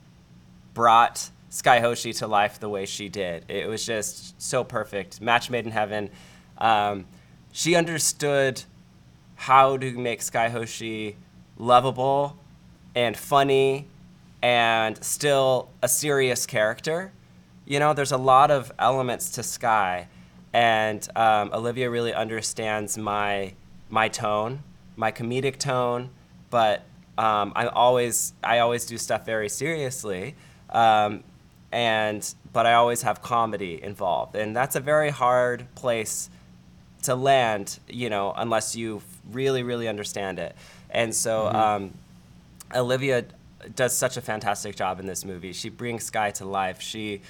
brought 0.74 1.30
Skye 1.50 1.80
Hoshi 1.80 2.12
to 2.14 2.26
life 2.26 2.60
the 2.60 2.68
way 2.68 2.86
she 2.86 3.08
did. 3.08 3.44
It 3.48 3.68
was 3.68 3.84
just 3.84 4.40
so 4.40 4.64
perfect. 4.64 5.20
Match 5.20 5.50
made 5.50 5.64
in 5.64 5.72
heaven. 5.72 6.10
Um, 6.58 7.06
she 7.52 7.74
understood 7.74 8.62
how 9.36 9.76
to 9.76 9.92
make 9.92 10.20
Skye 10.22 10.48
Hoshi 10.50 11.16
lovable 11.56 12.36
and 12.94 13.16
funny 13.16 13.86
and 14.42 15.02
still 15.02 15.68
a 15.82 15.88
serious 15.88 16.46
character. 16.46 17.12
You 17.66 17.78
know, 17.78 17.92
there's 17.92 18.12
a 18.12 18.18
lot 18.18 18.50
of 18.50 18.72
elements 18.78 19.30
to 19.32 19.42
Skye, 19.42 20.08
and 20.52 21.06
um, 21.16 21.50
Olivia 21.52 21.90
really 21.90 22.14
understands 22.14 22.96
my 22.96 23.54
my 23.90 24.08
tone, 24.08 24.62
my 24.96 25.12
comedic 25.12 25.58
tone, 25.58 26.10
but 26.50 26.82
um, 27.18 27.52
I 27.56 27.66
always 27.66 28.32
I 28.42 28.60
always 28.60 28.86
do 28.86 28.96
stuff 28.96 29.26
very 29.26 29.48
seriously, 29.48 30.34
um, 30.70 31.24
and 31.72 32.34
but 32.52 32.66
I 32.66 32.74
always 32.74 33.02
have 33.02 33.22
comedy 33.22 33.82
involved, 33.82 34.34
and 34.36 34.56
that's 34.56 34.76
a 34.76 34.80
very 34.80 35.10
hard 35.10 35.66
place 35.74 36.30
to 37.02 37.14
land, 37.14 37.78
you 37.88 38.10
know, 38.10 38.32
unless 38.36 38.74
you 38.74 39.02
really 39.30 39.62
really 39.62 39.88
understand 39.88 40.38
it. 40.38 40.56
And 40.90 41.14
so 41.14 41.46
um, 41.48 41.94
Olivia 42.74 43.24
does 43.74 43.96
such 43.96 44.16
a 44.16 44.20
fantastic 44.20 44.76
job 44.76 44.98
in 45.00 45.06
this 45.06 45.24
movie. 45.24 45.52
She 45.52 45.68
brings 45.68 46.04
Skye 46.04 46.30
to 46.32 46.44
life. 46.44 46.80
She 46.80 47.20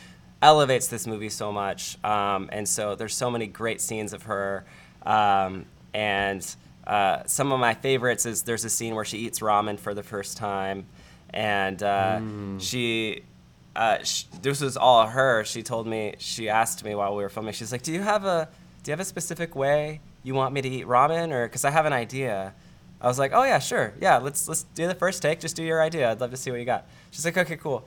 elevates 0.41 0.87
this 0.87 1.07
movie 1.07 1.31
so 1.31 1.51
much, 1.53 2.03
um, 2.05 2.49
and 2.53 2.69
so 2.69 2.95
there's 2.95 3.15
so 3.15 3.31
many 3.31 3.47
great 3.47 3.81
scenes 3.81 4.13
of 4.13 4.23
her. 4.25 4.65
Um, 5.05 5.65
and 5.95 6.47
uh, 6.87 7.25
some 7.27 7.51
of 7.51 7.59
my 7.59 7.75
favorites 7.75 8.25
is 8.25 8.43
there's 8.43 8.65
a 8.65 8.71
scene 8.71 8.95
where 8.95 9.05
she 9.05 9.19
eats 9.19 9.41
ramen 9.41 9.79
for 9.81 9.95
the 9.95 10.03
first 10.03 10.37
time, 10.37 10.87
and 11.31 11.83
uh, 11.83 12.21
she. 12.59 13.23
Uh, 13.79 14.03
sh- 14.03 14.25
this 14.43 14.61
was 14.61 14.77
all 14.77 15.07
her. 15.07 15.45
She 15.45 15.63
told 15.63 15.87
me. 15.87 16.17
She 16.19 16.49
asked 16.49 16.83
me 16.83 16.97
while 16.97 17.15
we 17.15 17.23
were 17.23 17.29
filming. 17.29 17.55
She's 17.55 17.71
like, 17.71 17.83
"Do 17.83 17.93
you 17.93 18.03
have 18.03 18.25
a 18.25 18.49
Do 18.83 18.91
you 18.91 18.93
have 18.93 18.99
a 18.99 19.05
specific 19.05 19.55
way 19.55 20.01
you 20.25 20.35
want 20.35 20.53
me 20.53 20.61
to 20.63 20.69
eat 20.69 20.85
ramen, 20.85 21.31
or 21.31 21.47
because 21.47 21.65
I 21.65 21.71
have 21.71 21.87
an 21.87 21.93
idea?" 21.93 22.55
I 23.01 23.07
was 23.07 23.21
like, 23.21 23.31
"Oh 23.33 23.45
yeah, 23.45 23.61
sure, 23.61 23.95
yeah. 24.01 24.19
Let's 24.19 24.49
let's 24.49 24.65
do 24.75 24.89
the 24.89 24.97
first 24.97 25.23
take. 25.23 25.39
Just 25.39 25.55
do 25.55 25.63
your 25.63 25.81
idea. 25.81 26.11
I'd 26.11 26.21
love 26.21 26.33
to 26.33 26.37
see 26.37 26.51
what 26.51 26.59
you 26.59 26.67
got." 26.67 26.89
She's 27.13 27.25
like, 27.25 27.39
"Okay, 27.39 27.57
cool." 27.57 27.87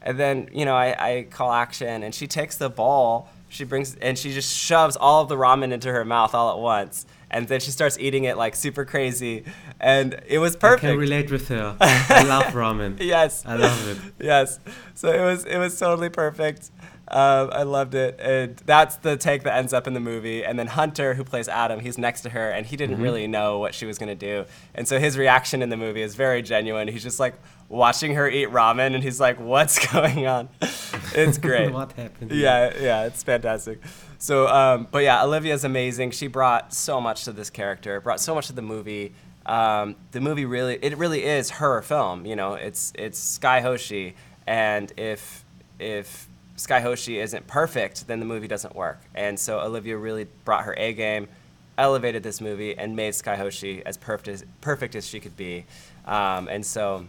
And 0.00 0.18
then 0.18 0.48
you 0.50 0.64
know 0.64 0.74
I, 0.74 0.96
I 0.98 1.22
call 1.24 1.52
action, 1.52 2.02
and 2.02 2.14
she 2.14 2.26
takes 2.26 2.56
the 2.56 2.70
bowl. 2.70 3.28
She 3.50 3.64
brings 3.64 3.96
and 3.96 4.16
she 4.18 4.32
just 4.32 4.56
shoves 4.56 4.96
all 4.96 5.22
of 5.22 5.28
the 5.28 5.36
ramen 5.36 5.72
into 5.72 5.92
her 5.92 6.06
mouth 6.06 6.34
all 6.34 6.50
at 6.52 6.58
once, 6.58 7.04
and 7.30 7.48
then 7.48 7.60
she 7.60 7.70
starts 7.70 7.98
eating 7.98 8.24
it 8.24 8.36
like 8.36 8.56
super 8.56 8.84
crazy, 8.84 9.44
and 9.80 10.20
it 10.26 10.38
was 10.38 10.56
I 10.56 10.58
perfect. 10.58 10.80
can 10.82 10.96
relate 10.98 11.30
with 11.30 11.48
her. 11.48 11.76
I 11.80 12.24
love 12.24 12.44
ramen. 12.54 13.00
yes, 13.00 13.44
I 13.46 13.56
love 13.56 13.88
it. 13.88 14.24
yes. 14.24 14.58
So 14.94 15.10
it 15.12 15.24
was 15.24 15.44
it 15.44 15.58
was 15.58 15.78
totally 15.78 16.08
perfect. 16.10 16.70
Um, 17.10 17.48
I 17.54 17.62
loved 17.62 17.94
it, 17.94 18.20
and 18.20 18.56
that's 18.66 18.96
the 18.96 19.16
take 19.16 19.42
that 19.44 19.56
ends 19.56 19.72
up 19.72 19.86
in 19.86 19.94
the 19.94 20.00
movie. 20.00 20.44
And 20.44 20.58
then 20.58 20.66
Hunter, 20.66 21.14
who 21.14 21.24
plays 21.24 21.48
Atom, 21.48 21.80
he's 21.80 21.96
next 21.96 22.20
to 22.22 22.28
her, 22.30 22.50
and 22.50 22.66
he 22.66 22.76
didn't 22.76 23.00
really 23.00 23.26
know 23.26 23.58
what 23.58 23.74
she 23.74 23.86
was 23.86 23.96
gonna 23.96 24.14
do, 24.14 24.44
and 24.74 24.86
so 24.86 24.98
his 24.98 25.16
reaction 25.16 25.62
in 25.62 25.70
the 25.70 25.76
movie 25.78 26.02
is 26.02 26.14
very 26.16 26.42
genuine. 26.42 26.86
He's 26.88 27.02
just 27.02 27.18
like 27.18 27.34
watching 27.70 28.14
her 28.14 28.28
eat 28.28 28.50
ramen, 28.50 28.94
and 28.94 29.02
he's 29.02 29.20
like, 29.20 29.40
"What's 29.40 29.78
going 29.92 30.26
on?" 30.26 30.50
It's 31.14 31.38
great. 31.48 31.72
what 31.72 31.92
happened? 31.92 32.30
Yeah, 32.30 32.74
yeah, 32.78 33.04
it's 33.06 33.22
fantastic. 33.22 33.80
So, 34.18 34.48
um, 34.48 34.88
but 34.90 35.04
yeah, 35.04 35.22
Olivia's 35.22 35.64
amazing. 35.64 36.10
She 36.10 36.26
brought 36.26 36.74
so 36.74 37.00
much 37.00 37.24
to 37.24 37.32
this 37.32 37.50
character, 37.50 38.00
brought 38.00 38.20
so 38.20 38.34
much 38.34 38.48
to 38.48 38.52
the 38.52 38.62
movie. 38.62 39.14
Um, 39.46 39.94
the 40.10 40.20
movie 40.20 40.44
really, 40.44 40.78
it 40.82 40.98
really 40.98 41.24
is 41.24 41.50
her 41.50 41.80
film. 41.82 42.26
You 42.26 42.36
know, 42.36 42.54
it's 42.54 42.92
it's 42.96 43.18
Skye 43.18 43.60
Hoshi, 43.60 44.14
and 44.46 44.92
if 44.96 45.44
if 45.78 46.28
Skye 46.56 46.80
Hoshi 46.80 47.20
isn't 47.20 47.46
perfect, 47.46 48.08
then 48.08 48.18
the 48.18 48.26
movie 48.26 48.48
doesn't 48.48 48.74
work. 48.74 49.00
And 49.14 49.38
so 49.38 49.60
Olivia 49.60 49.96
really 49.96 50.26
brought 50.44 50.64
her 50.64 50.74
A 50.76 50.92
game, 50.92 51.28
elevated 51.78 52.24
this 52.24 52.40
movie, 52.40 52.76
and 52.76 52.96
made 52.96 53.14
Skye 53.14 53.36
Hoshi 53.36 53.82
as 53.86 53.96
perfect 53.96 54.28
as 54.28 54.44
perfect 54.60 54.96
as 54.96 55.06
she 55.06 55.20
could 55.20 55.36
be. 55.36 55.64
Um, 56.06 56.48
and 56.48 56.66
so 56.66 57.06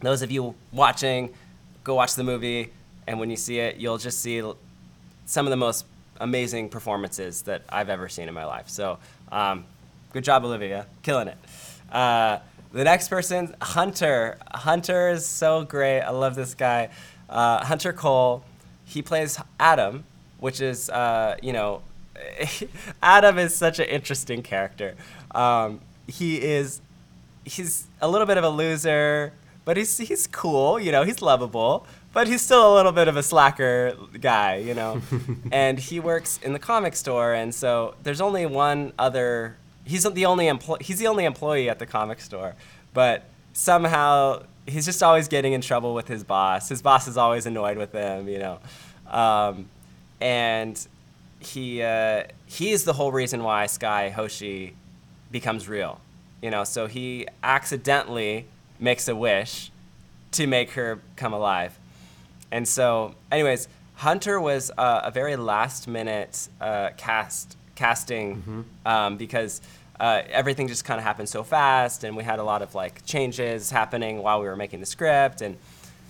those 0.00 0.22
of 0.22 0.30
you 0.30 0.54
watching, 0.72 1.34
go 1.84 1.96
watch 1.96 2.14
the 2.14 2.24
movie, 2.24 2.72
and 3.06 3.20
when 3.20 3.28
you 3.28 3.36
see 3.36 3.58
it, 3.58 3.76
you'll 3.76 3.98
just 3.98 4.20
see 4.20 4.42
some 5.26 5.46
of 5.46 5.50
the 5.50 5.56
most 5.56 5.84
amazing 6.20 6.68
performances 6.68 7.42
that 7.42 7.62
I've 7.68 7.88
ever 7.88 8.08
seen 8.08 8.28
in 8.28 8.34
my 8.34 8.44
life. 8.44 8.68
So, 8.68 8.98
um, 9.32 9.64
good 10.12 10.24
job, 10.24 10.44
Olivia, 10.44 10.86
killing 11.02 11.28
it. 11.28 11.38
Uh, 11.90 12.38
the 12.72 12.84
next 12.84 13.08
person, 13.08 13.54
Hunter. 13.60 14.38
Hunter 14.52 15.08
is 15.08 15.26
so 15.26 15.64
great. 15.64 16.02
I 16.02 16.10
love 16.10 16.36
this 16.36 16.54
guy. 16.54 16.90
Uh, 17.28 17.64
Hunter 17.64 17.92
Cole. 17.92 18.44
He 18.84 19.02
plays 19.02 19.38
Atom, 19.58 20.04
which 20.38 20.60
is, 20.60 20.90
uh, 20.90 21.36
you 21.42 21.52
know, 21.52 21.82
Atom 23.02 23.38
is 23.38 23.54
such 23.54 23.78
an 23.78 23.86
interesting 23.86 24.42
character. 24.42 24.94
Um, 25.32 25.80
he 26.06 26.40
is 26.42 26.80
he's 27.44 27.86
a 28.00 28.08
little 28.08 28.26
bit 28.26 28.36
of 28.36 28.44
a 28.44 28.48
loser, 28.48 29.32
but 29.64 29.76
he's 29.76 29.96
he's 29.98 30.26
cool. 30.26 30.78
You 30.78 30.92
know, 30.92 31.02
he's 31.02 31.22
lovable, 31.22 31.86
but 32.12 32.26
he's 32.26 32.42
still 32.42 32.72
a 32.72 32.74
little 32.74 32.92
bit 32.92 33.08
of 33.08 33.16
a 33.16 33.22
slacker 33.22 33.96
guy. 34.20 34.56
You 34.56 34.74
know, 34.74 35.02
and 35.52 35.78
he 35.78 36.00
works 36.00 36.38
in 36.42 36.52
the 36.52 36.58
comic 36.58 36.96
store, 36.96 37.32
and 37.32 37.54
so 37.54 37.94
there's 38.02 38.20
only 38.20 38.46
one 38.46 38.92
other. 38.98 39.56
He's 39.84 40.04
the 40.04 40.26
only 40.26 40.48
employee. 40.48 40.80
He's 40.82 40.98
the 40.98 41.06
only 41.06 41.24
employee 41.24 41.68
at 41.68 41.78
the 41.78 41.86
comic 41.86 42.20
store, 42.20 42.54
but 42.94 43.24
somehow 43.52 44.42
he's 44.66 44.84
just 44.84 45.02
always 45.02 45.28
getting 45.28 45.52
in 45.52 45.60
trouble 45.60 45.94
with 45.94 46.08
his 46.08 46.24
boss. 46.24 46.68
His 46.68 46.82
boss 46.82 47.08
is 47.08 47.16
always 47.16 47.46
annoyed 47.46 47.76
with 47.76 47.92
him. 47.92 48.28
You 48.28 48.38
know, 48.38 48.58
um, 49.10 49.68
and 50.20 50.86
he 51.40 51.82
uh, 51.82 52.24
he 52.46 52.70
is 52.70 52.84
the 52.84 52.92
whole 52.92 53.12
reason 53.12 53.42
why 53.42 53.66
Skye 53.66 54.10
Hoshi 54.10 54.74
becomes 55.30 55.68
real. 55.68 56.00
You 56.42 56.50
know, 56.50 56.64
so 56.64 56.86
he 56.86 57.26
accidentally 57.42 58.46
makes 58.78 59.08
a 59.08 59.16
wish 59.16 59.70
to 60.32 60.46
make 60.46 60.72
her 60.72 61.00
come 61.16 61.32
alive. 61.32 61.78
And 62.52 62.66
so, 62.66 63.14
anyways, 63.30 63.68
Hunter 63.96 64.40
was 64.40 64.70
uh, 64.76 65.02
a 65.04 65.10
very 65.10 65.36
last 65.36 65.86
minute 65.86 66.48
uh, 66.60 66.90
cast 66.96 67.56
casting 67.74 68.36
mm-hmm. 68.36 68.60
um, 68.86 69.16
because 69.16 69.60
uh, 69.98 70.22
everything 70.30 70.68
just 70.68 70.84
kind 70.84 70.98
of 70.98 71.04
happened 71.04 71.28
so 71.28 71.42
fast, 71.42 72.04
and 72.04 72.16
we 72.16 72.24
had 72.24 72.38
a 72.38 72.42
lot 72.42 72.62
of 72.62 72.74
like 72.74 73.04
changes 73.04 73.70
happening 73.70 74.22
while 74.22 74.40
we 74.40 74.46
were 74.46 74.56
making 74.56 74.80
the 74.80 74.86
script, 74.86 75.42
and 75.42 75.56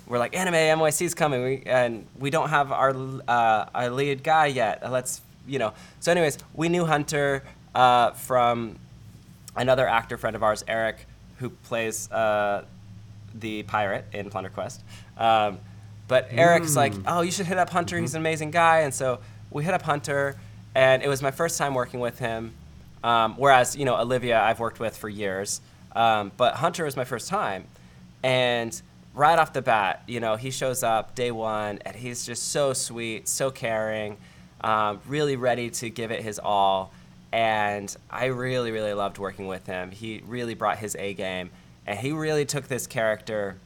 we're 0.06 0.18
like, 0.18 0.34
anime 0.36 0.54
NYC 0.54 1.02
is 1.02 1.14
coming, 1.14 1.42
we, 1.42 1.62
and 1.66 2.06
we 2.18 2.30
don't 2.30 2.48
have 2.48 2.72
our 2.72 2.94
uh, 3.28 3.66
our 3.74 3.90
lead 3.90 4.22
guy 4.22 4.46
yet. 4.46 4.90
Let's 4.90 5.20
you 5.46 5.58
know. 5.58 5.72
So, 6.00 6.12
anyways, 6.12 6.38
we 6.54 6.68
knew 6.68 6.84
Hunter 6.84 7.42
uh, 7.74 8.12
from 8.12 8.76
another 9.56 9.88
actor 9.88 10.16
friend 10.16 10.36
of 10.36 10.42
ours, 10.42 10.64
Eric, 10.68 11.06
who 11.38 11.50
plays 11.50 12.10
uh, 12.12 12.64
the 13.34 13.64
pirate 13.64 14.04
in 14.12 14.30
Plunder 14.30 14.50
Quest. 14.50 14.82
Um, 15.16 15.58
but 16.10 16.26
Eric's 16.32 16.72
mm. 16.72 16.76
like, 16.76 16.92
oh, 17.06 17.20
you 17.20 17.30
should 17.30 17.46
hit 17.46 17.56
up 17.56 17.70
Hunter. 17.70 17.94
Mm-hmm. 17.94 18.02
He's 18.02 18.14
an 18.16 18.20
amazing 18.20 18.50
guy. 18.50 18.80
And 18.80 18.92
so 18.92 19.20
we 19.52 19.62
hit 19.62 19.74
up 19.74 19.82
Hunter, 19.82 20.34
and 20.74 21.04
it 21.04 21.08
was 21.08 21.22
my 21.22 21.30
first 21.30 21.56
time 21.56 21.72
working 21.72 22.00
with 22.00 22.18
him. 22.18 22.52
Um, 23.04 23.34
whereas, 23.36 23.76
you 23.76 23.84
know, 23.84 23.94
Olivia, 23.94 24.42
I've 24.42 24.58
worked 24.58 24.80
with 24.80 24.96
for 24.96 25.08
years. 25.08 25.60
Um, 25.94 26.32
but 26.36 26.54
Hunter 26.56 26.84
was 26.84 26.96
my 26.96 27.04
first 27.04 27.28
time. 27.28 27.64
And 28.24 28.82
right 29.14 29.38
off 29.38 29.52
the 29.52 29.62
bat, 29.62 30.02
you 30.08 30.18
know, 30.18 30.34
he 30.34 30.50
shows 30.50 30.82
up 30.82 31.14
day 31.14 31.30
one, 31.30 31.78
and 31.86 31.94
he's 31.94 32.26
just 32.26 32.48
so 32.50 32.72
sweet, 32.72 33.28
so 33.28 33.52
caring, 33.52 34.16
um, 34.62 35.00
really 35.06 35.36
ready 35.36 35.70
to 35.70 35.90
give 35.90 36.10
it 36.10 36.22
his 36.22 36.40
all 36.40 36.92
and 37.32 37.96
I 38.10 38.26
really, 38.26 38.72
really 38.72 38.92
loved 38.92 39.18
working 39.18 39.46
with 39.46 39.66
him. 39.66 39.92
He 39.92 40.20
really 40.26 40.54
brought 40.54 40.78
his 40.78 40.96
A 40.96 41.14
game, 41.14 41.50
and 41.86 41.98
he 41.98 42.12
really 42.12 42.44
took 42.44 42.66
this 42.66 42.86
character, 42.86 43.56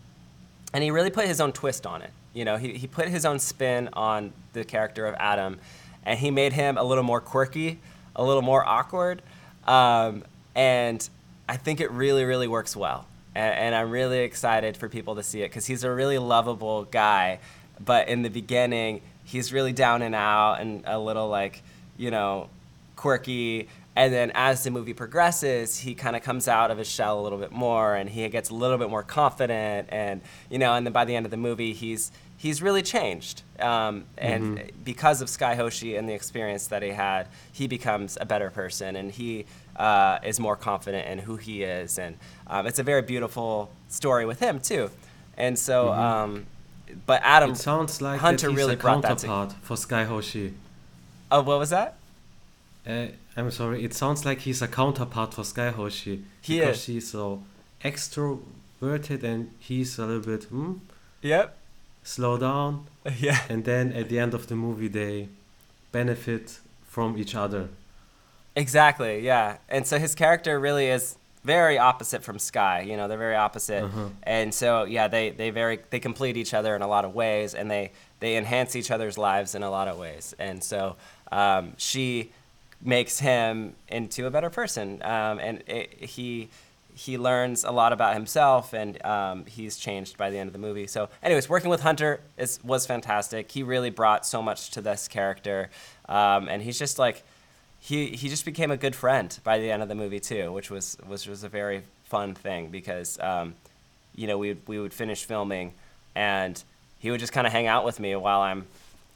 and 0.72 0.84
he 0.84 0.90
really 0.90 1.10
put 1.10 1.26
his 1.26 1.40
own 1.40 1.52
twist 1.52 1.86
on 1.86 2.02
it. 2.02 2.10
You 2.34 2.44
know, 2.44 2.56
he, 2.56 2.74
he 2.74 2.86
put 2.86 3.08
his 3.08 3.24
own 3.24 3.38
spin 3.38 3.88
on 3.92 4.32
the 4.52 4.64
character 4.64 5.06
of 5.06 5.14
Atom, 5.14 5.58
and 6.04 6.18
he 6.18 6.30
made 6.30 6.52
him 6.52 6.76
a 6.76 6.82
little 6.82 7.04
more 7.04 7.20
quirky, 7.20 7.78
a 8.16 8.24
little 8.24 8.42
more 8.42 8.66
awkward, 8.66 9.22
um, 9.66 10.24
and 10.54 11.08
I 11.48 11.56
think 11.56 11.80
it 11.80 11.90
really, 11.90 12.24
really 12.24 12.48
works 12.48 12.76
well. 12.76 13.06
And, 13.34 13.54
and 13.54 13.74
I'm 13.74 13.90
really 13.90 14.20
excited 14.20 14.76
for 14.76 14.88
people 14.88 15.14
to 15.16 15.22
see 15.22 15.42
it 15.42 15.48
because 15.48 15.66
he's 15.66 15.84
a 15.84 15.90
really 15.90 16.18
lovable 16.18 16.84
guy, 16.84 17.38
but 17.82 18.08
in 18.08 18.22
the 18.22 18.30
beginning, 18.30 19.00
he's 19.24 19.52
really 19.52 19.72
down 19.72 20.02
and 20.02 20.14
out 20.14 20.60
and 20.60 20.82
a 20.86 20.98
little 20.98 21.28
like, 21.28 21.62
you 21.96 22.10
know, 22.10 22.48
quirky. 22.96 23.68
And 23.96 24.12
then 24.12 24.32
as 24.34 24.64
the 24.64 24.70
movie 24.70 24.92
progresses, 24.92 25.78
he 25.78 25.94
kind 25.94 26.16
of 26.16 26.22
comes 26.22 26.48
out 26.48 26.70
of 26.70 26.78
his 26.78 26.88
shell 26.88 27.20
a 27.20 27.22
little 27.22 27.38
bit 27.38 27.52
more, 27.52 27.94
and 27.94 28.10
he 28.10 28.28
gets 28.28 28.50
a 28.50 28.54
little 28.54 28.76
bit 28.76 28.90
more 28.90 29.04
confident, 29.04 29.88
and 29.90 30.20
you 30.50 30.58
know, 30.58 30.74
and 30.74 30.84
then 30.84 30.92
by 30.92 31.04
the 31.04 31.14
end 31.14 31.26
of 31.26 31.30
the 31.30 31.36
movie, 31.36 31.72
he's 31.72 32.10
he's 32.44 32.60
really 32.60 32.82
changed. 32.82 33.40
Um, 33.58 34.04
and 34.18 34.58
mm-hmm. 34.58 34.82
because 34.84 35.22
of 35.22 35.30
Skye 35.30 35.54
Hoshi 35.54 35.96
and 35.96 36.06
the 36.06 36.12
experience 36.12 36.66
that 36.66 36.82
he 36.82 36.90
had, 36.90 37.26
he 37.50 37.66
becomes 37.66 38.18
a 38.20 38.26
better 38.26 38.50
person, 38.50 38.96
and 38.96 39.10
he 39.10 39.46
uh, 39.76 40.18
is 40.22 40.38
more 40.38 40.54
confident 40.54 41.08
in 41.08 41.18
who 41.20 41.36
he 41.36 41.62
is, 41.62 41.98
and 41.98 42.12
um, 42.46 42.66
it's 42.66 42.78
a 42.78 42.82
very 42.82 43.00
beautiful 43.00 43.70
story 43.88 44.26
with 44.26 44.40
him 44.40 44.60
too. 44.60 44.90
And 45.38 45.58
so, 45.58 45.86
mm-hmm. 45.86 46.00
um, 46.00 46.46
but 47.06 47.22
Atom 47.24 47.52
it 47.52 47.56
sounds 47.56 48.02
like 48.02 48.20
Hunter 48.20 48.50
really 48.50 48.74
a 48.74 48.76
brought 48.76 49.00
that 49.02 49.18
to, 49.18 49.54
for 49.62 49.76
Skye 49.78 50.04
Hoshi. 50.04 50.52
Oh, 51.32 51.42
what 51.48 51.58
was 51.58 51.70
that? 51.70 51.96
Uh, 52.86 53.06
I'm 53.38 53.50
sorry. 53.50 53.82
It 53.82 53.94
sounds 53.94 54.26
like 54.26 54.40
he's 54.40 54.60
a 54.60 54.68
counterpart 54.68 55.32
for 55.32 55.44
Skye 55.44 55.70
Hoshi. 55.70 56.24
He 56.42 56.58
because 56.58 56.76
is. 56.76 56.84
she's 56.84 57.10
so 57.10 57.42
extroverted 57.82 59.22
and 59.22 59.50
he's 59.58 59.98
a 59.98 60.04
little 60.04 60.26
bit. 60.30 60.44
Hmm, 60.44 60.74
yep. 61.22 61.56
Slow 62.04 62.38
down. 62.38 62.86
Yeah. 63.18 63.40
And 63.50 63.64
then 63.64 63.92
at 63.92 64.08
the 64.08 64.18
end 64.18 64.32
of 64.32 64.46
the 64.46 64.56
movie, 64.56 64.88
they 64.88 65.28
benefit 65.92 66.58
from 66.86 67.18
each 67.18 67.34
other. 67.34 67.68
Exactly. 68.56 69.20
Yeah. 69.20 69.58
And 69.68 69.86
so 69.86 69.98
his 69.98 70.14
character 70.14 70.58
really 70.58 70.86
is 70.86 71.16
very 71.44 71.76
opposite 71.76 72.22
from 72.24 72.38
Skye. 72.38 72.80
You 72.80 72.96
know, 72.96 73.08
they're 73.08 73.18
very 73.18 73.36
opposite, 73.36 73.84
uh-huh. 73.84 74.08
and 74.22 74.54
so 74.54 74.84
yeah, 74.84 75.08
they 75.08 75.30
they 75.30 75.50
very 75.50 75.80
they 75.90 76.00
complete 76.00 76.38
each 76.38 76.54
other 76.54 76.74
in 76.74 76.80
a 76.80 76.88
lot 76.88 77.04
of 77.04 77.14
ways, 77.14 77.54
and 77.54 77.70
they 77.70 77.92
they 78.20 78.38
enhance 78.38 78.74
each 78.74 78.90
other's 78.90 79.18
lives 79.18 79.54
in 79.54 79.62
a 79.62 79.70
lot 79.70 79.86
of 79.86 79.98
ways. 79.98 80.34
And 80.38 80.64
so 80.64 80.96
um, 81.30 81.74
she 81.76 82.32
makes 82.80 83.18
him 83.18 83.74
into 83.88 84.26
a 84.26 84.30
better 84.30 84.50
person. 84.50 85.02
Um, 85.02 85.38
and 85.38 85.62
it, 85.66 85.92
he 86.04 86.48
he 86.94 87.18
learns 87.18 87.64
a 87.64 87.72
lot 87.72 87.92
about 87.92 88.14
himself, 88.14 88.72
and 88.72 89.04
um, 89.04 89.44
he's 89.46 89.76
changed 89.76 90.16
by 90.16 90.30
the 90.30 90.38
end 90.38 90.48
of 90.48 90.52
the 90.52 90.60
movie. 90.60 90.86
So, 90.86 91.08
anyways, 91.22 91.48
working 91.48 91.68
with 91.68 91.80
Hunter 91.80 92.20
is 92.38 92.60
was 92.62 92.86
fantastic. 92.86 93.50
He 93.50 93.62
really 93.62 93.90
brought 93.90 94.24
so 94.24 94.40
much 94.40 94.70
to 94.70 94.80
this 94.80 95.08
character, 95.08 95.70
um, 96.08 96.48
and 96.48 96.62
he's 96.62 96.78
just 96.78 96.98
like 96.98 97.24
he 97.80 98.10
he 98.10 98.28
just 98.28 98.44
became 98.44 98.70
a 98.70 98.76
good 98.76 98.94
friend 98.94 99.36
by 99.42 99.58
the 99.58 99.70
end 99.70 99.82
of 99.82 99.88
the 99.88 99.94
movie 99.96 100.20
too, 100.20 100.52
which 100.52 100.70
was 100.70 100.96
which 101.06 101.26
was 101.26 101.42
a 101.42 101.48
very 101.48 101.82
fun 102.04 102.34
thing 102.34 102.68
because 102.68 103.18
um, 103.18 103.54
you 104.14 104.28
know 104.28 104.38
we 104.38 104.56
we 104.68 104.78
would 104.78 104.94
finish 104.94 105.24
filming, 105.24 105.72
and 106.14 106.62
he 107.00 107.10
would 107.10 107.20
just 107.20 107.32
kind 107.32 107.46
of 107.46 107.52
hang 107.52 107.66
out 107.66 107.84
with 107.84 107.98
me 107.98 108.14
while 108.14 108.40
I'm 108.40 108.66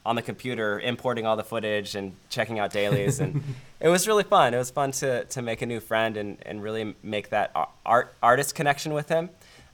on 0.05 0.15
the 0.15 0.21
computer 0.21 0.79
importing 0.79 1.25
all 1.25 1.37
the 1.37 1.43
footage 1.43 1.95
and 1.95 2.13
checking 2.29 2.59
out 2.59 2.71
dailies 2.71 3.19
and 3.19 3.41
it 3.79 3.89
was 3.89 4.07
really 4.07 4.23
fun. 4.23 4.53
It 4.53 4.57
was 4.57 4.71
fun 4.71 4.91
to, 4.93 5.25
to 5.25 5.41
make 5.41 5.61
a 5.61 5.65
new 5.65 5.79
friend 5.79 6.17
and, 6.17 6.37
and 6.45 6.61
really 6.61 6.95
make 7.01 7.29
that 7.29 7.51
art 7.85 8.13
artist 8.21 8.55
connection 8.55 8.93
with 8.93 9.09
him. 9.09 9.29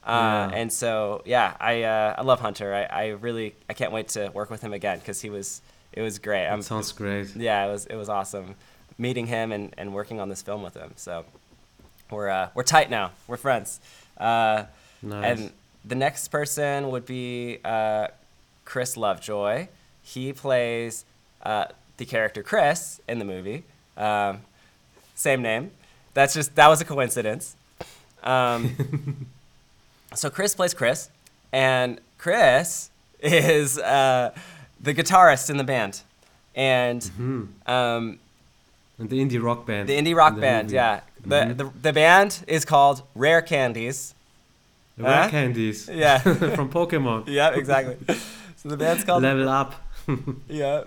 Uh, 0.06 0.49
yeah. 0.51 0.58
and 0.60 0.72
so 0.72 1.24
yeah 1.26 1.56
I, 1.60 1.82
uh, 1.82 2.16
I 2.20 2.22
love 2.22 2.39
hunter. 2.39 2.74
I, 2.76 2.84
I 2.84 3.08
really 3.10 3.56
i 3.68 3.74
can't 3.74 3.91
wait 3.91 4.10
to 4.10 4.30
work 4.36 4.51
with 4.51 4.62
him 4.62 4.72
again 4.72 4.99
because 4.99 5.20
he 5.22 5.32
was 5.32 5.62
it 5.93 6.01
was 6.03 6.20
great. 6.20 6.47
That 6.47 6.64
sounds 6.64 6.91
great. 6.91 7.36
Yeah 7.36 7.66
it 7.66 7.72
was 7.72 7.86
it 7.88 7.95
was 7.95 8.08
awesome 8.08 8.56
meeting 8.97 9.28
him 9.28 9.51
and, 9.51 9.74
and 9.78 9.93
working 9.93 10.20
on 10.20 10.30
this 10.30 10.41
film 10.41 10.62
with 10.64 10.76
him. 10.76 10.91
So 10.95 11.26
we're 12.12 12.30
uh, 12.30 12.49
we're 12.53 12.64
tight 12.64 12.89
now. 12.89 13.12
We're 13.28 13.38
friends. 13.38 13.80
Uh, 14.18 14.66
nice. 15.01 15.39
and 15.39 15.51
the 15.84 15.95
next 15.95 16.30
person 16.30 16.91
would 16.91 17.06
be 17.06 17.60
uh, 17.66 18.08
chris 18.64 18.95
lovejoy. 18.95 19.68
He 20.01 20.34
plays 20.34 21.03
uh, 21.41 21.66
the 21.97 22.06
character 22.06 22.43
Chris 22.43 23.01
in 23.08 23.20
the 23.20 23.26
movie. 23.26 23.64
Um, 23.98 24.41
same 25.16 25.41
name. 25.41 25.72
That's 26.14 26.34
just 26.34 26.56
that 26.56 26.68
was 26.68 26.82
a 26.82 26.86
coincidence. 26.86 27.56
Um, 28.24 29.28
so 30.14 30.30
Chris 30.30 30.56
plays 30.56 30.74
Chris, 30.74 31.10
and 31.52 32.00
Chris 32.18 32.89
is 33.20 33.78
uh, 33.78 34.32
the 34.82 34.93
guitarist 34.93 35.50
in 35.50 35.58
the 35.58 35.64
band, 35.64 36.02
and 36.56 37.02
mm-hmm. 37.02 37.72
um, 37.72 38.20
the 38.98 39.20
indie 39.20 39.41
rock 39.41 39.66
band. 39.66 39.89
The 39.89 39.98
indie 39.98 40.16
rock 40.16 40.36
the 40.36 40.41
band, 40.41 40.68
movie. 40.68 40.76
yeah. 40.76 41.02
The, 41.22 41.36
mm-hmm. 41.36 41.58
the 41.58 41.72
the 41.82 41.93
band 41.93 42.43
is 42.48 42.66
called 42.66 43.04
Rare 43.16 43.41
Candies. 43.41 44.14
Rare 44.98 45.24
uh, 45.24 45.30
Candies. 45.30 45.89
Yeah. 45.93 46.20
From 46.56 46.70
Pokemon. 46.70 47.28
yeah, 47.28 47.54
exactly. 47.54 47.98
So 48.58 48.70
the 48.70 48.78
band's 48.78 49.04
called 49.04 49.24
Level 49.24 49.50
Up. 49.50 49.76
yeah. 50.48 50.84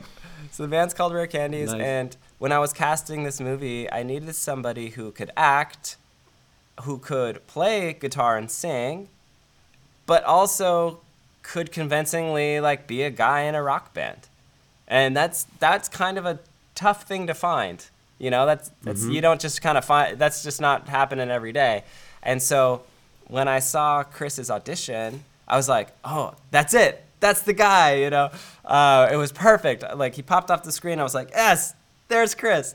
So 0.52 0.62
the 0.62 0.68
band's 0.68 0.94
called 0.94 1.12
Rare 1.12 1.26
Candies, 1.26 1.72
nice. 1.72 1.80
and 1.80 2.16
when 2.38 2.52
I 2.52 2.58
was 2.58 2.72
casting 2.72 3.24
this 3.24 3.40
movie, 3.40 3.90
I 3.90 4.02
needed 4.02 4.34
somebody 4.34 4.90
who 4.90 5.10
could 5.10 5.30
act, 5.36 5.96
who 6.82 6.98
could 6.98 7.46
play 7.46 7.92
guitar 7.92 8.36
and 8.36 8.50
sing, 8.50 9.08
but 10.06 10.24
also 10.24 11.00
could 11.42 11.72
convincingly 11.72 12.60
like 12.60 12.86
be 12.86 13.02
a 13.02 13.10
guy 13.10 13.42
in 13.42 13.54
a 13.54 13.62
rock 13.62 13.92
band, 13.94 14.28
and 14.86 15.16
that's 15.16 15.46
that's 15.58 15.88
kind 15.88 16.18
of 16.18 16.26
a 16.26 16.38
tough 16.74 17.02
thing 17.04 17.26
to 17.26 17.34
find. 17.34 17.86
You 18.18 18.30
know, 18.30 18.46
that's 18.46 18.70
that's 18.82 19.02
mm-hmm. 19.02 19.12
you 19.12 19.20
don't 19.20 19.40
just 19.40 19.60
kind 19.60 19.76
of 19.76 19.84
find 19.84 20.18
that's 20.18 20.42
just 20.42 20.60
not 20.60 20.88
happening 20.88 21.30
every 21.30 21.52
day, 21.52 21.84
and 22.22 22.42
so 22.42 22.82
when 23.26 23.48
I 23.48 23.58
saw 23.58 24.04
Chris's 24.04 24.50
audition, 24.50 25.24
I 25.46 25.56
was 25.56 25.68
like, 25.68 25.88
oh, 26.04 26.34
that's 26.50 26.74
it 26.74 27.04
that's 27.20 27.42
the 27.42 27.52
guy, 27.52 27.94
you 27.94 28.10
know. 28.10 28.30
Uh, 28.64 29.08
it 29.10 29.16
was 29.16 29.32
perfect. 29.32 29.82
Like 29.96 30.14
he 30.14 30.22
popped 30.22 30.50
off 30.50 30.62
the 30.62 30.72
screen. 30.72 31.00
I 31.00 31.02
was 31.02 31.14
like, 31.14 31.30
yes, 31.30 31.74
there's 32.08 32.34
Chris. 32.34 32.74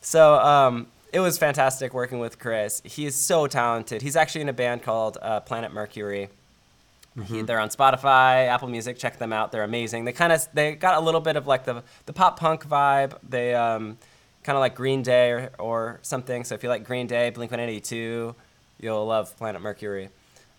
So 0.00 0.34
um, 0.34 0.86
it 1.12 1.20
was 1.20 1.38
fantastic 1.38 1.92
working 1.92 2.18
with 2.18 2.38
Chris. 2.38 2.80
He 2.84 3.06
is 3.06 3.14
so 3.14 3.46
talented. 3.46 4.02
He's 4.02 4.16
actually 4.16 4.42
in 4.42 4.48
a 4.48 4.52
band 4.52 4.82
called 4.82 5.18
uh, 5.20 5.40
Planet 5.40 5.72
Mercury, 5.72 6.28
He, 7.26 7.42
they're 7.42 7.60
on 7.60 7.68
Spotify, 7.68 8.46
Apple 8.46 8.68
Music. 8.68 8.96
Check 8.96 9.18
them 9.18 9.32
out. 9.32 9.50
They're 9.50 9.64
amazing. 9.64 10.04
They 10.04 10.12
kind 10.12 10.32
of 10.32 10.46
they 10.54 10.74
got 10.74 10.96
a 10.96 11.00
little 11.00 11.20
bit 11.20 11.36
of 11.36 11.46
like 11.46 11.64
the 11.64 11.82
the 12.06 12.12
pop 12.12 12.38
punk 12.38 12.66
vibe. 12.66 13.18
They 13.28 13.54
um, 13.54 13.98
kind 14.44 14.56
of 14.56 14.60
like 14.60 14.74
Green 14.74 15.02
Day 15.02 15.30
or, 15.32 15.50
or 15.58 15.98
something. 16.02 16.44
So 16.44 16.54
if 16.54 16.62
you 16.62 16.68
like 16.68 16.84
Green 16.84 17.06
Day, 17.06 17.30
Blink 17.30 17.50
182, 17.50 18.34
you'll 18.80 19.06
love 19.06 19.36
Planet 19.36 19.60
Mercury. 19.60 20.10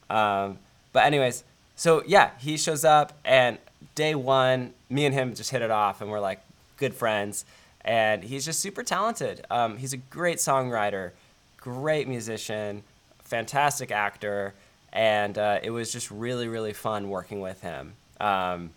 Um, 0.10 0.60
but 0.92 1.06
anyways, 1.06 1.44
so 1.76 2.04
yeah, 2.06 2.32
he 2.40 2.58
shows 2.58 2.84
up 2.84 3.14
and 3.24 3.58
day 3.96 4.14
one, 4.16 4.74
me 4.90 5.06
and 5.06 5.16
him 5.16 5.34
just 5.34 5.52
hit 5.52 5.62
it 5.62 5.72
off 5.72 6.02
and 6.02 6.12
we're 6.12 6.20
like 6.20 6.42
good 6.78 6.94
friends. 6.94 7.46
And 7.86 8.24
he's 8.24 8.46
just 8.46 8.60
super 8.60 8.84
talented. 8.84 9.46
Um, 9.50 9.78
he's 9.78 9.94
a 9.94 9.98
great 9.98 10.38
songwriter, 10.38 11.12
great 11.58 12.08
musician, 12.08 12.84
fantastic 13.24 13.92
actor, 13.92 14.54
and 14.92 15.38
uh, 15.38 15.60
it 15.64 15.72
was 15.72 15.92
just 15.92 16.12
really 16.12 16.48
really 16.48 16.74
fun 16.74 17.10
working 17.10 17.40
with 17.40 17.62
him. 17.62 17.94
Um, 18.20 18.72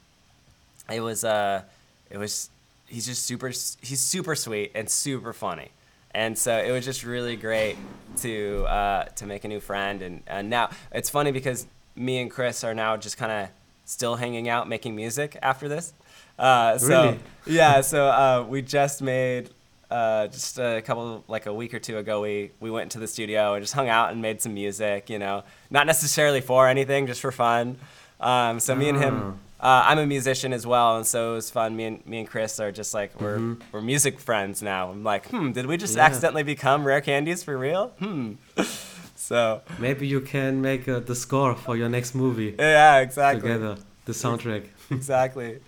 it 0.91 1.01
was 1.01 1.25
uh, 1.25 1.63
it 2.11 2.19
was 2.19 2.51
he's 2.87 3.07
just 3.07 3.25
super 3.25 3.49
he's 3.49 4.01
super 4.01 4.35
sweet 4.35 4.71
and 4.75 4.89
super 4.89 5.33
funny 5.33 5.71
and 6.15 6.37
so 6.37 6.57
it 6.59 6.71
was 6.71 6.85
just 6.85 7.05
really 7.05 7.37
great 7.37 7.77
to 8.19 8.65
uh, 8.69 9.05
to 9.05 9.27
make 9.27 9.45
a 9.45 9.49
new 9.49 9.61
friend 9.61 10.03
and, 10.03 10.23
and 10.27 10.51
now 10.51 10.71
it's 10.93 11.09
funny 11.09 11.33
because 11.33 11.67
me 11.97 12.21
and 12.21 12.31
chris 12.31 12.63
are 12.65 12.75
now 12.75 12.97
just 12.97 13.17
kind 13.17 13.33
of 13.33 13.49
still 13.85 14.17
hanging 14.17 14.49
out 14.49 14.69
making 14.69 14.95
music 14.95 15.37
after 15.43 15.69
this 15.69 15.93
uh, 16.39 16.79
so 16.79 17.03
Really? 17.05 17.19
yeah 17.47 17.81
so 17.81 18.07
uh, 18.07 18.47
we 18.49 18.63
just 18.63 19.03
made 19.03 19.51
uh, 19.91 20.27
just 20.29 20.59
a 20.59 20.81
couple 20.83 21.23
like 21.29 21.47
a 21.47 21.53
week 21.53 21.75
or 21.75 21.79
two 21.79 21.99
ago 21.99 22.21
we 22.23 22.51
we 22.61 22.71
went 22.71 22.85
into 22.85 22.99
the 22.99 23.07
studio 23.09 23.55
and 23.55 23.63
just 23.63 23.75
hung 23.75 23.89
out 23.89 24.11
and 24.13 24.23
made 24.23 24.41
some 24.41 24.55
music 24.55 25.11
you 25.11 25.19
know 25.19 25.43
not 25.71 25.87
necessarily 25.87 26.41
for 26.41 26.67
anything 26.69 27.07
just 27.07 27.21
for 27.21 27.33
fun 27.33 27.77
um, 28.21 28.61
so 28.61 28.75
me 28.75 28.89
and 28.89 28.99
him 28.99 29.39
uh, 29.61 29.85
I'm 29.87 29.99
a 29.99 30.07
musician 30.07 30.53
as 30.53 30.67
well, 30.67 30.97
and 30.97 31.07
so 31.07 31.33
it 31.33 31.35
was 31.37 31.49
fun. 31.49 31.77
Me 31.77 31.85
and 31.85 32.05
me 32.05 32.19
and 32.19 32.29
Chris 32.29 32.59
are 32.59 32.73
just 32.73 32.93
like 32.95 33.21
we're 33.21 33.57
we're 33.71 33.81
music 33.81 34.19
friends 34.19 34.61
now. 34.61 34.91
I'm 34.91 35.05
like, 35.05 35.29
hmm, 35.29 35.53
did 35.53 35.67
we 35.67 35.77
just 35.77 35.95
Yeah. 35.95 36.03
accidentally 36.07 36.43
become 36.43 36.85
rare 36.85 37.01
candies 37.01 37.45
for 37.45 37.57
real? 37.57 37.93
Hmm. 38.01 38.33
so 39.15 39.63
Maybe 39.79 40.09
you 40.09 40.21
can 40.21 40.61
make 40.63 40.89
uh, 40.89 40.99
the 40.99 41.15
score 41.15 41.55
for 41.55 41.77
your 41.77 41.89
next 41.89 42.13
movie 42.15 42.57
yeah, 42.59 42.99
exactly, 42.99 43.43
together, 43.43 43.77
the 44.05 44.13
soundtrack. 44.13 44.65
exactly. 44.91 45.61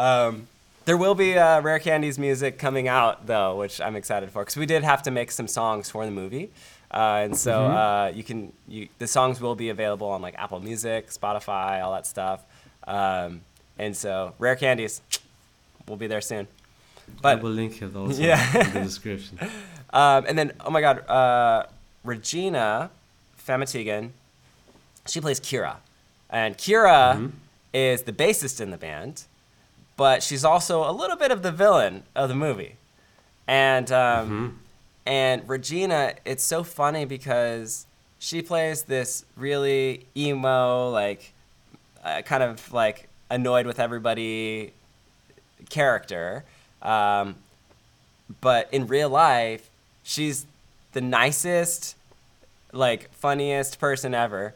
Um, 0.00 0.46
there 0.86 0.96
will 0.96 1.14
be 1.14 1.36
uh, 1.38 1.60
rare 1.60 1.78
candies 1.78 2.18
music 2.18 2.58
coming 2.58 2.88
out 2.88 3.26
though, 3.26 3.56
which 3.56 3.80
I'm 3.80 3.96
excited 3.96 4.30
for 4.30 4.42
because 4.42 4.56
we 4.56 4.66
did 4.66 4.82
have 4.82 5.02
to 5.04 5.10
make 5.10 5.30
some 5.30 5.46
songs 5.46 5.90
for 5.90 6.04
the 6.04 6.10
movie. 6.10 6.50
Uh, 6.92 7.22
and 7.24 7.36
so 7.36 7.52
Mhm. 7.68 7.76
uh, 8.10 8.12
you 8.16 8.24
can 8.24 8.52
you, 8.66 8.88
the 8.98 9.06
songs 9.06 9.40
will 9.40 9.54
be 9.54 9.68
available 9.68 10.08
on 10.08 10.22
like 10.22 10.34
Apple 10.38 10.58
Music, 10.60 11.10
Spotify, 11.10 11.82
all 11.84 11.92
that 11.92 12.06
stuff. 12.06 12.40
Um, 12.88 13.42
and 13.78 13.94
so 13.96 14.34
Rare 14.38 14.56
Candies 14.56 15.00
will 15.86 15.96
be 15.96 16.06
there 16.06 16.20
soon. 16.22 16.46
I 17.08 17.12
But 17.22 17.42
will 17.42 17.50
link 17.52 17.82
it 17.82 17.94
also 17.94 18.20
Yeah. 18.22 18.40
in 18.66 18.72
the 18.72 18.80
description. 18.90 19.38
um, 19.92 20.24
and 20.26 20.36
then 20.38 20.52
oh 20.64 20.70
my 20.70 20.80
God, 20.80 21.06
uh, 21.08 21.64
Regina 22.04 22.90
Famatigan, 23.46 24.10
she 25.06 25.20
plays 25.20 25.38
Kira, 25.40 25.76
and 26.30 26.56
Kira 26.56 27.16
Mhm. 27.16 27.32
is 27.74 28.02
the 28.02 28.12
bassist 28.12 28.60
in 28.60 28.70
the 28.70 28.78
band, 28.78 29.24
but 30.00 30.22
she's 30.22 30.46
also 30.46 30.88
a 30.88 30.92
little 30.92 31.14
bit 31.24 31.30
of 31.30 31.42
the 31.42 31.52
villain 31.52 32.02
of 32.16 32.30
the 32.30 32.34
movie. 32.34 32.76
And 33.46 33.92
um, 33.92 34.30
Mhm. 34.30 35.10
and 35.12 35.46
Regina, 35.46 36.14
it's 36.24 36.42
so 36.42 36.62
funny 36.64 37.04
because 37.04 37.84
she 38.18 38.40
plays 38.40 38.84
this 38.84 39.26
really 39.36 40.06
emo, 40.16 40.88
like, 40.88 41.32
uh, 42.02 42.22
kind 42.22 42.42
of 42.42 42.72
like 42.72 43.08
annoyed 43.30 43.66
with 43.66 43.78
everybody 43.78 44.72
character. 45.68 46.44
Um, 46.80 47.36
but 48.40 48.68
in 48.72 48.86
real 48.86 49.10
life, 49.10 49.68
she's 50.02 50.46
the 50.92 51.02
nicest, 51.02 51.94
like, 52.72 53.12
funniest 53.12 53.78
person 53.78 54.14
ever. 54.14 54.54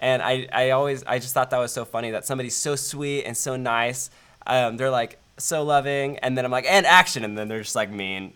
And 0.00 0.22
I, 0.22 0.48
I 0.50 0.70
always, 0.70 1.04
I 1.04 1.18
just 1.18 1.34
thought 1.34 1.50
that 1.50 1.58
was 1.58 1.72
so 1.72 1.84
funny 1.84 2.10
that 2.12 2.24
somebody's 2.24 2.56
so 2.56 2.74
sweet 2.74 3.24
and 3.24 3.36
so 3.36 3.54
nice. 3.56 4.08
Um, 4.48 4.76
they're 4.76 4.90
like 4.90 5.18
so 5.36 5.62
loving, 5.62 6.18
and 6.18 6.36
then 6.36 6.44
I'm 6.44 6.50
like, 6.50 6.66
and 6.68 6.84
action, 6.86 7.24
and 7.24 7.38
then 7.38 7.48
they're 7.48 7.62
just 7.62 7.76
like 7.76 7.90
mean, 7.90 8.32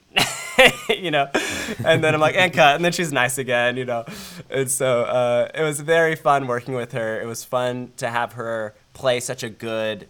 you 0.88 1.10
know. 1.10 1.28
And 1.84 2.04
then 2.04 2.14
I'm 2.14 2.20
like, 2.20 2.36
and 2.36 2.52
cut, 2.52 2.76
and 2.76 2.84
then 2.84 2.92
she's 2.92 3.12
nice 3.12 3.38
again, 3.38 3.76
you 3.76 3.84
know. 3.84 4.04
And 4.50 4.70
so 4.70 5.02
uh, 5.02 5.48
it 5.54 5.62
was 5.62 5.80
very 5.80 6.14
fun 6.14 6.46
working 6.46 6.74
with 6.74 6.92
her. 6.92 7.20
It 7.20 7.26
was 7.26 7.44
fun 7.44 7.92
to 7.96 8.08
have 8.08 8.34
her 8.34 8.74
play 8.94 9.20
such 9.20 9.42
a 9.42 9.48
good, 9.48 10.06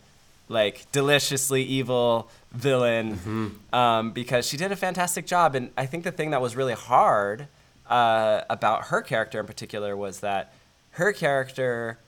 like 0.49 0.91
deliciously 0.93 1.63
evil 1.63 2.31
villain, 2.53 3.61
um, 3.73 4.11
because 4.11 4.47
she 4.47 4.57
did 4.57 4.71
a 4.73 4.77
fantastic 4.77 5.27
job. 5.27 5.55
And 5.55 5.71
I 5.77 5.87
think 5.87 6.05
the 6.05 6.13
thing 6.13 6.31
that 6.31 6.43
was 6.43 6.57
really 6.57 6.75
hard 6.75 7.47
uh, 7.89 8.43
about 8.51 8.87
her 8.87 9.01
character 9.03 9.41
in 9.41 9.47
particular 9.47 9.97
was 9.97 10.21
that 10.21 10.53
her 10.93 11.13
character 11.13 11.99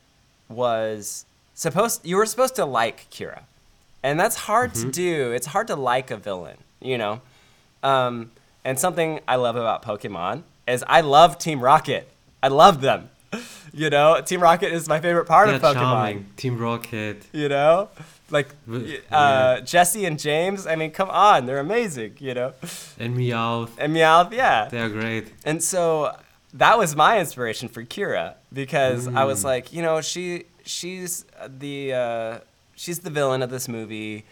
was 0.48 1.24
supposed 1.54 2.04
you 2.04 2.16
were 2.16 2.26
supposed 2.26 2.56
to 2.56 2.64
like 2.64 3.08
Kira. 3.10 3.42
And 4.04 4.20
that's 4.20 4.36
hard 4.36 4.74
to 4.74 4.90
do. 4.90 5.32
It's 5.32 5.46
hard 5.48 5.66
to 5.68 5.76
like 5.76 6.10
a 6.12 6.16
villain, 6.18 6.58
you 6.80 6.96
know. 6.98 7.20
Um, 7.82 8.30
and 8.64 8.78
something 8.78 9.20
I 9.26 9.36
love 9.36 9.56
about 9.56 9.82
Pokemon 9.82 10.42
is 10.68 10.84
I 10.86 11.00
love 11.00 11.38
Team 11.38 11.60
Rocket. 11.60 12.06
I 12.42 12.48
love 12.48 12.80
them. 12.80 13.10
You 13.76 13.90
know, 13.90 14.20
Team 14.24 14.40
Rocket 14.40 14.72
is 14.72 14.88
my 14.88 15.00
favorite 15.00 15.24
part 15.24 15.48
Yeah, 15.48 15.56
of 15.56 15.62
Pokemon. 15.62 15.74
charming. 15.74 16.26
Team 16.36 16.58
Rocket. 16.58 17.26
You 17.32 17.48
know, 17.48 17.88
like 18.30 18.48
uh, 19.10 19.60
Jesse 19.62 20.04
and 20.04 20.16
James. 20.16 20.64
I 20.64 20.76
mean, 20.76 20.92
come 20.92 21.10
on, 21.10 21.46
they're 21.46 21.58
amazing. 21.58 22.12
You 22.20 22.34
know, 22.34 22.52
And 23.00 23.16
Meowth. 23.16 23.70
and 23.78 23.92
Meowth, 23.96 24.30
yeah. 24.30 24.68
They 24.70 24.78
are 24.78 24.88
great. 24.88 25.32
And 25.44 25.60
so 25.60 26.16
that 26.52 26.78
was 26.78 26.94
my 26.94 27.18
inspiration 27.18 27.68
for 27.68 27.82
Kira 27.82 28.34
because 28.52 29.08
I 29.08 29.24
was 29.24 29.40
Mm. 29.40 29.44
like, 29.52 29.72
you 29.72 29.82
know, 29.82 30.00
she 30.00 30.44
she's 30.64 31.24
the 31.58 31.94
uh, 31.94 32.38
she's 32.76 33.00
the 33.00 33.10
villain 33.10 33.42
of 33.42 33.50
this 33.50 33.68
movie. 33.68 34.24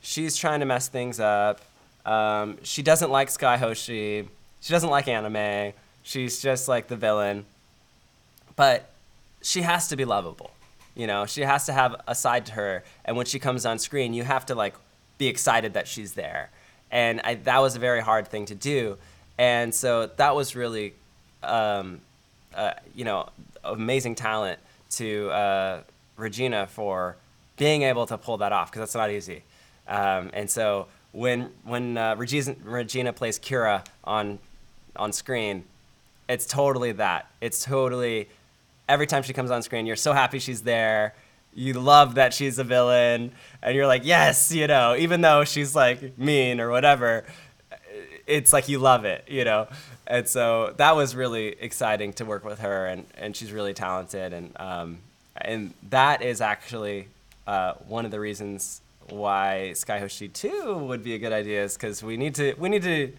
She's 0.00 0.36
trying 0.36 0.60
to 0.60 0.66
mess 0.66 0.88
things 0.88 1.20
up. 1.20 1.60
Um, 2.06 2.58
she 2.62 2.82
doesn't 2.82 3.10
like 3.10 3.30
Skye 3.30 3.58
Hoshi. 3.58 4.28
She 4.60 4.72
doesn't 4.72 4.90
like 4.90 5.08
anime. 5.08 5.72
She's 6.02 6.40
just 6.40 6.68
like 6.68 6.88
the 6.88 6.96
villain. 6.96 7.44
But 8.56 8.90
she 9.42 9.62
has 9.62 9.88
to 9.88 9.96
be 9.96 10.04
lovable. 10.04 10.50
You 10.94 11.06
know, 11.06 11.26
she 11.26 11.42
has 11.42 11.66
to 11.66 11.72
have 11.72 11.96
a 12.06 12.14
side 12.14 12.46
to 12.46 12.52
her. 12.52 12.84
And 13.04 13.16
when 13.16 13.26
she 13.26 13.38
comes 13.38 13.64
on 13.64 13.78
screen, 13.78 14.12
you 14.14 14.24
have 14.24 14.46
to 14.46 14.54
like 14.54 14.74
be 15.18 15.28
excited 15.28 15.74
that 15.74 15.86
she's 15.86 16.14
there. 16.14 16.50
And 16.90 17.20
I, 17.22 17.34
that 17.34 17.58
was 17.60 17.76
a 17.76 17.78
very 17.78 18.00
hard 18.00 18.28
thing 18.28 18.46
to 18.46 18.54
do. 18.54 18.96
And 19.38 19.74
so 19.74 20.06
that 20.16 20.34
was 20.34 20.56
really, 20.56 20.94
um, 21.42 22.00
uh, 22.54 22.72
you 22.94 23.04
know, 23.04 23.28
amazing 23.64 24.14
talent 24.14 24.58
to 24.90 25.30
uh, 25.30 25.80
Regina 26.16 26.66
for 26.66 27.16
being 27.60 27.82
able 27.82 28.06
to 28.06 28.16
pull 28.16 28.38
that 28.38 28.52
off 28.52 28.70
because 28.70 28.80
that's 28.80 28.94
not 28.94 29.10
easy. 29.10 29.42
Um, 29.86 30.30
and 30.32 30.50
so 30.50 30.86
when 31.12 31.50
when 31.64 31.98
uh, 31.98 32.16
Regina, 32.16 32.56
Regina 32.64 33.12
plays 33.12 33.38
Kira 33.38 33.84
on 34.02 34.38
on 34.96 35.12
screen, 35.12 35.64
it's 36.26 36.46
totally 36.46 36.92
that. 36.92 37.30
It's 37.42 37.62
totally 37.62 38.30
every 38.88 39.06
time 39.06 39.22
she 39.22 39.34
comes 39.34 39.50
on 39.50 39.62
screen, 39.62 39.84
you're 39.84 39.94
so 39.94 40.14
happy 40.14 40.38
she's 40.38 40.62
there. 40.62 41.14
You 41.54 41.74
love 41.74 42.14
that 42.14 42.32
she's 42.32 42.58
a 42.58 42.64
villain, 42.64 43.32
and 43.62 43.76
you're 43.76 43.86
like, 43.86 44.06
yes, 44.06 44.52
you 44.52 44.66
know, 44.66 44.96
even 44.96 45.20
though 45.20 45.44
she's 45.44 45.74
like 45.76 46.16
mean 46.16 46.60
or 46.60 46.70
whatever, 46.70 47.24
it's 48.26 48.54
like 48.54 48.68
you 48.68 48.78
love 48.78 49.04
it, 49.04 49.24
you 49.28 49.44
know. 49.44 49.68
And 50.06 50.26
so 50.26 50.72
that 50.78 50.96
was 50.96 51.14
really 51.14 51.48
exciting 51.60 52.14
to 52.14 52.24
work 52.24 52.42
with 52.42 52.60
her, 52.60 52.86
and, 52.86 53.04
and 53.18 53.36
she's 53.36 53.52
really 53.52 53.74
talented, 53.74 54.32
and 54.32 54.58
um, 54.58 54.98
and 55.36 55.74
that 55.90 56.22
is 56.22 56.40
actually 56.40 57.08
uh, 57.46 57.74
one 57.86 58.04
of 58.04 58.10
the 58.10 58.20
reasons 58.20 58.80
why 59.08 59.72
Skye 59.72 59.98
Hoshi 59.98 60.28
2 60.28 60.76
would 60.88 61.02
be 61.02 61.14
a 61.14 61.18
good 61.18 61.32
idea 61.32 61.64
is 61.64 61.74
because 61.74 62.02
we 62.02 62.16
need 62.16 62.34
to 62.36 62.54
we 62.58 62.68
need 62.68 62.82
to 62.84 63.12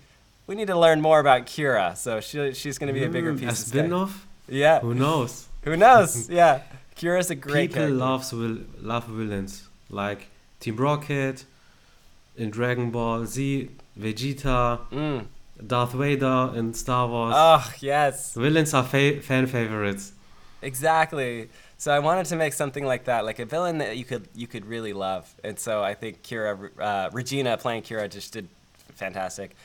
we 0.47 0.55
need 0.55 0.67
to 0.67 0.78
learn 0.78 1.01
more 1.01 1.19
about 1.19 1.45
Kira. 1.45 1.95
So 1.97 2.19
she, 2.22 2.53
she's 2.53 2.78
going 2.78 2.88
to 2.93 2.99
be 2.99 3.05
a 3.05 3.09
bigger 3.09 3.34
Mm, 3.34 3.39
piece 3.39 3.47
a 3.47 3.51
of 3.51 3.57
Skye. 3.57 3.80
spin-off? 3.80 4.28
Yeah. 4.47 4.80
Who 4.80 4.93
knows? 4.93 5.47
Who 5.63 5.76
knows? 5.78 6.30
Yeah. 6.41 6.61
Kira's 6.95 7.30
a 7.30 7.36
great 7.36 7.69
People 7.72 7.82
character. 7.88 7.95
loves 7.95 8.32
will 8.34 8.57
love 8.82 9.05
villains 9.05 9.67
like 9.89 10.28
Team 10.59 10.76
Rocket, 10.78 11.45
in 12.38 12.49
Dragon 12.49 12.91
Ball 12.91 13.26
Z, 13.26 13.69
Vegeta, 13.99 14.80
Mm. 14.91 15.26
Darth 15.65 15.91
Vader 15.93 16.51
in 16.55 16.74
Star 16.74 17.07
Wars. 17.07 17.34
Oh, 17.36 17.72
yes. 17.80 18.34
Villains 18.34 18.74
are 18.74 18.84
fa- 18.84 19.22
fan 19.22 19.45
favorites. 19.47 20.13
Exactly. 20.62 21.49
So 21.78 21.91
I 21.91 21.99
wanted 21.99 22.26
to 22.28 22.36
make 22.36 22.53
something 22.53 22.86
like 22.86 23.05
that, 23.05 23.26
like 23.26 23.39
a 23.39 23.45
villain 23.45 23.80
that 23.80 23.97
you 23.97 24.05
could 24.05 24.28
you 24.36 24.47
could 24.47 24.66
really 24.66 24.93
love. 24.93 25.34
And 25.43 25.57
so 25.57 25.84
I 25.84 25.93
think 25.93 26.22
Kira, 26.24 26.70
uh, 26.80 27.09
Regina 27.12 27.57
playing 27.57 27.84
Kira 27.84 28.09
just 28.09 28.34
did 28.34 28.47
fantastic. 28.95 29.55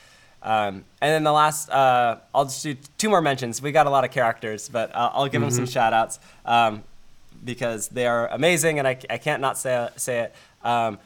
Um, 0.41 0.85
and 1.01 1.11
then 1.11 1.23
the 1.23 1.31
last, 1.31 1.69
uh, 1.69 2.17
I'll 2.33 2.45
just 2.45 2.63
do 2.63 2.75
two 2.97 3.09
more 3.09 3.21
mentions. 3.21 3.61
We 3.61 3.71
got 3.71 3.87
a 3.87 3.89
lot 3.89 4.05
of 4.05 4.11
characters, 4.11 4.69
but 4.69 4.95
I'll, 4.95 5.11
I'll 5.13 5.27
give 5.27 5.41
them 5.41 5.51
some 5.51 5.65
shout 5.65 5.93
outs. 5.93 6.19
Um, 6.45 6.83
because 7.43 7.87
they 7.89 8.07
are 8.07 8.27
amazing, 8.27 8.79
and 8.79 8.87
I, 8.87 8.97
I 9.09 9.17
can't 9.17 9.41
not 9.41 9.57
say 9.57 9.89
say 9.95 10.19
it. 10.21 10.35
Um, 10.63 10.99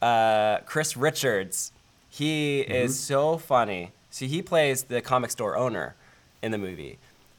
uh, 0.00 0.58
Chris 0.66 0.96
Richards, 0.96 1.72
he 2.08 2.60
is 2.60 2.98
so 2.98 3.36
funny. 3.36 3.92
See, 4.10 4.26
he 4.26 4.42
plays 4.42 4.84
the 4.84 5.00
comic 5.00 5.30
store 5.30 5.56
owner 5.56 5.94
in 6.42 6.50
the 6.50 6.58
movie, 6.58 6.98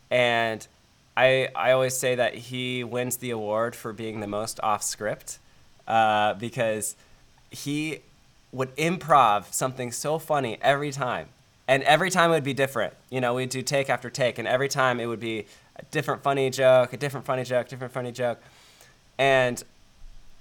and 0.09 0.67
I 1.15 1.49
I 1.55 1.71
always 1.71 1.95
say 1.95 2.15
that 2.15 2.35
he 2.35 2.83
wins 2.83 3.17
the 3.17 3.31
award 3.31 3.75
for 3.75 3.93
being 3.93 4.19
the 4.19 4.27
most 4.27 4.59
off 4.61 4.83
script 4.83 5.39
uh, 5.87 6.33
because 6.35 6.95
he 7.49 7.99
would 8.51 8.75
improv 8.75 9.53
something 9.53 9.91
so 9.91 10.19
funny 10.19 10.57
every 10.61 10.91
time. 10.91 11.27
And 11.67 11.83
every 11.83 12.09
time 12.09 12.31
it 12.31 12.33
would 12.33 12.43
be 12.43 12.53
different. 12.53 12.93
You 13.09 13.21
know, 13.21 13.35
we'd 13.35 13.49
do 13.49 13.61
take 13.61 13.89
after 13.89 14.09
take, 14.09 14.39
and 14.39 14.47
every 14.47 14.67
time 14.67 14.99
it 14.99 15.05
would 15.05 15.19
be 15.19 15.45
a 15.77 15.83
different 15.91 16.21
funny 16.21 16.49
joke, 16.49 16.91
a 16.91 16.97
different 16.97 17.25
funny 17.25 17.43
joke, 17.43 17.69
different 17.69 17.93
funny 17.93 18.11
joke. 18.11 18.41
And 19.17 19.63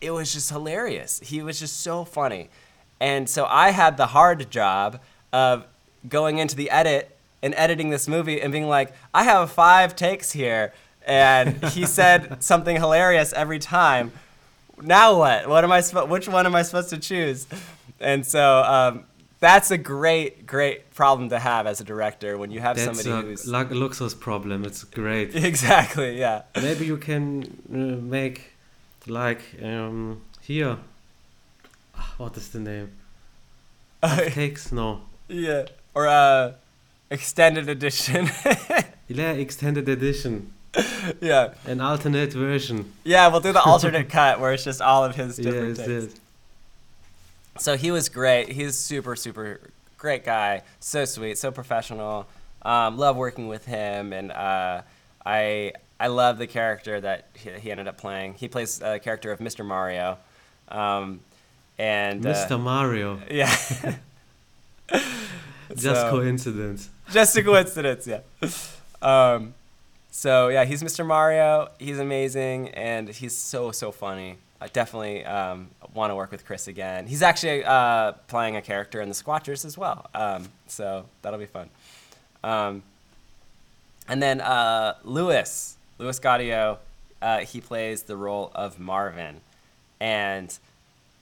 it 0.01 0.11
was 0.11 0.33
just 0.33 0.51
hilarious. 0.51 1.21
He 1.21 1.43
was 1.43 1.61
just 1.61 1.81
so 1.81 2.05
funny. 2.05 2.49
And 3.01 3.29
so 3.29 3.47
I 3.47 3.71
had 3.71 3.97
the 3.97 4.09
hard 4.09 4.51
job 4.51 5.01
of 5.33 5.67
going 6.09 6.39
into 6.39 6.57
the 6.57 6.71
edit 6.71 7.17
and 7.43 7.55
editing 7.57 7.91
this 7.91 8.07
movie 8.09 8.41
and 8.41 8.53
being 8.53 8.69
like, 8.69 8.93
I 9.15 9.25
have 9.25 9.51
five 9.51 9.97
takes 9.97 10.33
here. 10.33 10.73
And 11.07 11.63
he 11.67 11.87
said 11.99 12.43
something 12.43 12.77
hilarious 12.77 13.33
every 13.33 13.59
time. 13.59 14.13
Now 14.83 15.19
what? 15.19 15.49
What 15.49 15.65
am 15.65 15.73
I? 15.73 15.81
Sp- 15.85 16.09
which 16.09 16.29
one 16.29 16.47
am 16.47 16.55
I 16.55 16.63
supposed 16.63 16.91
to 16.91 16.99
choose? 16.99 17.47
And 18.01 18.25
so 18.25 18.63
um, 18.63 19.05
that's 19.41 19.71
a 19.71 19.79
great, 19.79 20.47
great 20.47 20.93
problem 20.95 21.29
to 21.31 21.39
have 21.39 21.67
as 21.67 21.81
a 21.81 21.85
director 21.85 22.39
when 22.39 22.51
you 22.51 22.61
have 22.61 22.77
That's 22.77 22.99
somebody 22.99 23.11
a 23.11 23.31
who's 23.31 23.47
lu- 23.47 23.65
luxus 23.89 24.19
problem. 24.19 24.65
It's 24.65 24.85
great. 24.85 25.35
exactly 25.53 26.19
yeah. 26.19 26.43
Maybe 26.55 26.87
you 26.87 26.97
can 26.97 27.43
uh, 27.71 27.77
make 28.03 28.53
like 29.07 29.43
um, 29.63 30.21
here. 30.41 30.77
Ah, 31.97 32.15
What 32.19 32.37
is 32.37 32.49
the 32.49 32.61
name? 32.61 32.93
Takes 34.31 34.73
no. 34.73 35.03
yeah, 35.29 35.67
or 35.95 36.07
uh, 36.09 36.53
extended 37.11 37.69
edition. 37.69 38.29
Yeah, 39.13 39.33
extended 39.33 39.89
edition, 39.89 40.53
yeah, 41.21 41.55
an 41.67 41.81
alternate 41.81 42.33
version. 42.33 42.93
yeah. 43.03 43.27
We'll 43.27 43.41
do 43.41 43.53
the 43.53 43.61
alternate 43.67 44.09
cut 44.09 44.39
where 44.39 44.53
it's 44.53 44.63
just 44.63 44.81
all 44.81 45.05
of 45.05 45.17
his 45.17 45.37
Yeah, 45.37 45.51
different 45.51 45.71
it's 45.71 45.79
takes. 45.81 46.15
it. 46.15 46.21
So 47.61 47.77
he 47.77 47.91
was 47.91 48.09
great. 48.09 48.51
He's 48.53 48.79
super, 48.79 49.17
super 49.17 49.59
great 49.99 50.25
guy. 50.25 50.63
So 50.79 51.05
sweet, 51.07 51.39
so 51.39 51.51
professional. 51.51 52.29
Um, 52.63 52.99
love 52.99 53.17
working 53.17 53.49
with 53.49 53.65
him, 53.67 54.13
and 54.13 54.31
uh, 54.31 54.83
I 55.27 55.73
I 55.99 56.07
love 56.07 56.39
the 56.39 56.47
character 56.47 57.01
that 57.01 57.27
he, 57.35 57.51
he 57.51 57.71
ended 57.73 57.89
up 57.89 57.99
playing. 57.99 58.35
He 58.35 58.47
plays 58.47 58.81
a 58.81 59.01
character 59.01 59.33
of 59.33 59.41
Mr. 59.41 59.65
Mario, 59.67 60.19
um, 60.69 61.19
and 61.81 62.25
uh, 62.25 62.33
Mr. 62.33 62.61
Mario. 62.63 63.19
yeah. 63.29 63.53
Just 65.77 66.01
So- 66.03 66.11
coincidence. 66.11 66.89
just 67.13 67.37
a 67.37 67.43
coincidence, 67.43 68.07
yeah. 68.07 68.21
Um, 69.03 69.55
so 70.11 70.49
yeah, 70.49 70.65
he's 70.65 70.83
Mr. 70.83 71.05
Mario. 71.07 71.69
He's 71.79 71.99
amazing, 71.99 72.69
and 72.71 73.09
he's 73.09 73.37
so 73.37 73.73
so 73.73 73.91
funny. 73.93 74.37
I 74.61 74.69
definitely 74.69 75.25
um, 75.25 75.69
want 75.95 76.11
to 76.11 76.15
work 76.15 76.31
with 76.31 76.45
Chris 76.45 76.69
again. 76.69 77.07
He's 77.07 77.23
actually 77.23 77.65
uh, 77.65 78.13
playing 78.29 78.57
a 78.57 78.63
character 78.63 79.01
in 79.01 79.09
the 79.09 79.15
Squatchers 79.15 79.65
as 79.65 79.79
well, 79.79 80.07
um, 80.15 80.49
so 80.67 81.07
that'll 81.23 81.39
be 81.39 81.47
fun. 81.47 81.71
Um, 82.45 82.83
and 84.09 84.23
then 84.23 84.41
uh, 84.41 84.95
Louis, 85.05 85.77
Louis 85.99 86.21
Gaudio, 86.21 86.79
uh, 87.23 87.39
he 87.39 87.61
plays 87.61 88.03
the 88.03 88.17
role 88.17 88.51
of 88.55 88.79
Marvin, 88.79 89.41
and 90.01 90.57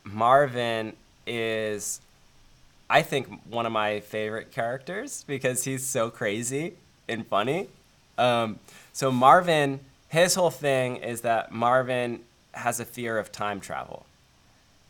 Marvin 0.04 0.94
is 1.26 2.00
I 2.90 3.02
think 3.02 3.28
one 3.48 3.66
of 3.66 3.72
my 3.72 4.00
favorite 4.00 4.50
characters 4.50 5.24
because 5.26 5.64
he's 5.64 5.86
so 5.86 6.10
crazy 6.10 6.74
and 7.08 7.26
funny. 7.26 7.68
Um, 8.16 8.58
so 8.92 9.12
Marvin, 9.12 9.80
his 10.08 10.34
whole 10.34 10.50
thing 10.50 10.96
is 10.96 11.20
that 11.20 11.52
Marvin 11.52 12.20
has 12.52 12.80
a 12.80 12.84
fear 12.84 13.18
of 13.18 13.30
time 13.30 13.60
travel, 13.60 14.06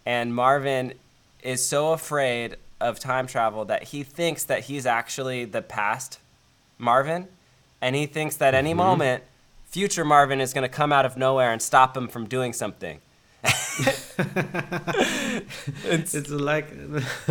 and 0.06 0.34
Marvin 0.34 0.94
is 1.42 1.64
so 1.64 1.92
afraid 1.92 2.56
of 2.80 3.00
time 3.00 3.26
travel 3.26 3.64
that 3.64 3.84
he 3.84 4.02
thinks 4.02 4.44
that 4.44 4.64
he's 4.64 4.86
actually 4.86 5.44
the 5.44 5.60
past 5.60 6.18
Marvin, 6.78 7.26
and 7.80 7.96
he 7.96 8.06
thinks 8.06 8.36
that 8.36 8.54
any 8.54 8.74
moment 8.74 9.24
future 9.66 10.04
Marvin 10.04 10.40
is 10.40 10.54
going 10.54 10.62
to 10.62 10.68
come 10.68 10.92
out 10.92 11.04
of 11.04 11.16
nowhere 11.16 11.52
and 11.52 11.60
stop 11.60 11.96
him 11.96 12.08
from 12.08 12.26
doing 12.26 12.52
something. 12.52 13.00
It's 15.84 16.30
like 16.30 16.72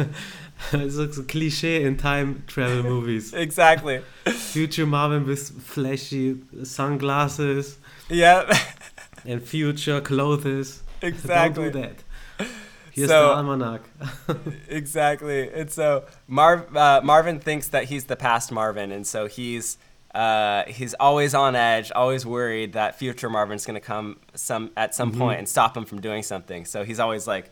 it's 0.73 0.95
like 0.97 1.15
a 1.17 1.23
cliche 1.23 1.83
in 1.83 1.97
time 1.97 2.43
travel 2.47 2.83
movies. 2.83 3.33
Exactly. 3.47 4.01
Future 4.25 4.85
Marvin 4.85 5.25
with 5.25 5.61
flashy 5.61 6.37
sunglasses 6.63 7.77
Yep. 8.09 8.51
and 9.25 9.41
future 9.43 10.01
clothes. 10.01 10.81
Exactly. 11.01 11.69
Don't 11.69 11.73
do 11.73 11.79
that. 11.81 12.47
Here's 12.91 13.09
So- 13.09 13.27
the 13.29 13.35
almanac. 13.35 13.81
exactly. 14.69 15.51
And 15.53 15.69
so 15.71 16.05
Marv, 16.27 16.75
uh, 16.75 17.01
Marvin 17.03 17.39
thinks 17.39 17.67
that 17.69 17.85
he's 17.85 18.05
the 18.05 18.15
past 18.15 18.51
Marvin, 18.51 18.91
and 18.91 19.05
so 19.05 19.27
he's 19.27 19.77
uh, 20.15 20.63
he's 20.67 20.95
always 20.95 21.35
on 21.35 21.55
edge, 21.55 21.91
always 21.91 22.25
worried 22.25 22.73
that 22.73 22.97
future 22.97 23.29
Marvin's 23.29 23.65
going 23.67 23.79
to 23.79 23.85
come 23.85 24.17
some 24.33 24.71
at 24.75 24.95
some 24.95 25.11
Mhm. 25.11 25.17
point 25.19 25.37
and 25.39 25.47
stop 25.47 25.77
him 25.77 25.85
from 25.85 26.01
doing 26.01 26.23
something. 26.23 26.65
So 26.65 26.83
he's 26.83 26.99
always 26.99 27.27
like 27.27 27.51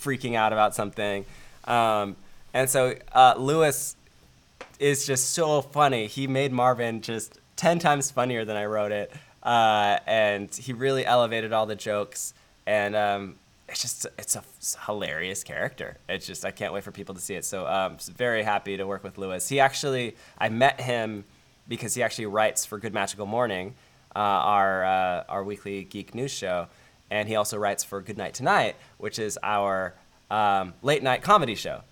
freaking 0.00 0.34
out 0.34 0.52
about 0.54 0.74
something. 0.74 1.26
Um, 1.64 2.16
and 2.56 2.70
so 2.70 2.94
uh, 3.12 3.34
Lewis 3.36 3.96
is 4.78 5.06
just 5.06 5.34
so 5.34 5.60
funny. 5.60 6.06
He 6.06 6.26
made 6.26 6.52
Marvin 6.52 7.02
just 7.02 7.38
10 7.56 7.78
times 7.80 8.10
funnier 8.10 8.46
than 8.46 8.56
I 8.56 8.64
wrote 8.64 8.92
it. 8.92 9.12
Uh, 9.42 9.98
and 10.06 10.52
he 10.54 10.72
really 10.72 11.04
elevated 11.04 11.52
all 11.52 11.66
the 11.66 11.74
jokes. 11.74 12.32
And 12.66 12.96
um, 12.96 13.34
it's 13.68 13.82
just, 13.82 14.06
it's 14.18 14.36
a 14.36 14.38
f- 14.38 14.86
hilarious 14.86 15.44
character. 15.44 15.98
It's 16.08 16.26
just, 16.26 16.46
I 16.46 16.50
can't 16.50 16.72
wait 16.72 16.82
for 16.82 16.92
people 16.92 17.14
to 17.14 17.20
see 17.20 17.34
it. 17.34 17.44
So 17.44 17.66
um, 17.66 17.96
s- 17.96 18.08
very 18.08 18.42
happy 18.42 18.78
to 18.78 18.86
work 18.86 19.04
with 19.04 19.18
Lewis. 19.18 19.50
He 19.50 19.60
actually, 19.60 20.16
I 20.38 20.48
met 20.48 20.80
him 20.80 21.24
because 21.68 21.92
he 21.92 22.02
actually 22.02 22.26
writes 22.26 22.64
for 22.64 22.78
Good 22.78 22.94
Magical 22.94 23.26
Morning, 23.26 23.74
uh, 24.14 24.18
our, 24.18 24.82
uh, 24.82 25.24
our 25.28 25.44
weekly 25.44 25.84
geek 25.84 26.14
news 26.14 26.30
show. 26.30 26.68
And 27.10 27.28
he 27.28 27.36
also 27.36 27.58
writes 27.58 27.84
for 27.84 28.00
Good 28.00 28.16
Night 28.16 28.32
Tonight, 28.32 28.76
which 28.96 29.18
is 29.18 29.38
our 29.42 29.92
um, 30.30 30.72
late 30.80 31.02
night 31.02 31.20
comedy 31.20 31.54
show. 31.54 31.82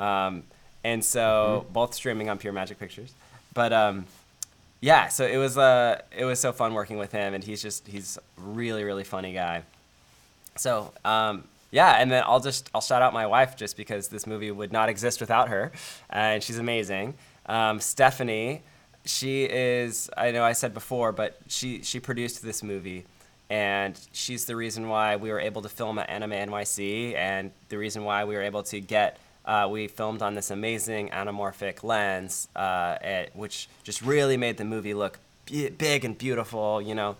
Um, 0.00 0.44
and 0.82 1.04
so 1.04 1.66
both 1.72 1.94
streaming 1.94 2.30
on 2.30 2.38
Pure 2.38 2.54
Magic 2.54 2.78
Pictures. 2.78 3.12
But 3.54 3.72
um, 3.72 4.06
yeah, 4.80 5.08
so 5.08 5.26
it 5.26 5.36
was 5.36 5.58
uh, 5.58 6.00
it 6.16 6.24
was 6.24 6.40
so 6.40 6.52
fun 6.52 6.74
working 6.74 6.96
with 6.96 7.12
him, 7.12 7.34
and 7.34 7.44
he's 7.44 7.62
just 7.62 7.86
he's 7.86 8.18
really 8.36 8.82
really 8.82 9.04
funny 9.04 9.32
guy. 9.32 9.62
So 10.56 10.92
um, 11.04 11.44
yeah, 11.70 11.96
and 12.00 12.10
then 12.10 12.24
I'll 12.26 12.40
just 12.40 12.70
I'll 12.74 12.80
shout 12.80 13.02
out 13.02 13.12
my 13.12 13.26
wife 13.26 13.56
just 13.56 13.76
because 13.76 14.08
this 14.08 14.26
movie 14.26 14.50
would 14.50 14.72
not 14.72 14.88
exist 14.88 15.20
without 15.20 15.48
her, 15.48 15.70
and 16.08 16.42
she's 16.42 16.58
amazing. 16.58 17.14
Um, 17.46 17.78
Stefanie, 17.78 18.60
she 19.04 19.44
is 19.44 20.08
I 20.16 20.30
know 20.30 20.44
I 20.44 20.52
said 20.52 20.72
before, 20.72 21.12
but 21.12 21.38
she 21.46 21.82
she 21.82 22.00
produced 22.00 22.42
this 22.42 22.62
movie, 22.62 23.04
and 23.50 23.98
she's 24.12 24.46
the 24.46 24.56
reason 24.56 24.88
why 24.88 25.16
we 25.16 25.30
were 25.30 25.40
able 25.40 25.60
to 25.60 25.68
film 25.68 25.98
at 25.98 26.08
Anime 26.08 26.30
NYC, 26.30 27.14
and 27.16 27.50
the 27.68 27.76
reason 27.76 28.04
why 28.04 28.24
we 28.24 28.34
were 28.34 28.42
able 28.42 28.62
to 28.62 28.80
get 28.80 29.18
uh, 29.44 29.68
we 29.70 29.88
filmed 29.88 30.22
on 30.22 30.34
this 30.34 30.50
amazing 30.50 31.08
anamorphic 31.10 31.82
lens, 31.82 32.48
uh, 32.54 32.96
at, 33.00 33.34
which 33.34 33.68
just 33.82 34.02
really 34.02 34.36
made 34.36 34.56
the 34.56 34.64
movie 34.64 34.94
look 34.94 35.18
big 35.78 36.04
and 36.04 36.16
beautiful, 36.16 36.80
you 36.80 36.94
know. 36.94 37.16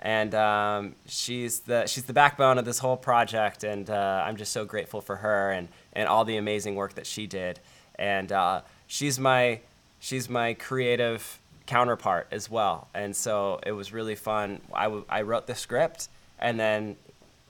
And 0.00 0.34
um, 0.34 0.94
she's 1.06 1.60
the 1.60 1.86
she's 1.86 2.04
the 2.04 2.12
backbone 2.12 2.58
of 2.58 2.64
this 2.64 2.78
whole 2.78 2.96
project, 2.96 3.64
and 3.64 3.88
uh, 3.88 4.22
I'm 4.26 4.36
just 4.36 4.52
so 4.52 4.64
grateful 4.64 5.00
for 5.00 5.16
her 5.16 5.50
and, 5.50 5.68
and 5.94 6.06
all 6.08 6.24
the 6.24 6.36
amazing 6.36 6.74
work 6.74 6.94
that 6.94 7.06
she 7.06 7.26
did. 7.26 7.58
And 7.98 8.30
uh, 8.30 8.62
she's 8.86 9.18
my 9.18 9.60
she's 10.00 10.28
my 10.28 10.54
creative 10.54 11.38
counterpart 11.66 12.26
as 12.30 12.50
well. 12.50 12.88
And 12.94 13.16
so 13.16 13.60
it 13.64 13.72
was 13.72 13.92
really 13.92 14.14
fun. 14.14 14.60
I, 14.74 14.84
w- 14.84 15.06
I 15.08 15.22
wrote 15.22 15.46
the 15.46 15.54
script, 15.54 16.08
and 16.38 16.60
then 16.60 16.96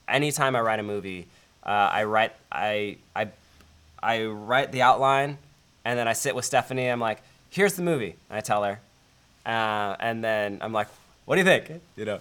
anytime 0.07 0.55
I 0.55 0.61
write 0.61 0.79
a 0.79 0.85
movie, 0.85 1.27
uh, 1.64 1.91
I 1.93 2.05
write 2.05 2.33
I 2.53 2.99
I 3.16 3.29
I 4.05 4.25
write 4.27 4.71
the 4.71 4.83
outline, 4.83 5.39
and 5.85 5.99
then 5.99 6.07
I 6.07 6.13
sit 6.13 6.35
with 6.35 6.45
Stefanie. 6.45 6.93
I'm 6.93 7.01
like, 7.01 7.23
"Here's 7.51 7.75
the 7.75 7.83
movie." 7.83 8.17
I 8.31 8.41
tell 8.41 8.63
her, 8.65 8.81
uh, 9.47 9.97
and 9.99 10.23
then 10.23 10.59
I'm 10.61 10.73
like, 10.73 10.89
"What 11.25 11.37
do 11.37 11.41
you 11.41 11.47
think?" 11.47 11.81
You 11.97 12.05
know, 12.05 12.21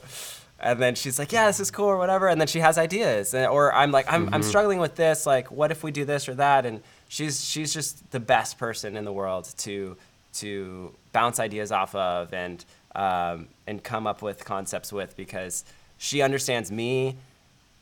and 0.60 0.80
then 0.82 0.96
she's 0.96 1.20
like, 1.20 1.32
"Yeah, 1.32 1.48
this 1.48 1.60
is 1.60 1.70
cool" 1.72 1.88
or 1.88 1.98
whatever. 1.98 2.28
And 2.28 2.40
then 2.40 2.48
she 2.48 2.60
has 2.60 2.78
ideas, 2.78 3.34
and, 3.34 3.48
or 3.48 3.74
I'm 3.74 3.92
like, 3.92 4.12
"I'm 4.12 4.34
I'm 4.34 4.44
struggling 4.44 4.80
with 4.80 4.96
this. 4.96 5.26
Like, 5.26 5.52
what 5.52 5.72
if 5.72 5.84
we 5.84 5.92
do 5.92 6.06
this 6.06 6.30
or 6.30 6.36
that?" 6.36 6.66
And 6.66 6.82
she's 7.10 7.44
she's 7.44 7.74
just 7.74 8.12
the 8.12 8.20
best 8.20 8.58
person 8.58 8.96
in 8.96 9.04
the 9.06 9.12
world 9.12 9.54
to 9.60 9.98
to 10.36 10.94
bounce 11.12 11.40
ideas 11.40 11.72
off 11.72 11.94
of 11.96 12.34
and 12.34 12.64
um, 12.96 13.48
and 13.68 13.84
come 13.84 14.08
up 14.08 14.22
with 14.22 14.46
concepts 14.46 14.94
with 14.94 15.16
because 15.18 15.66
she 15.98 16.22
understands 16.22 16.72
me 16.72 17.16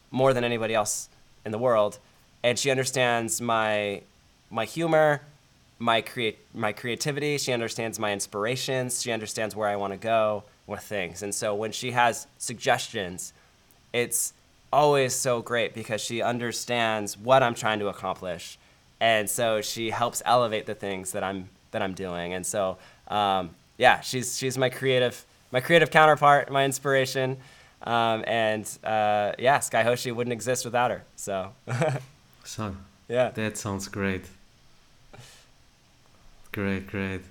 more 0.09 0.33
than 0.33 0.43
anybody 0.43 0.73
else 0.73 1.09
in 1.45 1.51
the 1.51 1.57
world, 1.57 1.99
and 2.43 2.57
she 2.57 2.71
understands 2.71 3.41
my 3.41 4.01
my 4.49 4.65
humor, 4.65 5.21
my 5.79 6.01
create 6.01 6.39
my 6.53 6.71
creativity. 6.73 7.37
She 7.37 7.53
understands 7.53 7.99
my 7.99 8.11
inspirations. 8.11 9.01
She 9.01 9.11
understands 9.11 9.55
where 9.55 9.67
I 9.67 9.75
want 9.75 9.93
to 9.93 9.97
go 9.97 10.43
with 10.67 10.81
things. 10.81 11.23
And 11.23 11.33
so 11.33 11.55
when 11.55 11.71
she 11.71 11.91
has 11.91 12.27
suggestions, 12.37 13.33
it's 13.93 14.33
always 14.71 15.13
so 15.13 15.41
great 15.41 15.73
because 15.73 16.01
she 16.01 16.21
understands 16.21 17.17
what 17.17 17.43
I'm 17.43 17.55
trying 17.55 17.79
to 17.79 17.87
accomplish, 17.87 18.57
and 18.99 19.29
so 19.29 19.61
she 19.61 19.89
helps 19.89 20.21
elevate 20.25 20.65
the 20.65 20.75
things 20.75 21.11
that 21.11 21.23
I'm 21.23 21.49
that 21.71 21.81
I'm 21.81 21.93
doing. 21.93 22.33
And 22.33 22.45
so 22.45 22.77
um, 23.07 23.51
yeah, 23.77 24.01
she's 24.01 24.37
she's 24.37 24.57
my 24.57 24.69
creative 24.69 25.25
my 25.51 25.59
creative 25.59 25.91
counterpart, 25.91 26.51
my 26.51 26.65
inspiration. 26.65 27.37
Um, 27.83 28.23
and 28.27 28.69
uh, 28.83 29.33
yeah, 29.39 29.59
Skye 29.59 29.83
Hoshi 29.83 30.11
wouldn't 30.11 30.33
exist 30.33 30.65
without 30.65 30.91
her. 30.91 31.03
So, 31.15 31.51
so 32.43 32.75
yeah, 33.07 33.29
that 33.31 33.57
sounds 33.57 33.87
great. 33.87 34.25
Great, 36.51 36.87
great. 36.87 37.21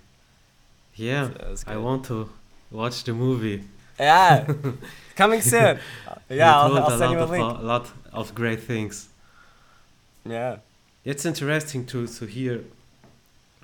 Yeah, 0.95 1.29
I 1.67 1.77
want 1.77 2.05
to 2.07 2.31
watch 2.71 3.05
the 3.05 3.13
movie. 3.13 3.65
Yeah, 3.99 4.47
coming 5.17 5.43
soon. 5.43 5.79
yeah, 6.31 6.59
I'll, 6.59 6.79
I'll 6.79 6.99
send 6.99 7.13
you 7.13 7.21
a 7.21 7.25
link. 7.25 7.59
A 7.59 7.63
lot 7.63 7.91
of 8.13 8.35
great 8.35 8.61
things. 8.63 9.09
Yeah, 10.25 10.57
it's 11.05 11.25
interesting 11.27 11.85
to 11.87 12.07
to 12.07 12.27
hear, 12.27 12.65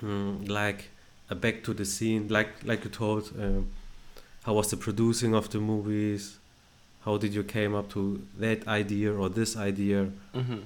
um, 0.03 0.45
like, 0.45 0.91
a 1.31 1.35
back 1.35 1.63
to 1.65 1.75
the 1.75 1.85
scene, 1.85 2.29
like 2.29 2.49
like 2.65 2.85
you 2.85 2.91
told. 2.91 3.33
Um, 3.39 3.69
how 4.45 4.55
was 4.55 4.71
the 4.71 4.77
producing 4.77 5.35
of 5.35 5.51
the 5.51 5.59
movies? 5.59 6.39
How 7.05 7.17
did 7.19 7.35
you 7.35 7.43
came 7.43 7.75
up 7.75 7.89
to 7.91 8.23
that 8.39 8.69
idea 8.69 9.13
or 9.13 9.29
this 9.29 9.57
idea? 9.57 10.11
Mm-hmm. 10.35 10.59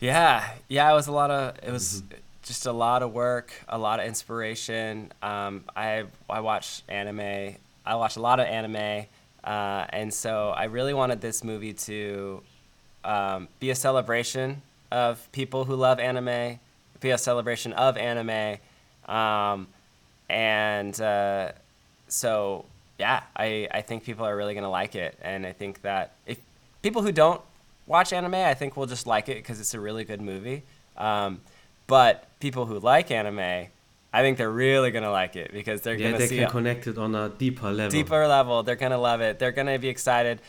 Yeah, 0.00 0.48
yeah, 0.68 0.90
it 0.90 0.94
was 0.94 1.08
a 1.08 1.12
lot 1.12 1.30
of 1.30 1.58
it 1.62 1.70
was 1.70 2.02
mm-hmm. 2.02 2.18
just 2.42 2.64
a 2.64 2.72
lot 2.72 3.02
of 3.02 3.12
work, 3.12 3.52
a 3.68 3.78
lot 3.78 4.00
of 4.00 4.06
inspiration. 4.06 5.12
Um, 5.22 5.64
I 5.76 6.04
I 6.28 6.40
watch 6.40 6.82
anime. 6.88 7.56
I 7.84 7.94
watch 7.96 8.16
a 8.16 8.20
lot 8.20 8.40
of 8.40 8.46
anime, 8.46 9.06
uh, 9.44 9.86
and 9.90 10.12
so 10.12 10.50
I 10.50 10.64
really 10.64 10.94
wanted 10.94 11.20
this 11.20 11.44
movie 11.44 11.74
to 11.74 12.42
um, 13.04 13.48
be 13.58 13.70
a 13.70 13.74
celebration 13.74 14.62
of 14.90 15.30
people 15.32 15.64
who 15.64 15.76
love 15.76 16.00
anime, 16.00 16.58
be 17.00 17.10
a 17.10 17.18
celebration 17.18 17.74
of 17.74 17.98
anime, 17.98 18.58
um, 19.06 19.66
and 20.30 20.98
uh, 20.98 21.52
so 22.08 22.64
yeah, 22.98 23.22
I, 23.36 23.68
I 23.70 23.82
think 23.82 24.04
people 24.04 24.24
are 24.24 24.36
really 24.36 24.54
gonna 24.54 24.70
like 24.70 24.94
it, 24.94 25.18
and 25.20 25.46
I 25.46 25.52
think 25.52 25.82
that 25.82 26.12
if 26.26 26.38
people 26.82 27.02
who 27.02 27.12
don't 27.12 27.42
watch 27.90 28.12
anime, 28.12 28.34
I 28.34 28.54
think 28.54 28.76
we'll 28.76 28.86
just 28.86 29.06
like 29.06 29.28
it 29.28 29.36
because 29.38 29.60
it's 29.60 29.74
a 29.74 29.80
really 29.80 30.04
good 30.04 30.22
movie. 30.22 30.62
Um, 30.96 31.40
but 31.88 32.28
people 32.38 32.64
who 32.64 32.78
like 32.78 33.10
anime, 33.10 33.66
I 34.12 34.22
think 34.22 34.38
they're 34.38 34.50
really 34.50 34.92
gonna 34.92 35.10
like 35.10 35.34
it 35.34 35.52
because 35.52 35.80
they're 35.80 35.96
yeah, 35.96 36.12
gonna 36.12 36.18
they 36.18 36.28
see 36.28 36.38
can 36.38 36.50
connect 36.50 36.86
it 36.86 36.96
on 36.96 37.14
a 37.16 37.28
deeper 37.30 37.70
level. 37.70 37.90
Deeper 37.90 38.26
level, 38.28 38.62
they're 38.62 38.76
gonna 38.76 38.96
love 38.96 39.20
it. 39.20 39.40
They're 39.40 39.50
gonna 39.50 39.78
be 39.78 39.88
excited. 39.88 40.40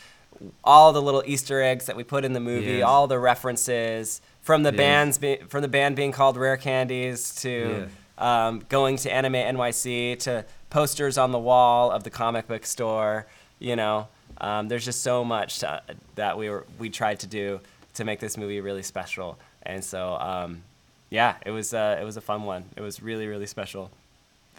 All 0.64 0.94
the 0.94 1.02
little 1.02 1.24
Easter 1.26 1.62
eggs 1.62 1.88
that 1.88 1.96
we 1.96 2.04
put 2.04 2.24
in 2.24 2.34
the 2.34 2.40
movie, 2.40 2.78
yes. 2.78 2.84
all 2.84 3.08
the 3.08 3.20
references 3.20 4.22
from 4.42 4.64
the 4.64 4.72
yes. 4.72 4.78
bands, 4.78 5.18
be, 5.18 5.38
from 5.50 5.62
the 5.64 5.68
band 5.68 5.96
being 5.96 6.12
called 6.12 6.38
Rare 6.38 6.58
Candies 6.58 7.36
to 7.42 7.88
yeah. 8.20 8.48
um, 8.48 8.64
going 8.70 8.98
to 8.98 9.12
Anime 9.12 9.34
NYC 9.34 10.18
to 10.20 10.46
posters 10.70 11.18
on 11.18 11.32
the 11.32 11.40
wall 11.40 11.92
of 11.92 12.04
the 12.04 12.10
comic 12.12 12.48
book 12.48 12.66
store. 12.66 13.26
You 13.60 13.76
know, 13.76 14.08
um, 14.40 14.68
there's 14.68 14.86
just 14.86 15.02
so 15.02 15.24
much 15.24 15.60
to, 15.60 15.82
that 16.16 16.38
we 16.38 16.50
were 16.50 16.66
we 16.80 16.90
tried 16.90 17.20
to 17.20 17.28
do 17.28 17.60
to 17.96 18.04
make 18.04 18.20
this 18.20 18.38
movie 18.38 18.62
really 18.62 18.84
special. 18.84 19.38
And 19.64 19.84
so, 19.84 20.16
um, 20.16 20.64
yeah, 21.10 21.36
it 21.46 21.52
was 21.52 21.74
uh, 21.74 21.98
it 22.00 22.04
was 22.04 22.18
a 22.18 22.22
fun 22.22 22.44
one. 22.44 22.66
It 22.76 22.82
was 22.82 23.02
really 23.02 23.28
really 23.28 23.48
special, 23.48 23.92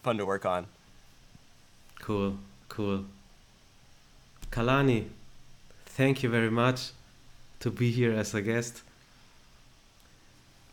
fun 0.02 0.18
to 0.18 0.26
work 0.26 0.44
on. 0.46 0.66
Cool, 2.00 2.38
cool. 2.68 3.04
Kalani, 4.50 5.06
thank 5.86 6.22
you 6.22 6.28
very 6.28 6.50
much 6.50 6.90
to 7.60 7.70
be 7.70 7.90
here 7.90 8.12
as 8.12 8.34
a 8.34 8.42
guest. 8.42 8.82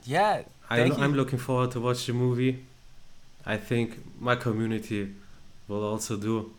Yeah, 0.03 0.41
I, 0.69 0.81
I'm 0.81 1.13
looking 1.13 1.39
forward 1.39 1.71
to 1.71 1.79
watch 1.79 2.05
the 2.07 2.13
movie. 2.13 2.65
I 3.45 3.57
think 3.57 3.97
my 4.19 4.35
community 4.35 5.13
will 5.67 5.83
also 5.83 6.17
do 6.17 6.51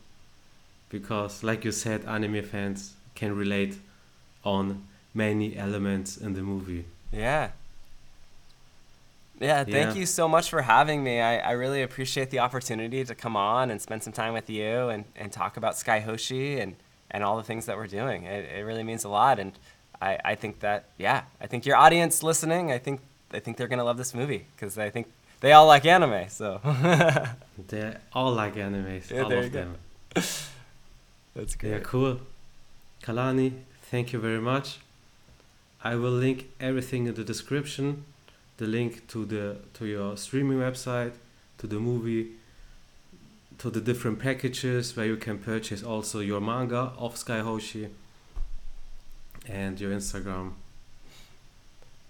because 0.90 1.42
like 1.42 1.64
you 1.64 1.72
said 1.72 2.04
anime 2.04 2.42
fans 2.42 2.94
can 3.14 3.34
relate 3.34 3.78
on 4.44 4.84
many 5.14 5.56
elements 5.56 6.16
in 6.16 6.34
the 6.34 6.42
movie 6.42 6.84
yeah 7.12 7.50
yeah, 9.40 9.64
thank 9.64 9.94
yeah. 9.94 9.94
you 9.94 10.06
so 10.06 10.28
much 10.28 10.50
for 10.50 10.60
having 10.60 11.02
me. 11.02 11.18
I, 11.18 11.38
I 11.38 11.52
really 11.52 11.80
appreciate 11.80 12.28
the 12.28 12.40
opportunity 12.40 13.02
to 13.04 13.14
come 13.14 13.36
on 13.36 13.70
and 13.70 13.80
spend 13.80 14.02
some 14.02 14.12
time 14.12 14.34
with 14.34 14.50
you 14.50 14.90
and, 14.90 15.06
and 15.16 15.32
talk 15.32 15.56
about 15.56 15.78
Skye 15.78 16.00
Hoshi 16.00 16.60
and, 16.60 16.76
and 17.10 17.24
all 17.24 17.38
the 17.38 17.42
things 17.42 17.64
that 17.64 17.78
we're 17.78 17.86
doing. 17.86 18.24
It, 18.24 18.50
it 18.58 18.64
really 18.66 18.82
means 18.82 19.04
a 19.04 19.08
lot. 19.08 19.38
And 19.38 19.52
I, 20.00 20.18
I 20.22 20.34
think 20.34 20.60
that, 20.60 20.84
yeah, 20.98 21.22
I 21.40 21.46
think 21.46 21.64
your 21.64 21.76
audience 21.76 22.22
listening, 22.22 22.70
I 22.70 22.76
think, 22.76 23.00
I 23.32 23.40
think 23.40 23.56
they're 23.56 23.66
going 23.66 23.78
to 23.78 23.84
love 23.84 23.96
this 23.96 24.14
movie 24.14 24.44
because 24.54 24.76
I 24.76 24.90
think 24.90 25.06
they 25.40 25.52
all 25.52 25.66
like 25.66 25.86
anime, 25.86 26.28
so. 26.28 26.60
they 27.68 27.96
all 28.12 28.32
like 28.34 28.58
anime. 28.58 29.00
Yeah, 29.10 29.22
all 29.22 29.32
of 29.32 29.52
them. 29.52 29.76
That's 31.34 31.54
great. 31.54 31.70
Yeah, 31.70 31.78
cool. 31.80 32.20
Kalani, 33.02 33.52
thank 33.90 34.12
you 34.12 34.18
very 34.18 34.40
much. 34.40 34.78
I 35.82 35.94
will 35.94 36.10
link 36.10 36.50
everything 36.60 37.06
in 37.06 37.14
the 37.14 37.24
description. 37.24 38.04
The 38.58 38.66
link 38.66 39.08
to 39.08 39.24
the 39.24 39.56
to 39.74 39.86
your 39.86 40.16
streaming 40.16 40.58
website, 40.58 41.12
to 41.58 41.66
the 41.66 41.80
movie, 41.80 42.32
to 43.58 43.70
the 43.70 43.80
different 43.80 44.18
packages 44.18 44.96
where 44.96 45.06
you 45.06 45.16
can 45.16 45.38
purchase 45.38 45.82
also 45.82 46.20
your 46.20 46.40
manga 46.40 46.92
of 46.98 47.16
Skye 47.16 47.40
Hoshi 47.40 47.88
and 49.48 49.80
your 49.80 49.92
Instagram. 49.92 50.52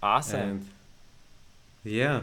Awesome. 0.03 0.39
And 0.39 0.67
yeah 1.83 2.21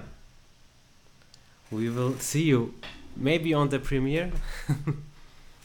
we 1.70 1.90
will 1.90 2.14
see 2.18 2.44
you 2.44 2.74
maybe 3.16 3.52
on 3.52 3.68
the 3.68 3.78
premiere. 3.78 4.30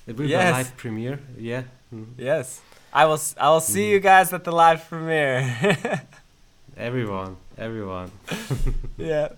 it 0.08 0.18
will 0.18 0.26
yes. 0.26 0.44
be 0.44 0.50
a 0.50 0.52
live 0.52 0.78
premiere. 0.78 1.20
Yeah. 1.38 1.64
Mm. 1.94 2.08
Yes. 2.18 2.62
I 2.92 3.06
will. 3.06 3.20
I 3.38 3.50
will 3.50 3.62
see 3.62 3.88
mm. 3.88 3.92
you 3.92 4.00
guys 4.00 4.34
at 4.34 4.44
the 4.44 4.52
live 4.52 4.88
premiere. 4.88 5.78
everyone. 6.78 7.38
Everyone. 7.58 8.12
yeah. 8.98 9.30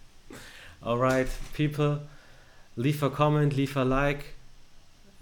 All 0.82 0.98
right, 0.98 1.28
people. 1.52 2.00
Leave 2.76 3.02
a 3.02 3.10
comment. 3.10 3.56
Leave 3.56 3.76
a 3.76 3.84
like. 3.84 4.34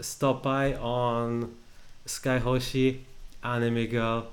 Stop 0.01 0.45
by 0.45 0.75
on 0.75 1.55
Skye 2.07 2.39
Hoshi, 2.39 3.05
Anime 3.43 3.87
Girl, 3.87 4.29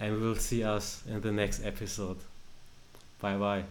and 0.00 0.20
we'll 0.20 0.34
see 0.34 0.64
us 0.64 1.02
in 1.08 1.20
the 1.20 1.30
next 1.30 1.64
episode. 1.64 2.18
Bye 3.20 3.36
bye. 3.36 3.64